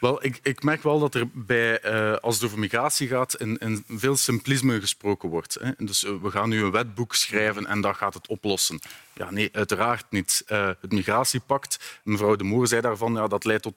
Wel, 0.00 0.24
ik, 0.24 0.40
ik, 0.42 0.62
merk 0.62 0.82
wel 0.82 0.98
dat 0.98 1.14
er 1.14 1.28
bij, 1.32 1.84
uh, 1.84 2.16
als 2.16 2.34
het 2.34 2.44
over 2.44 2.58
migratie 2.58 3.08
gaat, 3.08 3.34
in, 3.34 3.58
in 3.58 3.84
veel 3.88 4.16
simplisme 4.16 4.80
gesproken 4.80 5.28
wordt. 5.28 5.56
Hè. 5.60 5.70
Dus 5.78 6.04
uh, 6.04 6.10
we 6.22 6.30
gaan 6.30 6.48
nu 6.48 6.62
een 6.62 6.70
wetboek 6.70 7.14
schrijven 7.14 7.66
en 7.66 7.80
dat 7.80 7.96
gaat 7.96 8.14
het 8.14 8.28
oplossen. 8.28 8.80
Ja, 9.20 9.30
nee, 9.30 9.48
uiteraard 9.52 10.10
niet. 10.10 10.44
Uh, 10.48 10.70
het 10.80 10.92
migratiepact, 10.92 12.00
mevrouw 12.04 12.36
De 12.36 12.44
Moor 12.44 12.66
zei 12.66 12.80
daarvan, 12.80 13.14
ja, 13.14 13.26
dat 13.28 13.44
leidt 13.44 13.62
tot 13.62 13.74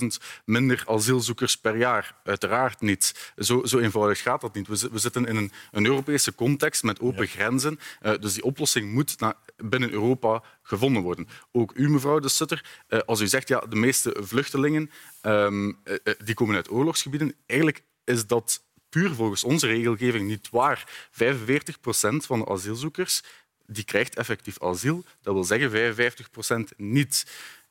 20.000 0.00 0.06
minder 0.44 0.84
asielzoekers 0.86 1.56
per 1.56 1.76
jaar. 1.76 2.14
Uiteraard 2.24 2.80
niet. 2.80 3.32
Zo, 3.36 3.64
zo 3.64 3.78
eenvoudig 3.78 4.22
gaat 4.22 4.40
dat 4.40 4.54
niet. 4.54 4.68
We, 4.68 4.88
we 4.92 4.98
zitten 4.98 5.26
in 5.26 5.36
een, 5.36 5.52
een, 5.70 5.86
Europese 5.86 6.34
context 6.34 6.82
met 6.82 7.00
open 7.00 7.22
ja. 7.22 7.28
grenzen. 7.28 7.78
dus 8.20 8.34
die 8.34 8.42
oplossing 8.42 8.92
moet 8.92 9.20
naar, 9.20 9.34
binnen 9.56 9.90
Europa 9.90 10.42
gevonden 10.62 11.02
worden. 11.02 11.28
Ook 11.52 11.72
u, 11.74 11.90
mevrouw 11.90 12.18
De 12.18 12.28
Sutter, 12.28 12.64
als 13.06 13.20
u 13.20 13.26
zegt 13.26 13.48
ja, 13.48 13.60
de 13.68 13.76
meeste 13.76 14.16
vluchtelingen 14.20 14.90
um, 15.22 15.78
die 16.24 16.34
komen 16.34 16.54
uit 16.54 16.70
oorlogsgebieden, 16.70 17.34
eigenlijk 17.46 17.82
is 18.04 18.26
dat 18.26 18.62
puur 18.88 19.14
volgens 19.14 19.44
onze 19.44 19.66
regelgeving 19.66 20.28
niet 20.28 20.48
waar. 20.50 21.08
45 21.10 21.80
procent 21.80 22.26
van 22.26 22.38
de 22.38 22.48
asielzoekers 22.48 23.22
die 23.70 23.84
krijgt 23.84 24.14
effectief 24.14 24.62
asiel. 24.62 25.04
Dat 25.22 25.34
wil 25.34 25.44
zeggen 25.44 25.70
55 25.70 26.30
procent 26.30 26.72
niet. 26.76 27.26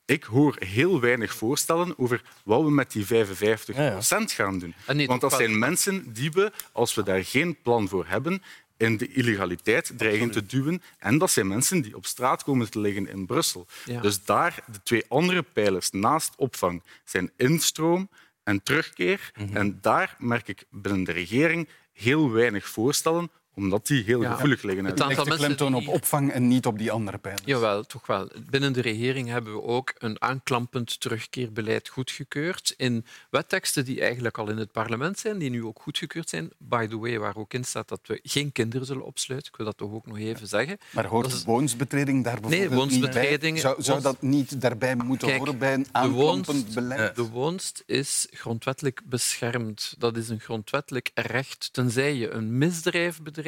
Ik 0.06 0.24
hoor 0.24 0.56
heel 0.60 1.00
weinig 1.00 1.34
voorstellen 1.34 2.00
over 2.00 2.22
wat 2.44 2.64
we 2.64 2.72
met 2.72 2.92
die 2.92 3.06
55 3.06 3.76
procent 3.76 4.32
gaan 4.32 4.60
doen. 4.60 4.74
Nee, 4.88 5.08
Want 5.08 5.22
dat 5.22 5.34
zijn 5.34 5.60
mensen 5.60 6.14
die 6.14 6.32
we, 6.32 6.52
als 6.72 6.96
we 6.96 7.04
daar 7.04 7.24
geen 7.24 7.62
plan 7.62 7.88
voor 7.88 8.06
hebben, 8.08 8.44
in 8.78 8.98
de 8.98 9.08
illegaliteit 9.08 9.92
dreigen 9.98 10.32
te 10.32 10.46
duwen. 10.46 10.82
En 10.98 11.18
dat 11.18 11.32
zijn 11.32 11.48
mensen 11.48 11.82
die 11.82 11.96
op 11.96 12.06
straat 12.06 12.44
komen 12.44 12.70
te 12.70 12.80
liggen 12.80 13.10
in 13.10 13.26
Brussel. 13.26 13.68
Ja. 13.86 14.02
Dus 14.02 14.24
daar, 14.24 14.64
de 14.72 14.84
twee 14.84 15.06
andere 15.08 15.44
pijlers 15.44 15.92
naast 15.92 16.34
opvang, 16.36 16.84
zijn 17.04 17.32
instroom 17.38 18.10
en 18.44 18.64
terugkeer. 18.64 19.32
Mm 19.36 19.48
-hmm. 19.48 19.56
En 19.56 19.78
daar 19.82 20.16
merk 20.18 20.48
ik 20.48 20.66
binnen 20.70 21.04
de 21.04 21.12
regering 21.12 21.68
heel 21.94 22.32
weinig 22.32 22.68
voorstellen 22.68 23.32
omdat 23.58 23.88
die 23.88 24.04
heel 24.04 24.22
Ja. 24.22 24.34
gevoelig 24.34 24.62
liggen. 24.64 24.86
Het 24.86 25.02
aantal 25.02 25.24
de 25.24 25.30
mensen 25.30 25.46
klemtoon 25.56 25.80
die- 25.80 25.88
op 25.90 25.94
opvang 25.96 26.32
en 26.32 26.48
niet 26.48 26.66
op 26.66 26.78
die 26.78 26.92
andere 26.92 27.18
pijlers. 27.18 27.42
Jawel, 27.46 27.84
toch 27.84 28.08
wel. 28.08 28.30
Binnen 28.50 28.74
de 28.74 28.82
regering 28.82 29.28
hebben 29.28 29.54
we 29.54 29.62
ook 29.62 29.94
een 29.98 30.22
aanklampend 30.22 31.00
terugkeerbeleid 31.00 31.88
goedgekeurd 31.88 32.74
in 32.78 33.06
wetteksten 33.30 33.86
die 33.86 34.02
eigenlijk 34.02 34.38
al 34.38 34.50
in 34.50 34.58
het 34.58 34.72
parlement 34.72 35.20
zijn, 35.20 35.38
die 35.38 35.50
nu 35.50 35.64
ook 35.64 35.80
goedgekeurd 35.82 36.30
zijn. 36.30 36.50
By 36.58 36.88
the 36.88 36.98
way, 36.98 37.20
waar 37.20 37.36
ook 37.36 37.54
in 37.54 37.64
staat 37.64 37.88
dat 37.88 38.00
we 38.06 38.20
geen 38.24 38.52
kinderen 38.52 38.86
zullen 38.88 39.06
opsluiten. 39.06 39.52
Ik 39.52 39.58
wil 39.58 39.66
dat 39.66 39.78
toch 39.78 39.92
ook 39.92 40.08
nog 40.08 40.18
even 40.18 40.48
zeggen. 40.48 40.78
Maar 40.92 41.06
hoort 41.06 41.26
is- 41.34 41.44
woonsbetreding 41.44 42.24
daar 42.24 42.40
bijvoorbeeld 42.40 42.70
niet 42.70 43.00
woonsbetredingen- 43.00 43.62
bij? 43.62 43.62
Zou, 43.62 43.82
zou 43.84 44.02
dat 44.02 44.22
niet 44.22 44.62
daarbij 44.62 44.96
moeten 44.96 45.28
Kijk, 45.28 45.40
horen 45.40 45.58
bij 45.58 45.74
een 45.74 45.84
de 45.84 45.90
aanklampend 45.92 46.46
woonst, 46.58 46.74
beleid? 46.74 47.16
de 47.16 47.28
woonst 47.30 47.84
is 47.86 48.28
grondwettelijk 48.32 49.02
beschermd. 49.06 49.96
Dat 49.98 50.18
is 50.18 50.30
een 50.30 50.40
grondwettelijk 50.40 51.12
recht. 51.14 51.70
Tenzij 51.74 52.16
je 52.16 52.30
een 52.30 52.58
misdrijf 52.58 53.22
bedrijft 53.22 53.46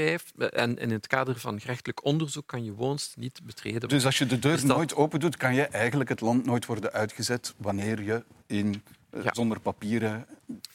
en 0.50 0.78
in 0.78 0.92
het 0.92 1.08
kader 1.08 1.40
van 1.40 1.60
gerechtelijk 1.60 2.06
onderzoek 2.06 2.48
kan 2.48 2.64
je 2.64 2.74
woonst 2.74 3.18
niet 3.18 3.40
betreden 3.44 3.90
Dus 3.90 4.06
als 4.06 4.18
je 4.18 4.26
de 4.26 4.40
deur 4.40 4.56
dat- 4.56 4.64
nooit 4.64 4.96
open 4.96 5.20
doet, 5.20 5.38
kan 5.38 5.54
je 5.56 5.64
eigenlijk 5.64 6.10
het 6.10 6.22
land 6.22 6.46
nooit 6.46 6.66
worden 6.66 6.92
uitgezet 6.92 7.54
wanneer 7.58 8.02
je 8.04 8.24
in, 8.48 8.84
eh, 9.10 9.22
zonder 9.32 9.60
papieren... 9.60 10.26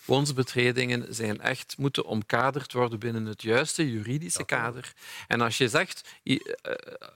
Woonsbetredingen 0.04 1.14
zijn 1.14 1.40
echt, 1.40 1.74
moeten 1.78 2.04
omkaderd 2.04 2.72
worden 2.72 2.98
binnen 2.98 3.26
het 3.26 3.42
juiste 3.42 3.90
juridische 3.90 4.44
kader. 4.44 4.92
En 5.28 5.40
als 5.40 5.58
je 5.58 5.68
zegt, 5.68 6.08
eh, 6.22 6.36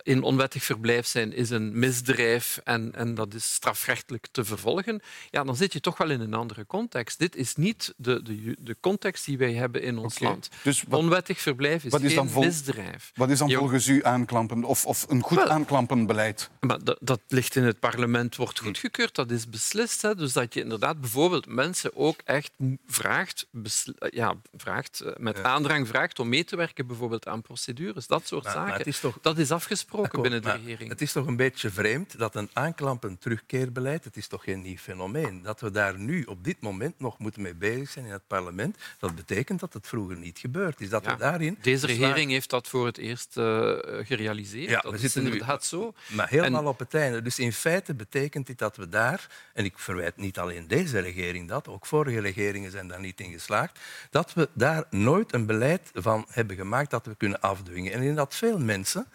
in 0.02 0.22
onwettig 0.22 0.62
verblijf 0.64 1.06
zijn 1.06 1.32
is 1.32 1.50
een 1.50 1.78
misdrijf 1.78 2.60
en, 2.64 2.94
en 2.94 3.14
dat 3.14 3.34
is 3.34 3.52
strafrechtelijk 3.54 4.26
te 4.30 4.44
vervolgen, 4.44 5.00
ja, 5.30 5.44
dan 5.44 5.56
zit 5.56 5.72
je 5.72 5.80
toch 5.80 5.98
wel 5.98 6.10
in 6.10 6.20
een 6.20 6.34
andere 6.34 6.66
context. 6.66 7.18
Dit 7.18 7.36
is 7.36 7.54
niet 7.54 7.94
de, 7.96 8.22
de, 8.22 8.56
de 8.58 8.76
context 8.80 9.24
die 9.24 9.38
wij 9.38 9.52
hebben 9.52 9.82
in 9.82 9.98
ons 9.98 10.18
land. 10.18 10.48
Dus 10.62 10.82
wat- 10.88 11.00
onwettig 11.00 11.40
verblijf 11.40 11.84
is, 11.84 11.90
wat 11.92 12.00
is 12.02 12.12
geen 12.12 12.30
misdrijf. 12.34 13.12
Wat 13.14 13.30
is 13.30 13.38
dan 13.38 13.50
volgens 13.50 13.86
u 13.86 14.04
aanklampend 14.04 14.64
of, 14.64 14.86
of 14.86 15.06
een 15.08 15.22
goed 15.22 15.36
Wel- 15.36 15.48
aanklampend 15.48 16.06
beleid? 16.06 16.50
Maar 16.60 16.84
dat, 16.84 16.98
dat 17.00 17.20
ligt 17.28 17.56
in 17.56 17.64
het 17.64 17.80
parlement, 17.80 18.36
wordt 18.36 18.58
goedgekeurd, 18.58 19.14
dat 19.14 19.30
is 19.30 19.48
beslist. 19.48 20.02
Hè. 20.02 20.14
Dus 20.14 20.32
dat 20.32 20.54
je 20.54 20.60
inderdaad 20.60 21.00
bijvoorbeeld 21.12 21.46
mensen 21.46 21.96
ook 21.96 22.20
echt 22.24 22.50
vraagt, 22.86 23.46
eh, 23.52 24.08
ja, 24.10 24.34
vraagt 24.56 25.00
eh, 25.00 25.12
met 25.16 25.42
aandrang 25.42 25.88
vraagt 25.88 26.18
om 26.18 26.28
mee 26.28 26.44
te 26.44 26.56
werken 26.56 26.86
bijvoorbeeld 26.86 27.26
aan 27.26 27.42
procedures, 27.42 28.06
dat 28.06 28.26
soort 28.26 28.44
Maar- 28.44 28.52
zaken. 28.52 28.84
is 28.84 29.00
toch- 29.00 29.18
Dat 29.22 29.38
is 29.38 29.50
afgesproken 29.50 30.04
Akkoord, 30.06 30.22
binnen 30.22 30.42
de 30.42 30.50
regering. 30.64 30.90
Het 30.90 31.00
is 31.00 31.12
toch 31.12 31.26
een 31.26 31.36
beetje 31.36 31.70
vreemd 31.70 32.18
dat 32.18 32.34
een 32.34 32.50
aanklampend 32.52 33.20
terugkeerbeleid, 33.20 34.04
het 34.04 34.16
is 34.16 34.26
toch 34.26 34.44
geen 34.44 34.62
nieuw 34.62 34.76
fenomeen, 34.76 35.42
dat 35.42 35.60
we 35.60 35.70
daar 35.70 35.98
nu 35.98 36.22
op 36.22 36.44
dit 36.44 36.60
moment 36.60 36.98
nog 37.00 37.18
moeten 37.18 37.42
mee 37.42 37.54
bezig 37.54 37.90
zijn 37.90 38.04
in 38.04 38.12
het 38.12 38.26
parlement. 38.26 38.76
Dat 38.98 39.14
betekent 39.14 39.60
dat 39.60 39.72
het 39.72 39.86
vroeger 39.86 40.16
niet 40.16 40.38
gebeurd 40.38 40.80
is. 40.80 40.88
Dat 40.88 41.04
Ja, 41.04 41.12
we 41.12 41.18
daarin 41.18 41.58
Deze 41.62 41.86
regering 41.86 42.30
heeft 42.30 42.50
dat 42.50 42.68
voor 42.68 42.86
het 42.86 42.98
eerst 42.98 43.36
eh, 43.36 43.44
gerealiseerd. 44.02 44.68
Ja, 44.70 44.80
dat 44.80 44.90
we 44.90 44.96
is 44.96 45.00
zitten 45.02 45.22
nu- 45.22 45.30
inderdaad 45.30 45.64
zo. 45.64 45.94
Maar 46.08 46.28
helemaal 46.28 46.62
En- 46.62 46.66
op 46.68 46.78
het 46.78 46.94
einde. 46.94 47.22
Dus 47.22 47.38
in 47.38 47.52
feite 47.52 47.94
betekent 47.94 48.46
dit 48.46 48.58
dat 48.58 48.76
we 48.76 48.88
daar, 48.88 49.26
en 49.54 49.64
ik 49.64 49.78
verwijt 49.78 50.16
niet 50.16 50.38
alleen 50.38 50.66
deze 50.68 50.97
regering 51.00 51.48
dat, 51.48 51.68
ook 51.68 51.86
vorige 51.86 52.20
regeringen 52.20 52.70
zijn 52.70 52.88
daar 52.88 53.00
niet 53.00 53.20
in 53.20 53.32
geslaagd, 53.32 53.78
dat 54.10 54.32
we 54.34 54.48
daar 54.52 54.84
nooit 54.90 55.34
een 55.34 55.46
beleid 55.46 55.90
van 55.94 56.26
hebben 56.28 56.56
gemaakt 56.56 56.90
dat 56.90 57.06
we 57.06 57.14
kunnen 57.14 57.40
afdwingen. 57.40 57.92
En 57.92 58.02
in 58.02 58.14
dat 58.14 58.34
veel 58.34 58.58
mensen 58.58 59.06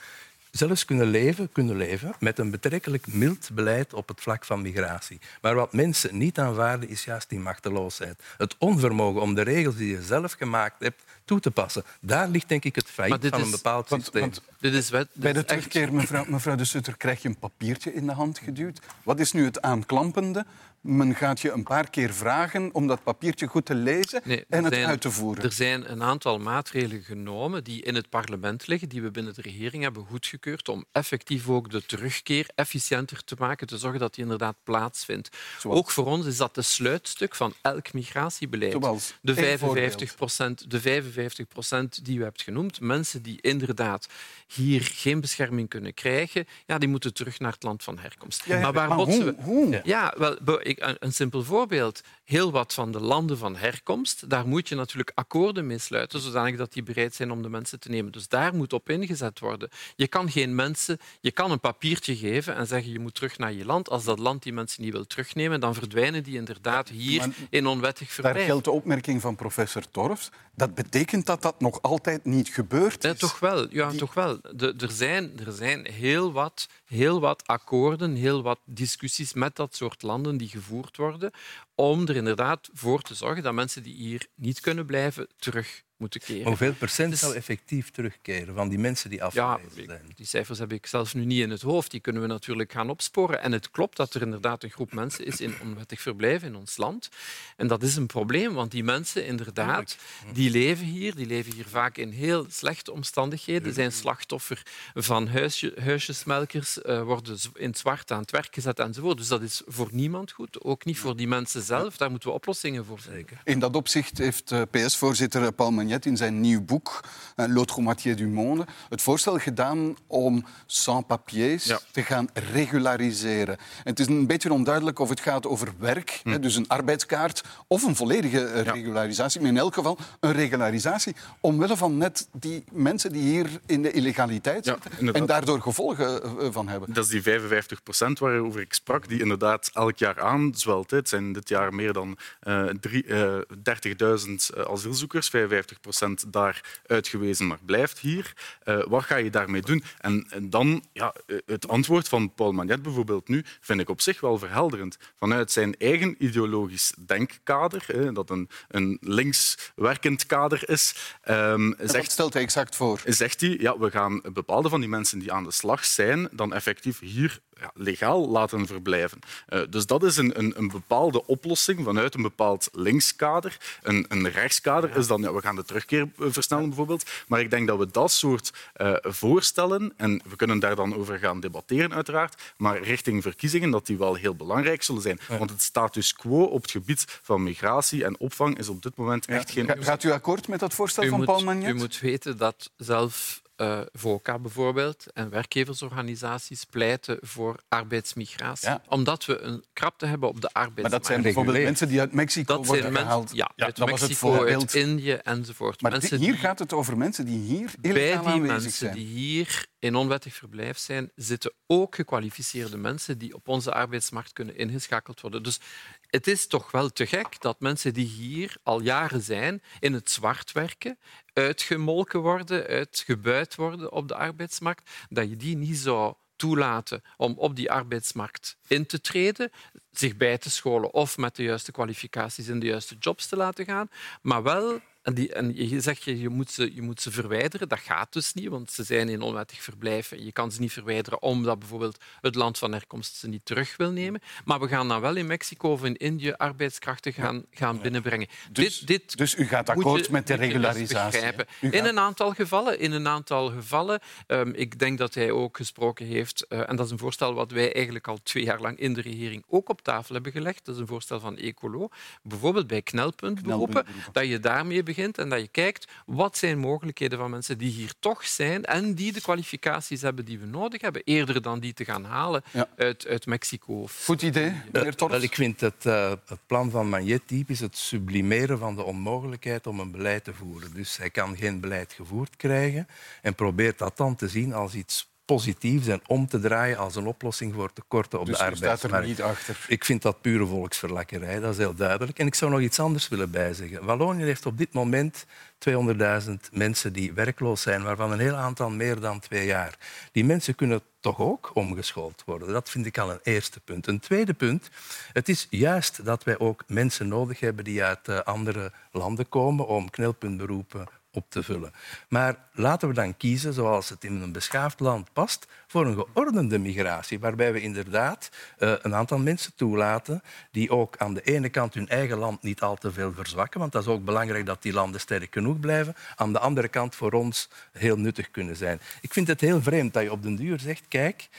zelfs 0.51 0.86
kunnen 0.86 1.07
leven, 1.07 1.51
kunnen 1.51 1.75
leven 1.75 2.13
met 2.19 2.39
een 2.39 2.51
betrekkelijk 2.51 3.07
mild 3.07 3.49
beleid 3.53 3.93
op 3.93 4.07
het 4.07 4.21
vlak 4.21 4.45
van 4.45 4.61
migratie. 4.61 5.19
Maar 5.41 5.55
wat 5.55 5.73
mensen 5.73 6.17
niet 6.17 6.39
aanvaarden, 6.39 6.89
is 6.89 7.03
juist 7.03 7.29
die 7.29 7.39
machteloosheid. 7.39 8.23
Het 8.38 8.55
onvermogen 8.57 9.21
om 9.21 9.34
de 9.36 9.41
regels 9.41 9.75
die 9.75 9.89
je 9.89 10.01
zelf 10.01 10.34
gemaakt 10.34 10.84
hebt 10.84 11.03
toe 11.26 11.39
te 11.39 11.51
passen. 11.51 11.84
Daar 12.01 12.28
ligt 12.30 12.49
denk 12.49 12.63
ik 12.65 12.76
het 12.76 12.89
failliet 12.89 13.21
dit 13.21 13.32
van 13.32 13.41
een 13.41 13.51
bepaald 13.51 13.89
want- 13.89 14.01
systeem. 14.03 14.21
want 14.21 14.41
Dit 14.59 14.74
is 14.74 14.89
wet, 14.89 15.07
dit 15.13 15.21
Bij 15.24 15.34
de 15.34 15.39
echt- 15.39 15.47
terugkeer, 15.47 15.93
mevrouw, 15.93 16.26
mevrouw 16.28 16.55
de 16.55 16.65
Sutter, 16.65 16.97
krijg 16.97 17.21
je 17.21 17.28
een 17.28 17.39
papiertje 17.39 17.93
in 17.93 18.05
de 18.05 18.11
hand 18.13 18.39
geduwd. 18.39 18.80
Wat 19.03 19.19
is 19.19 19.32
nu 19.32 19.45
het 19.45 19.61
aanklampende? 19.61 20.45
Men 20.82 21.15
gaat 21.15 21.41
je 21.41 21.51
een 21.51 21.63
paar 21.63 21.89
keer 21.89 22.13
vragen 22.13 22.69
om 22.74 22.88
dat 22.88 23.03
papiertje 23.03 23.47
goed 23.47 23.65
te 23.65 23.76
lezen 23.76 24.21
Nee, 24.24 24.45
en 24.49 24.63
het 24.63 24.74
zijn- 24.74 24.86
uit 24.88 25.01
te 25.01 25.11
voeren. 25.11 25.43
Er 25.43 25.51
zijn 25.51 25.91
een 25.91 26.03
aantal 26.03 26.39
maatregelen 26.39 27.03
genomen 27.03 27.63
die 27.63 27.82
in 27.84 27.95
het 27.95 28.09
parlement 28.09 28.67
liggen, 28.67 28.89
die 28.89 29.01
we 29.01 29.11
binnen 29.11 29.34
de 29.34 29.41
regering 29.41 29.84
hebben 29.84 30.05
goedgekeurd 30.05 30.69
om 30.69 30.86
effectief 30.91 31.49
ook 31.49 31.69
de 31.71 31.86
terugkeer 31.86 32.49
efficiënter 32.55 33.24
te 33.24 33.36
maken, 33.39 33.67
te 33.67 33.78
zorgen 33.78 33.99
dat 33.99 34.13
die 34.15 34.24
inderdaad 34.24 34.55
plaatsvindt. 34.63 35.30
Zoals? 35.59 35.78
Ook 35.78 35.91
voor 35.91 36.05
ons 36.05 36.26
is 36.26 36.38
dat 36.38 36.55
de 36.55 36.61
sluitstuk 36.61 37.36
van 37.36 37.53
elk 37.61 37.93
migratiebeleid. 37.93 38.71
Zoals? 38.71 39.13
De 39.21 39.32
Eén 39.32 39.38
55 39.38 40.15
procent, 40.15 40.71
de 40.71 40.80
55 40.82 41.12
procent 41.49 42.05
die 42.05 42.18
u 42.20 42.24
hebt 42.24 42.41
genoemd, 42.41 42.80
mensen 42.82 43.22
die 43.22 43.41
inderdaad 43.41 44.07
hier 44.47 44.82
geen 44.82 45.22
bescherming 45.22 45.70
kunnen 45.70 45.93
krijgen, 45.93 46.45
ja, 46.66 46.78
die 46.78 46.89
moeten 46.89 47.14
terug 47.14 47.39
naar 47.39 47.51
het 47.51 47.64
land 47.64 47.84
van 47.84 47.99
herkomst. 47.99 48.45
Ja, 48.45 48.55
ja, 48.55 48.61
maar 48.61 48.74
waar 48.74 48.88
maar 48.88 48.97
botsen 48.97 49.24
hoe? 49.24 49.36
we? 49.36 49.41
Hoe? 49.41 49.82
Ja, 49.84 50.14
wel, 50.18 50.38
een, 50.66 50.95
een 50.99 51.14
simpel 51.14 51.43
voorbeeld. 51.43 52.01
Heel 52.24 52.51
wat 52.51 52.74
van 52.74 52.91
de 52.91 52.99
landen 52.99 53.38
van 53.38 53.55
herkomst, 53.55 54.30
daar 54.30 54.47
moet 54.47 54.70
je 54.70 54.76
natuurlijk 54.76 55.11
akkoorden 55.16 55.68
mee 55.68 55.78
sluiten, 55.78 56.20
zodanig 56.20 56.57
dat 56.57 56.74
die 56.74 56.84
bereid 56.84 57.16
zijn 57.16 57.32
om 57.32 57.41
de 57.41 57.49
mensen 57.49 57.80
te 57.80 57.89
nemen. 57.89 58.11
Dus 58.11 58.28
daar 58.28 58.55
moet 58.55 58.74
op 58.74 58.89
ingezet 58.89 59.39
worden. 59.39 59.70
Je 59.95 60.07
kan 60.07 60.32
geen 60.32 60.55
mensen, 60.55 60.97
je 61.22 61.32
kan 61.32 61.51
een 61.51 61.59
papiertje 61.59 62.16
geven 62.16 62.55
en 62.55 62.68
zeggen 62.68 62.91
je 62.91 62.99
moet 62.99 63.16
terug 63.16 63.38
naar 63.38 63.53
je 63.53 63.66
land. 63.66 63.89
Als 63.89 64.03
dat 64.03 64.20
land 64.20 64.43
die 64.43 64.53
mensen 64.53 64.84
niet 64.84 64.93
wil 64.93 65.05
terugnemen, 65.05 65.59
dan 65.59 65.74
verdwijnen 65.74 66.24
die 66.24 66.36
inderdaad 66.36 66.89
hier 66.89 67.20
maar 67.20 67.30
in 67.49 67.68
onwettig 67.68 68.07
Daar 68.07 68.16
verblijf. 68.16 68.45
geldt 68.45 68.66
de 68.66 68.72
opmerking 68.72 69.22
van 69.22 69.36
professor 69.36 69.84
Torfs. 69.91 70.30
Dat 70.55 70.76
betekent 70.76 71.02
dat 71.25 71.41
dat 71.41 71.59
nog 71.59 71.81
altijd 71.81 72.25
niet 72.25 72.49
gebeurd 72.49 73.03
is. 73.03 73.11
Ja, 73.11 73.17
toch 73.17 73.39
wel. 73.39 73.67
Ja, 73.69 73.91
toch 73.91 74.13
wel. 74.13 74.39
De, 74.55 74.73
er, 74.77 74.91
zijn, 74.91 75.39
er 75.45 75.51
zijn 75.51 75.87
heel 75.91 76.31
wat, 76.31 76.67
heel 76.85 77.19
wat 77.19 77.47
akkoorden, 77.47 78.15
heel 78.15 78.41
wat 78.41 78.59
discussies 78.65 79.33
met 79.33 79.55
dat 79.55 79.75
soort 79.75 80.01
landen 80.01 80.37
die 80.37 80.49
gevoerd 80.49 80.97
worden 80.97 81.31
om 81.75 82.07
er 82.07 82.15
inderdaad 82.15 82.69
voor 82.73 83.01
te 83.01 83.15
zorgen 83.15 83.43
dat 83.43 83.53
mensen 83.53 83.83
die 83.83 83.95
hier 83.95 84.27
niet 84.35 84.59
kunnen 84.59 84.85
blijven 84.85 85.27
terug 85.37 85.83
moeten 86.03 86.19
keren. 86.21 86.47
Hoeveel 86.47 86.73
procent 86.73 87.11
Dus- 87.11 87.19
zal 87.19 87.33
effectief 87.35 87.91
terugkeren 87.91 88.55
van 88.55 88.69
die 88.69 88.79
mensen 88.79 89.09
die 89.09 89.19
Ja, 89.19 89.25
afgewezen 89.25 89.81
ik- 89.83 89.89
zijn? 89.89 90.01
die 90.15 90.25
cijfers 90.25 90.59
heb 90.59 90.71
ik 90.73 90.85
zelf 90.85 91.13
nu 91.13 91.25
niet 91.25 91.39
in 91.41 91.49
het 91.49 91.61
hoofd. 91.61 91.91
Die 91.91 91.99
kunnen 91.99 92.21
we 92.21 92.27
natuurlijk 92.27 92.71
gaan 92.71 92.89
opsporen. 92.89 93.41
En 93.41 93.51
het 93.51 93.71
klopt 93.71 93.97
dat 93.97 94.13
er 94.13 94.21
inderdaad 94.21 94.63
een 94.63 94.69
groep 94.71 94.93
mensen 94.93 95.25
is 95.25 95.41
in 95.41 95.53
onwettig 95.61 96.01
verblijf 96.01 96.43
in 96.43 96.55
ons 96.55 96.77
land. 96.77 97.09
En 97.57 97.67
dat 97.67 97.83
is 97.83 97.95
een 97.95 98.05
probleem, 98.07 98.53
want 98.53 98.71
die 98.71 98.83
mensen 98.83 99.25
inderdaad, 99.25 99.97
die 100.33 100.49
leven 100.49 100.85
hier. 100.85 101.15
Die 101.15 101.25
leven 101.27 101.53
hier 101.53 101.67
vaak 101.67 101.97
in 101.97 102.09
heel 102.09 102.45
slechte 102.49 102.91
omstandigheden. 102.91 103.73
Zijn 103.73 103.91
slachtoffer 103.91 104.61
van 104.93 105.27
huisje, 105.27 105.73
huisjesmelkers, 105.79 106.81
eh, 106.81 107.01
worden 107.03 107.37
in 107.53 107.67
het 107.69 107.77
zwart 107.77 108.11
aan 108.11 108.19
het 108.21 108.31
werk 108.31 108.53
gezet 108.53 108.79
enzovoort. 108.79 109.17
Dus 109.17 109.27
dat 109.27 109.41
is 109.41 109.61
voor 109.65 109.89
niemand 109.91 110.31
goed. 110.31 110.61
Ook 110.63 110.85
niet 110.85 110.97
voor 110.99 111.15
die 111.15 111.27
mensen 111.27 111.61
zelf. 111.61 111.97
Daar 111.97 112.09
moeten 112.09 112.29
we 112.29 112.35
oplossingen 112.35 112.85
voor 112.85 112.99
vinden. 112.99 113.39
In 113.43 113.59
dat 113.59 113.75
opzicht 113.75 114.17
heeft 114.17 114.51
eh, 114.51 114.61
PS-voorzitter 114.71 115.51
Paul 115.51 115.71
Magnet 115.93 116.05
in 116.11 116.17
zijn 116.17 116.41
nieuw 116.41 116.61
boek 116.61 116.99
eh, 117.35 117.45
L'autre 117.47 117.81
moitié 117.81 118.15
du 118.15 118.27
monde 118.27 118.65
het 118.89 119.01
voorstel 119.01 119.37
gedaan 119.37 119.95
om 120.07 120.45
sans-papiers 120.65 121.65
Ja. 121.65 121.79
te 121.91 122.01
gaan 122.03 122.27
regulariseren. 122.33 123.57
En 123.57 123.63
het 123.83 123.99
is 123.99 124.07
een 124.07 124.27
beetje 124.27 124.53
onduidelijk 124.53 124.99
of 124.99 125.09
het 125.09 125.19
gaat 125.19 125.47
over 125.47 125.67
werk, 125.79 126.19
hè, 126.23 126.39
dus 126.39 126.55
een 126.55 126.67
arbeidskaart, 126.67 127.43
of 127.67 127.83
een 127.83 127.95
volledige 127.95 128.45
eh, 128.45 128.61
regularisatie. 128.61 129.41
Maar 129.41 129.49
in 129.49 129.57
elk 129.57 129.73
geval 129.73 129.97
een 130.19 130.31
regularisatie 130.31 131.15
omwille 131.39 131.77
van 131.77 131.97
net 131.97 132.27
die 132.31 132.63
mensen 132.71 133.11
die 133.11 133.21
hier 133.21 133.49
in 133.65 133.81
de 133.81 133.91
illegaliteit 133.91 134.65
Ja, 134.65 134.77
zitten 134.81 135.13
en 135.13 135.25
daardoor 135.25 135.61
gevolgen 135.61 136.23
eh, 136.23 136.47
van 136.51 136.67
hebben. 136.67 136.93
Dat 136.93 137.03
is 137.03 137.09
die 137.09 137.21
55 137.21 137.83
procent 137.83 138.19
waarover 138.19 138.61
ik 138.61 138.73
sprak, 138.73 139.07
die 139.07 139.19
inderdaad 139.21 139.69
elk 139.73 139.97
jaar 139.97 140.21
aanzwelt. 140.21 140.91
Het 140.91 141.09
zijn 141.09 141.33
dit 141.33 141.49
jaar 141.49 141.73
meer 141.73 141.93
dan 141.93 142.17
eh, 142.39 142.63
drie- 142.65 143.05
eh, 143.05 143.37
30.000 143.63 144.49
eh, 144.55 144.63
asielzoekers, 144.71 145.29
55 145.29 145.79
procent 145.84 146.34
daar 146.34 146.79
uitgewezen, 146.86 147.47
maar 147.47 147.59
blijft 147.65 147.99
hier. 147.99 148.34
Eh, 148.63 148.84
wat 148.88 149.03
ga 149.03 149.15
je 149.15 149.29
daarmee 149.29 149.61
doen? 149.61 149.84
En, 149.99 150.25
en 150.29 150.49
dan, 150.49 150.84
ja, 150.93 151.13
eh, 151.25 151.38
het 151.45 151.67
antwoord 151.67 152.07
van 152.07 152.34
Paul 152.34 152.51
Magnet 152.51 152.81
bijvoorbeeld 152.81 153.27
nu, 153.27 153.43
vind 153.61 153.79
ik 153.79 153.89
op 153.89 154.01
zich 154.01 154.19
wel 154.19 154.38
verhelderend. 154.38 154.97
Vanuit 155.15 155.51
zijn 155.51 155.75
eigen 155.77 156.15
ideologisch 156.19 156.93
denkkader, 157.05 158.13
dat 158.13 158.29
een, 158.29 158.49
een 158.67 158.97
links 159.01 159.71
werkend 159.75 160.25
kader 160.25 160.69
is, 160.69 160.95
Wat 161.23 161.75
zegt 161.84 162.11
stelt 162.11 162.34
hij 162.34 162.41
exact 162.41 162.75
voor? 162.75 163.01
zegt 163.05 163.41
hij, 163.41 163.57
ja, 163.59 163.77
we 163.77 163.91
gaan 163.91 164.21
bepaalde 164.34 164.69
van 164.69 164.79
die 164.79 164.89
mensen 164.89 165.19
die 165.19 165.31
aan 165.31 165.43
de 165.43 165.51
slag 165.51 165.86
zijn, 165.86 166.29
dan 166.31 166.53
effectief 166.53 166.99
hier 166.99 167.39
ja, 167.64 167.72
legaal 167.74 168.30
laten 168.30 168.68
verblijven. 168.68 169.20
Uh, 169.49 169.61
dus 169.70 169.86
dat 169.86 170.03
is 170.03 170.18
een, 170.18 170.39
een, 170.39 170.53
een, 170.57 170.68
bepaalde 170.68 171.26
oplossing 171.26 171.84
vanuit 171.84 172.16
een 172.16 172.22
bepaald 172.22 172.70
linkskader. 172.72 173.57
Een, 173.82 174.05
een 174.07 174.30
rechtskader 174.30 174.97
is 174.97 175.07
dan, 175.07 175.22
ja, 175.22 175.34
we 175.34 175.41
gaan 175.41 175.55
de 175.55 175.64
terugkeer 175.64 176.09
versnellen 176.18 176.68
bijvoorbeeld. 176.68 177.09
Maar 177.28 177.39
ik 177.39 177.49
denk 177.49 177.68
dat 177.68 177.78
we 177.78 177.88
dat 177.91 178.11
soort 178.11 178.53
uh, 178.78 178.95
voorstellen, 179.01 179.93
en 179.97 180.22
we 180.30 180.36
kunnen 180.36 180.59
daar 180.59 180.76
dan 180.76 180.95
over 180.95 181.20
gaan 181.20 181.39
debatteren 181.39 181.93
uiteraard, 181.93 182.53
maar 182.57 182.82
richting 182.82 183.22
verkiezingen, 183.22 183.72
dat 183.72 183.86
die 183.86 183.97
wel 183.97 184.16
heel 184.16 184.36
belangrijk 184.36 184.84
zullen 184.84 185.01
zijn. 185.01 185.20
Want 185.28 185.49
het 185.49 185.61
status 185.61 186.14
quo 186.14 186.43
op 186.43 186.61
het 186.61 186.72
gebied 186.72 187.20
van 187.22 187.43
migratie 187.43 188.03
en 188.05 188.20
opvang 188.20 188.57
is 188.57 188.70
op 188.70 188.84
dit 188.84 188.95
moment 188.95 189.26
echt 189.26 189.51
geen... 189.51 189.76
Gaat 189.80 190.03
u 190.03 190.11
akkoord 190.11 190.47
met 190.47 190.59
dat 190.59 190.74
voorstel 190.74 191.03
u 191.03 191.09
van 191.09 191.18
moet, 191.18 191.28
Paul 191.28 191.43
Magnet? 191.43 191.70
U 191.70 191.74
moet 191.74 191.99
weten 191.99 192.38
dat 192.38 192.72
zelf 192.78 193.41
uh, 193.57 193.79
VOCA 193.93 194.39
bijvoorbeeld 194.39 195.05
en 195.13 195.29
werkgeversorganisaties 195.29 196.63
pleiten 196.63 197.17
voor 197.21 197.59
arbeidsmigratie. 197.69 198.69
Ja. 198.69 198.81
Omdat 198.87 199.25
we 199.25 199.39
een 199.39 199.63
krapte 199.73 200.05
hebben 200.05 200.29
op 200.29 200.41
de 200.41 200.47
arbeidsmarkt. 200.47 200.81
Maar 200.81 200.99
dat 200.99 201.05
zijn 201.05 201.21
bijvoorbeeld 201.21 201.63
mensen 201.63 201.87
die 201.87 201.99
uit 201.99 202.13
Mexico 202.13 202.55
dat 202.55 202.65
worden 202.65 202.81
zijn 202.81 202.93
mensen, 202.93 203.11
gehaald. 203.11 203.31
Ja, 203.33 203.51
Ja, 203.55 203.65
uit 203.65 203.75
dat 203.77 203.89
was 203.89 203.99
het 204.01 204.09
Mexico, 204.09 204.33
voorbeeld. 204.35 204.61
uit 204.61 204.73
Indië 204.75 205.11
enzovoort. 205.13 205.81
Maar 205.81 205.91
mensen 205.91 206.17
hier 206.17 206.31
die- 206.31 206.39
gaat 206.39 206.59
het 206.59 206.73
over 206.73 206.97
mensen 206.97 207.25
die 207.25 207.39
hier 207.39 207.71
bij 207.79 207.91
illegaal 207.91 208.23
die 208.23 208.31
aanwezig 208.31 208.51
mensen 208.51 208.71
zijn. 208.71 208.93
die 208.95 209.05
hier 209.05 209.65
in 209.84 209.95
onwettig 209.95 210.34
verblijf 210.34 210.77
zijn, 210.77 211.11
zitten 211.15 211.53
ook 211.67 211.95
gekwalificeerde 211.95 212.77
mensen 212.77 213.17
die 213.17 213.36
op 213.36 213.47
onze 213.47 213.73
arbeidsmarkt 213.73 214.34
kunnen 214.34 214.57
ingeschakeld 214.57 215.21
worden. 215.21 215.43
Dus 215.43 215.59
het 216.07 216.27
is 216.27 216.47
toch 216.47 216.71
wel 216.71 216.89
te 216.89 217.05
gek 217.05 217.41
dat 217.41 217.59
mensen 217.59 217.93
die 217.93 218.05
hier 218.05 218.55
al 218.63 218.81
jaren 218.81 219.21
zijn, 219.21 219.61
in 219.79 219.93
het 219.93 220.09
zwart 220.09 220.51
werken, 220.51 220.97
uitgemolken 221.34 222.19
worden, 222.19 222.67
uitgebuit 222.67 223.55
worden 223.55 223.91
op 223.91 224.07
de 224.07 224.15
arbeidsmarkt, 224.15 224.89
dat 225.09 225.29
je 225.29 225.38
die 225.38 225.57
niet 225.57 225.77
zou 225.77 226.13
toelaten 226.36 227.01
om 227.17 227.34
op 227.38 227.55
die 227.55 227.71
arbeidsmarkt 227.71 228.57
in 228.67 228.86
te 228.86 229.01
treden, 229.01 229.51
zich 229.91 230.17
bij 230.17 230.38
te 230.38 230.49
scholen 230.49 230.93
of 230.93 231.17
met 231.17 231.36
de 231.36 231.43
juiste 231.43 231.71
kwalificaties 231.71 232.47
in 232.47 232.59
de 232.59 232.65
juiste 232.65 232.95
jobs 232.99 233.27
te 233.27 233.36
laten 233.36 233.65
gaan, 233.65 233.89
maar 234.21 234.43
wel 234.43 234.81
en, 235.03 235.13
die, 235.13 235.33
en 235.33 235.55
je 235.69 235.81
zegt 235.81 236.03
je, 236.03 236.19
je, 236.19 236.29
moet 236.29 236.51
ze, 236.51 236.75
je 236.75 236.81
moet 236.81 237.01
ze 237.01 237.11
verwijderen. 237.11 237.69
Dat 237.69 237.79
gaat 237.79 238.13
dus 238.13 238.33
niet, 238.33 238.47
want 238.47 238.71
ze 238.71 238.83
zijn 238.83 239.09
in 239.09 239.21
onwettig 239.21 239.61
verblijf. 239.63 240.11
En 240.11 240.25
je 240.25 240.31
kan 240.31 240.51
ze 240.51 240.61
niet 240.61 240.71
verwijderen 240.71 241.21
omdat 241.21 241.59
bijvoorbeeld 241.59 241.97
het 242.21 242.35
land 242.35 242.57
van 242.57 242.71
herkomst 242.71 243.15
ze 243.15 243.27
niet 243.27 243.45
terug 243.45 243.77
wil 243.77 243.91
nemen. 243.91 244.21
Maar 244.45 244.59
we 244.59 244.67
gaan 244.67 244.87
dan 244.87 245.01
wel 245.01 245.15
in 245.15 245.27
Mexico 245.27 245.71
of 245.71 245.83
in 245.83 245.95
Indië 245.97 246.31
arbeidskrachten 246.31 247.13
gaan, 247.13 247.45
gaan 247.51 247.81
binnenbrengen. 247.81 248.27
Dus- 248.51 248.79
dit, 248.79 248.87
dit 248.87 249.17
dus 249.17 249.35
u 249.35 249.45
gaat 249.47 249.69
akkoord 249.69 250.05
je- 250.05 250.11
met 250.11 250.27
de 250.27 250.33
regularisatie, 250.33 251.21
In 251.59 251.85
een 251.85 251.99
aantal 251.99 252.31
gevallen. 252.33 252.79
In 252.79 252.91
een 252.91 253.07
aantal 253.07 253.49
gevallen. 253.49 253.99
Ehm, 254.27 254.49
ik 254.55 254.79
denk 254.79 254.97
dat 254.97 255.13
hij 255.13 255.31
ook 255.31 255.57
gesproken 255.57 256.05
heeft, 256.05 256.45
eh, 256.47 256.69
en 256.69 256.75
dat 256.75 256.85
is 256.85 256.91
een 256.91 256.97
voorstel 256.97 257.33
wat 257.33 257.51
wij 257.51 257.73
eigenlijk 257.73 258.07
al 258.07 258.17
twee 258.23 258.43
jaar 258.43 258.61
lang 258.61 258.79
in 258.79 258.93
de 258.93 259.01
regering 259.01 259.43
ook 259.47 259.69
op 259.69 259.81
tafel 259.81 260.13
hebben 260.13 260.31
gelegd. 260.31 260.65
Dat 260.65 260.75
is 260.75 260.81
een 260.81 260.87
voorstel 260.87 261.19
van 261.19 261.37
Ecolo. 261.37 261.89
Bijvoorbeeld 262.21 262.67
bij 262.67 262.81
knelpuntberoepen, 262.81 263.69
Knelpuntberoepen. 263.69 264.13
dat 264.13 264.27
je 264.27 264.39
daarmee 264.39 264.83
begint 264.95 265.17
en 265.17 265.29
dat 265.29 265.39
je 265.39 265.47
kijkt 265.47 265.87
wat 266.05 266.37
zijn 266.37 266.59
mogelijkheden 266.59 267.17
van 267.19 267.29
mensen 267.29 267.57
die 267.57 267.71
hier 267.71 267.93
toch 267.99 268.25
zijn 268.27 268.63
en 268.65 268.93
die 268.93 269.11
de 269.13 269.21
kwalificaties 269.21 270.01
hebben 270.01 270.25
die 270.25 270.39
we 270.39 270.45
nodig 270.45 270.81
hebben, 270.81 271.01
eerder 271.05 271.41
dan 271.41 271.59
die 271.59 271.73
te 271.73 271.85
gaan 271.85 272.03
halen 272.03 272.43
Ja. 272.51 272.67
uit, 272.77 273.07
uit 273.07 273.25
Mexico. 273.25 273.87
Goed 274.03 274.21
idee, 274.21 274.49
meneer 274.71 274.87
Eh, 274.87 274.93
Torps. 274.93 275.13
wel, 275.13 275.23
ik 275.23 275.35
vind 275.35 275.59
het, 275.61 275.85
eh, 275.85 276.09
het 276.25 276.39
plan 276.47 276.69
van 276.71 276.89
Magnet 276.89 277.21
typisch 277.27 277.59
het 277.59 277.77
sublimeren 277.77 278.59
van 278.59 278.75
de 278.75 278.83
onmogelijkheid 278.83 279.67
om 279.67 279.79
een 279.79 279.91
beleid 279.91 280.23
te 280.23 280.33
voeren. 280.33 280.73
Dus 280.73 280.97
hij 280.97 281.09
kan 281.09 281.37
geen 281.37 281.59
beleid 281.59 281.93
gevoerd 281.93 282.35
krijgen 282.35 282.87
en 283.21 283.35
probeert 283.35 283.77
dat 283.77 283.97
dan 283.97 284.15
te 284.15 284.27
zien 284.27 284.53
als 284.53 284.73
iets 284.73 285.11
positiefs 285.26 285.88
en 285.88 286.01
om 286.07 286.28
te 286.28 286.39
draaien 286.39 286.78
als 286.78 286.95
een 286.95 287.07
oplossing 287.07 287.53
voor 287.53 287.74
tekorten 287.74 288.19
op 288.19 288.26
Dus 288.26 288.38
de 288.38 288.51
u 288.51 288.55
staat 288.55 288.61
er 288.61 288.69
arbeidsmarkt. 288.69 289.07
niet 289.07 289.21
achter. 289.21 289.65
Ik 289.67 289.86
vind 289.86 290.01
dat 290.01 290.21
pure 290.21 290.45
volksverlakkerij, 290.45 291.39
dat 291.39 291.51
is 291.51 291.57
heel 291.57 291.76
duidelijk. 291.76 292.19
En 292.19 292.28
ik 292.28 292.36
zou 292.36 292.51
nog 292.51 292.59
iets 292.59 292.80
anders 292.80 293.07
willen 293.07 293.32
bijzeggen. 293.32 293.86
Wallonië 293.86 294.24
heeft 294.24 294.45
op 294.45 294.57
dit 294.57 294.74
moment 294.74 295.26
200.000 295.69 296.34
mensen 296.51 296.93
die 296.93 297.13
werkloos 297.13 297.61
zijn, 297.61 297.84
waarvan 297.84 298.11
een 298.11 298.19
heel 298.19 298.36
aantal 298.36 298.69
meer 298.69 298.99
dan 298.99 299.19
twee 299.19 299.45
jaar. 299.45 299.78
Die 300.11 300.26
mensen 300.26 300.55
kunnen 300.55 300.82
toch 300.99 301.19
ook 301.19 301.51
omgeschoold 301.53 302.24
worden. 302.26 302.47
Dat 302.47 302.69
vind 302.69 302.86
ik 302.86 302.97
al 302.97 303.11
een 303.11 303.19
eerste 303.24 303.59
punt. 303.59 303.88
Een 303.88 303.99
tweede 303.99 304.34
punt, 304.34 304.69
het 305.13 305.30
is 305.30 305.47
juist 305.49 306.05
dat 306.05 306.24
wij 306.24 306.39
ook 306.39 306.63
mensen 306.67 307.07
nodig 307.07 307.39
hebben 307.39 307.63
die 307.63 307.84
uit 307.84 308.07
eh, 308.07 308.19
andere 308.19 308.71
landen 308.91 309.30
komen 309.30 309.67
om 309.67 309.89
knelpuntberoepen 309.89 310.88
op 311.14 311.26
te 311.30 311.43
vullen. 311.43 311.74
Maar 312.09 312.36
laten 312.53 312.88
we 312.88 312.93
dan 312.93 313.18
kiezen, 313.18 313.53
zoals 313.53 313.89
het 313.89 314.03
in 314.03 314.22
een 314.22 314.32
beschaafd 314.32 314.80
land 314.80 315.14
past, 315.14 315.47
voor 315.68 315.86
een 315.86 315.95
geordende 315.95 316.59
migratie, 316.59 317.20
waarbij 317.20 317.53
we 317.53 317.61
inderdaad 317.61 318.30
eh, 318.57 318.74
een 318.82 318.95
aantal 318.95 319.18
mensen 319.18 319.55
toelaten 319.55 320.22
die 320.51 320.70
ook 320.70 320.97
aan 320.97 321.14
de 321.14 321.22
ene 321.22 321.49
kant 321.49 321.74
hun 321.74 321.89
eigen 321.89 322.18
land 322.18 322.43
niet 322.43 322.61
al 322.61 322.76
te 322.76 322.91
veel 322.91 323.14
verzwakken, 323.14 323.59
want 323.59 323.72
dat 323.72 323.82
is 323.82 323.88
ook 323.88 324.05
belangrijk 324.05 324.45
dat 324.45 324.61
die 324.61 324.74
landen 324.74 324.99
sterk 324.99 325.34
genoeg 325.34 325.59
blijven, 325.59 325.95
aan 326.16 326.34
de 326.34 326.39
andere 326.39 326.68
kant 326.68 326.95
voor 326.95 327.11
ons 327.11 327.49
heel 327.72 327.97
nuttig 327.97 328.32
kunnen 328.32 328.55
zijn. 328.55 328.82
Ik 329.01 329.14
vind 329.14 329.28
het 329.28 329.41
heel 329.41 329.61
vreemd 329.61 329.93
dat 329.93 330.03
je 330.03 330.11
op 330.11 330.24
den 330.24 330.36
duur 330.36 330.59
zegt, 330.59 330.88
kijk, 330.88 331.30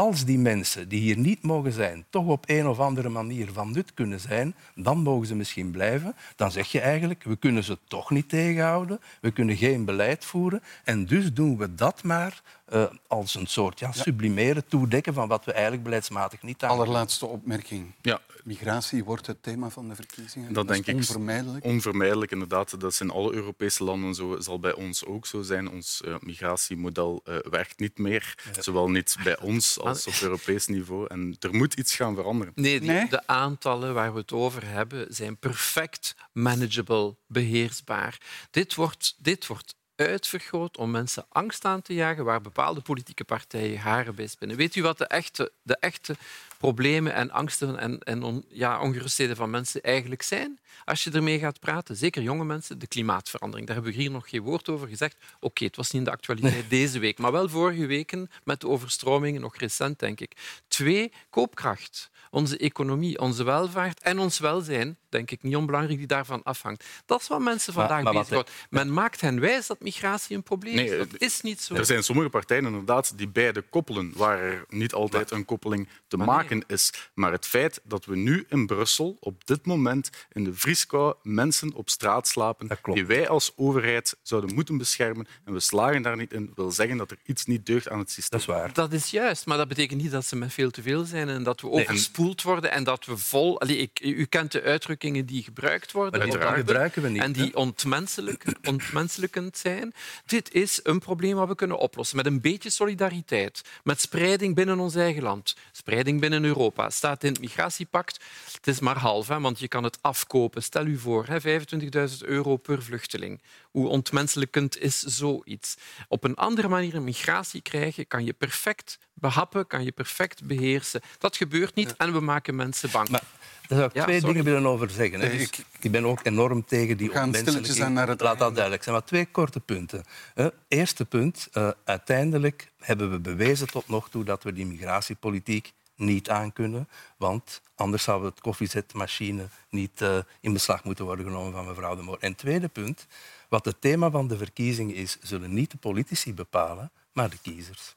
als 0.00 0.24
die 0.24 0.38
mensen 0.38 0.88
die 0.88 1.00
hier 1.00 1.18
niet 1.18 1.42
mogen 1.42 1.72
zijn, 1.72 2.04
toch 2.10 2.26
op 2.26 2.44
een 2.46 2.66
of 2.66 2.78
andere 2.78 3.08
manier 3.08 3.52
van 3.52 3.72
nut 3.72 3.94
kunnen 3.94 4.20
zijn, 4.20 4.54
dan 4.74 4.98
mogen 4.98 5.26
ze 5.26 5.34
misschien 5.34 5.70
blijven. 5.70 6.14
Dan 6.36 6.50
zeg 6.50 6.72
je 6.72 6.80
eigenlijk, 6.80 7.24
we 7.24 7.36
kunnen 7.36 7.64
ze 7.64 7.78
toch 7.88 8.10
niet 8.10 8.28
tegenhouden, 8.28 9.00
we 9.20 9.30
kunnen 9.30 9.56
geen 9.56 9.84
beleid 9.84 10.24
voeren 10.24 10.62
en 10.84 11.06
dus 11.06 11.32
doen 11.32 11.56
we 11.56 11.74
dat 11.74 12.02
maar 12.02 12.42
eh, 12.70 12.84
als 13.06 13.34
een 13.34 13.46
soort 13.46 13.78
ja, 13.78 13.92
sublimeren, 13.92 14.66
toedekken 14.66 15.14
van 15.14 15.28
wat 15.28 15.44
we 15.44 15.52
eigenlijk 15.52 15.82
beleidsmatig 15.82 16.42
niet 16.42 16.62
aan. 16.62 16.70
Allerlaatste 16.70 17.26
opmerking. 17.26 17.94
Ja. 18.02 18.20
Migratie 18.44 19.04
wordt 19.04 19.26
het 19.26 19.42
thema 19.42 19.70
van 19.70 19.88
de 19.88 19.94
verkiezingen. 19.94 20.52
Dat 20.52 20.68
denk 20.68 20.86
is 20.86 20.88
ik 20.92 20.94
onvermijdelijk. 20.94 21.64
Onvermijdelijk, 21.64 22.30
inderdaad. 22.32 22.80
Dat 22.80 22.92
is 22.92 23.00
in 23.00 23.10
alle 23.10 23.32
Europese 23.32 23.84
landen 23.84 24.14
zo. 24.14 24.40
zal 24.40 24.58
bij 24.58 24.72
ons 24.74 25.04
ook 25.04 25.26
zo 25.26 25.42
zijn. 25.42 25.70
Ons 25.70 26.00
eh, 26.04 26.14
migratiemodel 26.20 27.20
eh, 27.24 27.36
werkt 27.50 27.78
niet 27.78 27.98
meer. 27.98 28.34
Zowel 28.58 28.90
niet 28.90 29.16
bij 29.24 29.38
ons 29.50 29.80
als 29.80 30.06
op 30.06 30.14
Europees 30.22 30.66
niveau. 30.66 31.06
En 31.08 31.36
er 31.40 31.54
moet 31.54 31.74
iets 31.74 31.96
gaan 31.96 32.14
veranderen. 32.14 32.52
Nee, 32.56 32.80
die- 32.80 33.08
de 33.08 33.26
aantallen 33.26 33.94
waar 33.94 34.12
we 34.12 34.18
het 34.18 34.32
over 34.32 34.66
hebben 34.66 35.06
zijn 35.14 35.36
perfect 35.38 36.14
manageable, 36.32 37.16
beheersbaar. 37.26 38.20
Dit 38.50 38.74
wordt, 38.74 39.14
dit 39.18 39.46
wordt 39.46 39.74
uitvergroot 40.06 40.76
om 40.76 40.90
mensen 40.90 41.24
angst 41.28 41.64
aan 41.64 41.82
te 41.82 41.94
jagen 41.94 42.24
waar 42.24 42.40
bepaalde 42.40 42.80
politieke 42.80 43.24
partijen 43.24 43.78
haren 43.78 44.14
bij 44.14 44.26
spinnen. 44.26 44.56
Weet 44.56 44.74
u 44.74 44.82
wat 44.82 44.98
de 44.98 45.06
echte, 45.06 45.52
de 45.62 45.76
echte 45.80 46.16
problemen 46.64 47.14
en 47.14 47.30
angsten 47.30 47.78
en, 47.78 47.98
en 47.98 48.22
on- 48.22 48.44
ja, 48.48 48.80
ongerustheden 48.80 49.36
van 49.36 49.50
mensen 49.50 49.80
eigenlijk 49.82 50.22
zijn? 50.22 50.58
Als 50.84 51.04
je 51.04 51.10
ermee 51.10 51.38
gaat 51.38 51.60
praten, 51.60 51.96
zeker 51.96 52.22
jonge 52.22 52.44
mensen, 52.44 52.78
de 52.78 52.86
klimaatverandering. 52.86 53.66
Daar 53.66 53.76
hebben 53.76 53.94
we 53.94 54.00
hier 54.02 54.10
nog 54.10 54.28
geen 54.28 54.40
woord 54.42 54.68
over 54.68 54.88
gezegd. 54.88 55.16
Oké, 55.40 55.64
het 55.64 55.76
was 55.76 55.90
niet 55.90 56.00
in 56.02 56.04
de 56.04 56.10
actualiteit 56.16 56.70
deze 56.70 56.98
week, 56.98 57.18
maar 57.18 57.32
wel 57.32 57.48
vorige 57.48 57.86
weken 57.86 58.30
met 58.44 58.60
de 58.60 58.68
overstromingen, 58.68 59.40
nog 59.40 59.56
recent 59.56 59.98
denk 59.98 60.20
ik. 60.20 60.32
Twee, 60.68 61.12
koopkracht. 61.30 62.10
Onze 62.32 62.56
economie, 62.58 63.18
onze 63.18 63.44
welvaart 63.44 64.00
en 64.00 64.18
ons 64.18 64.38
welzijn, 64.38 64.96
denk 65.08 65.30
ik 65.30 65.42
niet 65.42 65.56
onbelangrijk, 65.56 65.98
die 65.98 66.06
daarvan 66.06 66.42
afhangt. 66.42 66.84
Dat 67.06 67.20
is 67.20 67.28
wat 67.28 67.40
mensen 67.40 67.72
vandaag 67.72 68.02
maar 68.02 68.12
wat- 68.12 68.28
bezighouden. 68.28 68.52
Men 68.70 68.92
maakt 68.92 69.20
hen 69.20 69.40
wijs 69.40 69.66
dat 69.66 69.80
migratie 69.80 70.36
een 70.36 70.42
probleem 70.42 70.78
is. 70.78 70.90
Nee, 70.90 70.98
Dat 70.98 71.08
is 71.20 71.40
niet 71.40 71.60
zo. 71.60 71.74
Er 71.74 71.84
zijn 71.86 72.02
sommige 72.04 72.28
partijen 72.28 72.64
inderdaad 72.64 73.12
die 73.18 73.28
beide 73.28 73.60
koppelen, 73.62 74.12
waar 74.16 74.38
er 74.38 74.64
niet 74.68 74.92
altijd 74.94 75.30
een 75.30 75.44
koppeling 75.44 75.88
te 76.08 76.16
nee. 76.16 76.26
Maken 76.50 76.74
is. 76.74 76.92
Maar 77.14 77.32
het 77.32 77.46
feit 77.46 77.80
dat 77.84 78.04
we 78.04 78.16
nu 78.16 78.44
in 78.48 78.66
Brussel 78.66 79.16
op 79.20 79.46
dit 79.46 79.66
moment 79.66 80.10
in 80.32 80.44
de 80.44 80.54
vrieskou 80.54 81.14
mensen 81.22 81.74
op 81.74 81.90
straat 81.90 82.28
slapen 82.28 82.68
die 82.92 83.06
wij 83.06 83.28
als 83.28 83.52
overheid 83.56 84.16
zouden 84.22 84.54
moeten 84.54 84.78
beschermen 84.78 85.26
en 85.44 85.52
we 85.52 85.60
slagen 85.60 86.02
daar 86.02 86.16
niet 86.16 86.32
in, 86.32 86.52
wil 86.54 86.70
zeggen 86.70 86.96
dat 86.96 87.10
er 87.10 87.18
iets 87.24 87.44
niet 87.44 87.66
deugt 87.66 87.88
aan 87.88 87.98
het 87.98 88.10
systeem. 88.10 88.38
Dat 88.38 88.48
is 88.48 88.54
waar. 88.54 88.72
Dat 88.72 88.92
is 88.92 89.10
juist, 89.10 89.46
maar 89.46 89.56
dat 89.56 89.68
betekent 89.68 90.02
niet 90.02 90.10
dat 90.10 90.24
ze 90.24 90.36
met 90.36 90.52
veel 90.52 90.70
te 90.70 90.82
veel 90.82 91.04
zijn 91.04 91.28
en 91.28 91.42
dat 91.42 91.60
we 91.60 91.70
overspoeld 91.70 92.42
worden 92.42 92.70
en 92.70 92.84
dat 92.84 93.04
we 93.04 93.16
vol... 93.16 93.60
Allee, 93.60 93.76
ik, 93.76 94.00
u 94.00 94.24
kent 94.24 94.52
de 94.52 94.62
uitdrukkingen 94.62 95.26
die 95.26 95.42
gebruikt 95.42 95.92
worden. 95.92 96.28
Maar 96.28 96.30
die 96.30 96.56
gebruiken 96.56 97.02
we 97.02 97.08
niet, 97.08 97.22
En 97.22 97.32
die 97.32 97.56
ontmenselijk, 97.56 98.44
ontmenselijkend 98.68 99.56
zijn. 99.56 99.94
Dit 100.26 100.54
is 100.54 100.80
een 100.82 100.98
probleem 100.98 101.34
wat 101.34 101.48
we 101.48 101.54
kunnen 101.54 101.78
oplossen 101.78 102.16
met 102.16 102.26
een 102.26 102.40
beetje 102.40 102.70
solidariteit, 102.70 103.62
met 103.82 104.00
spreiding 104.00 104.54
binnen 104.54 104.78
ons 104.78 104.94
eigen 104.94 105.22
land, 105.22 105.56
spreiding 105.72 106.20
binnen 106.20 106.39
in 106.42 106.48
Europa. 106.48 106.90
staat 106.90 107.24
in 107.24 107.30
het 107.32 107.40
migratiepact. 107.40 108.20
Het 108.54 108.66
is 108.66 108.80
maar 108.80 108.96
half, 108.98 109.28
hè, 109.28 109.40
want 109.40 109.58
je 109.58 109.68
kan 109.68 109.84
het 109.84 109.98
afkopen. 110.00 110.62
Stel 110.62 110.86
u 110.86 110.98
voor, 110.98 111.26
25.000 111.26 112.18
euro 112.24 112.56
per 112.56 112.82
vluchteling. 112.82 113.40
Hoe 113.70 113.88
ontmenselijkend 113.88 114.78
is 114.78 114.98
zoiets? 115.00 115.76
Op 116.08 116.24
een 116.24 116.34
andere 116.34 116.68
manier 116.68 116.94
een 116.94 117.04
migratie 117.04 117.60
krijgen, 117.62 118.06
kan 118.06 118.24
je 118.24 118.32
perfect 118.32 118.98
behappen, 119.14 119.66
kan 119.66 119.84
je 119.84 119.92
perfect 119.92 120.44
beheersen. 120.44 121.00
Dat 121.18 121.36
gebeurt 121.36 121.74
niet 121.74 121.96
en 121.96 122.12
we 122.12 122.20
maken 122.20 122.56
mensen 122.56 122.90
bang. 122.90 123.08
Maar 123.08 123.22
daar 123.68 123.78
zou 123.78 123.90
ik 123.90 123.94
Ja, 123.96 124.02
twee 124.02 124.18
sorry. 124.20 124.34
dingen 124.34 124.52
willen 124.52 124.70
over 124.70 124.90
zeggen. 124.90 125.20
Dus 125.20 125.32
ik- 125.42 125.58
ik, 125.80 125.90
ben 125.90 126.04
ook 126.04 126.20
enorm 126.22 126.64
tegen 126.64 126.96
die 126.96 127.08
We 127.08 127.12
gaan 127.14 127.28
stilletjes 127.28 127.54
onmenselijke... 127.54 127.84
aan 127.84 127.92
naar 127.92 128.08
het 128.08 128.20
Laat 128.20 128.38
dat 128.38 128.52
duidelijk 128.54 128.82
zijn. 128.82 128.94
Maar 128.94 129.04
twee 129.04 129.26
korte 129.26 129.60
punten. 129.60 130.04
hè. 130.34 130.48
Eerste 130.68 131.04
punt. 131.04 131.48
eh, 131.52 131.70
uiteindelijk 131.84 132.70
hebben 132.78 133.10
we 133.10 133.18
bewezen 133.18 133.66
tot 133.66 133.88
nog 133.88 134.08
toe 134.10 134.24
dat 134.24 134.42
we 134.42 134.52
die 134.52 134.66
migratiepolitiek 134.66 135.72
niet 136.00 136.30
aankunnen. 136.30 136.88
Want 137.16 137.62
anders 137.74 138.02
zou 138.02 138.24
het 138.24 138.40
koffiezetmachine 138.40 139.48
niet 139.68 140.00
eh, 140.00 140.18
in 140.40 140.52
beslag 140.52 140.84
moeten 140.84 141.04
worden 141.04 141.24
genomen 141.24 141.52
van 141.52 141.66
mevrouw 141.66 141.96
de 141.96 142.02
Moor. 142.02 142.18
En 142.20 142.34
tweede 142.34 142.68
punt. 142.68 143.06
Wat 143.48 143.64
het 143.64 143.80
thema 143.80 144.10
van 144.10 144.28
de 144.28 144.36
verkiezingen 144.36 144.94
is, 144.94 145.18
zullen 145.20 145.54
niet 145.54 145.70
de 145.70 145.76
politici 145.76 146.34
bepalen, 146.34 146.90
maar 147.12 147.30
de 147.30 147.38
kiezers. 147.42 147.96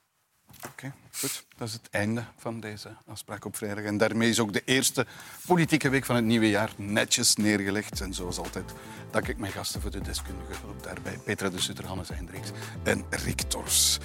Oké, 0.66 0.93
goed. 1.11 1.45
Dat 1.57 1.68
is 1.68 1.74
het 1.74 1.89
einde 1.89 2.24
van 2.38 2.59
deze 2.59 2.89
afspraak 3.07 3.45
op 3.45 3.55
vrijdag. 3.55 3.84
En 3.84 3.97
daarmee 3.97 4.30
is 4.30 4.39
ook 4.39 4.53
de 4.53 4.61
eerste 4.66 5.05
politieke 5.45 5.89
week 5.89 6.05
van 6.05 6.16
het 6.16 6.26
nieuwe 6.26 6.49
jaar 6.49 6.72
netjes 6.76 7.36
neergelegd. 7.36 8.01
En 8.01 8.14
zoals 8.14 8.38
altijd 8.38 8.74
dank 9.11 9.28
ik 9.28 9.38
mijn 9.38 9.51
gasten 9.51 9.82
voor 9.82 9.91
de 9.91 10.01
deskundige 10.01 10.53
hulp 10.61 10.84
daarbij. 10.84 11.18
Petra 11.18 11.49
de 11.49 11.61
Sutter, 11.61 11.86
Hannes 11.86 12.09
Hendricks 12.09 12.51
en 12.84 13.05
Rick 13.09 13.41
Tors. 13.41 13.97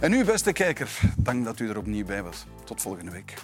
En 0.00 0.12
u, 0.12 0.24
beste 0.24 0.52
kijker, 0.52 1.00
dank 1.16 1.44
dat 1.44 1.60
u 1.60 1.68
er 1.68 1.78
opnieuw 1.78 2.04
bij 2.04 2.22
was. 2.22 2.44
Tot 2.64 2.80
volgende 2.80 3.10
week. 3.10 3.34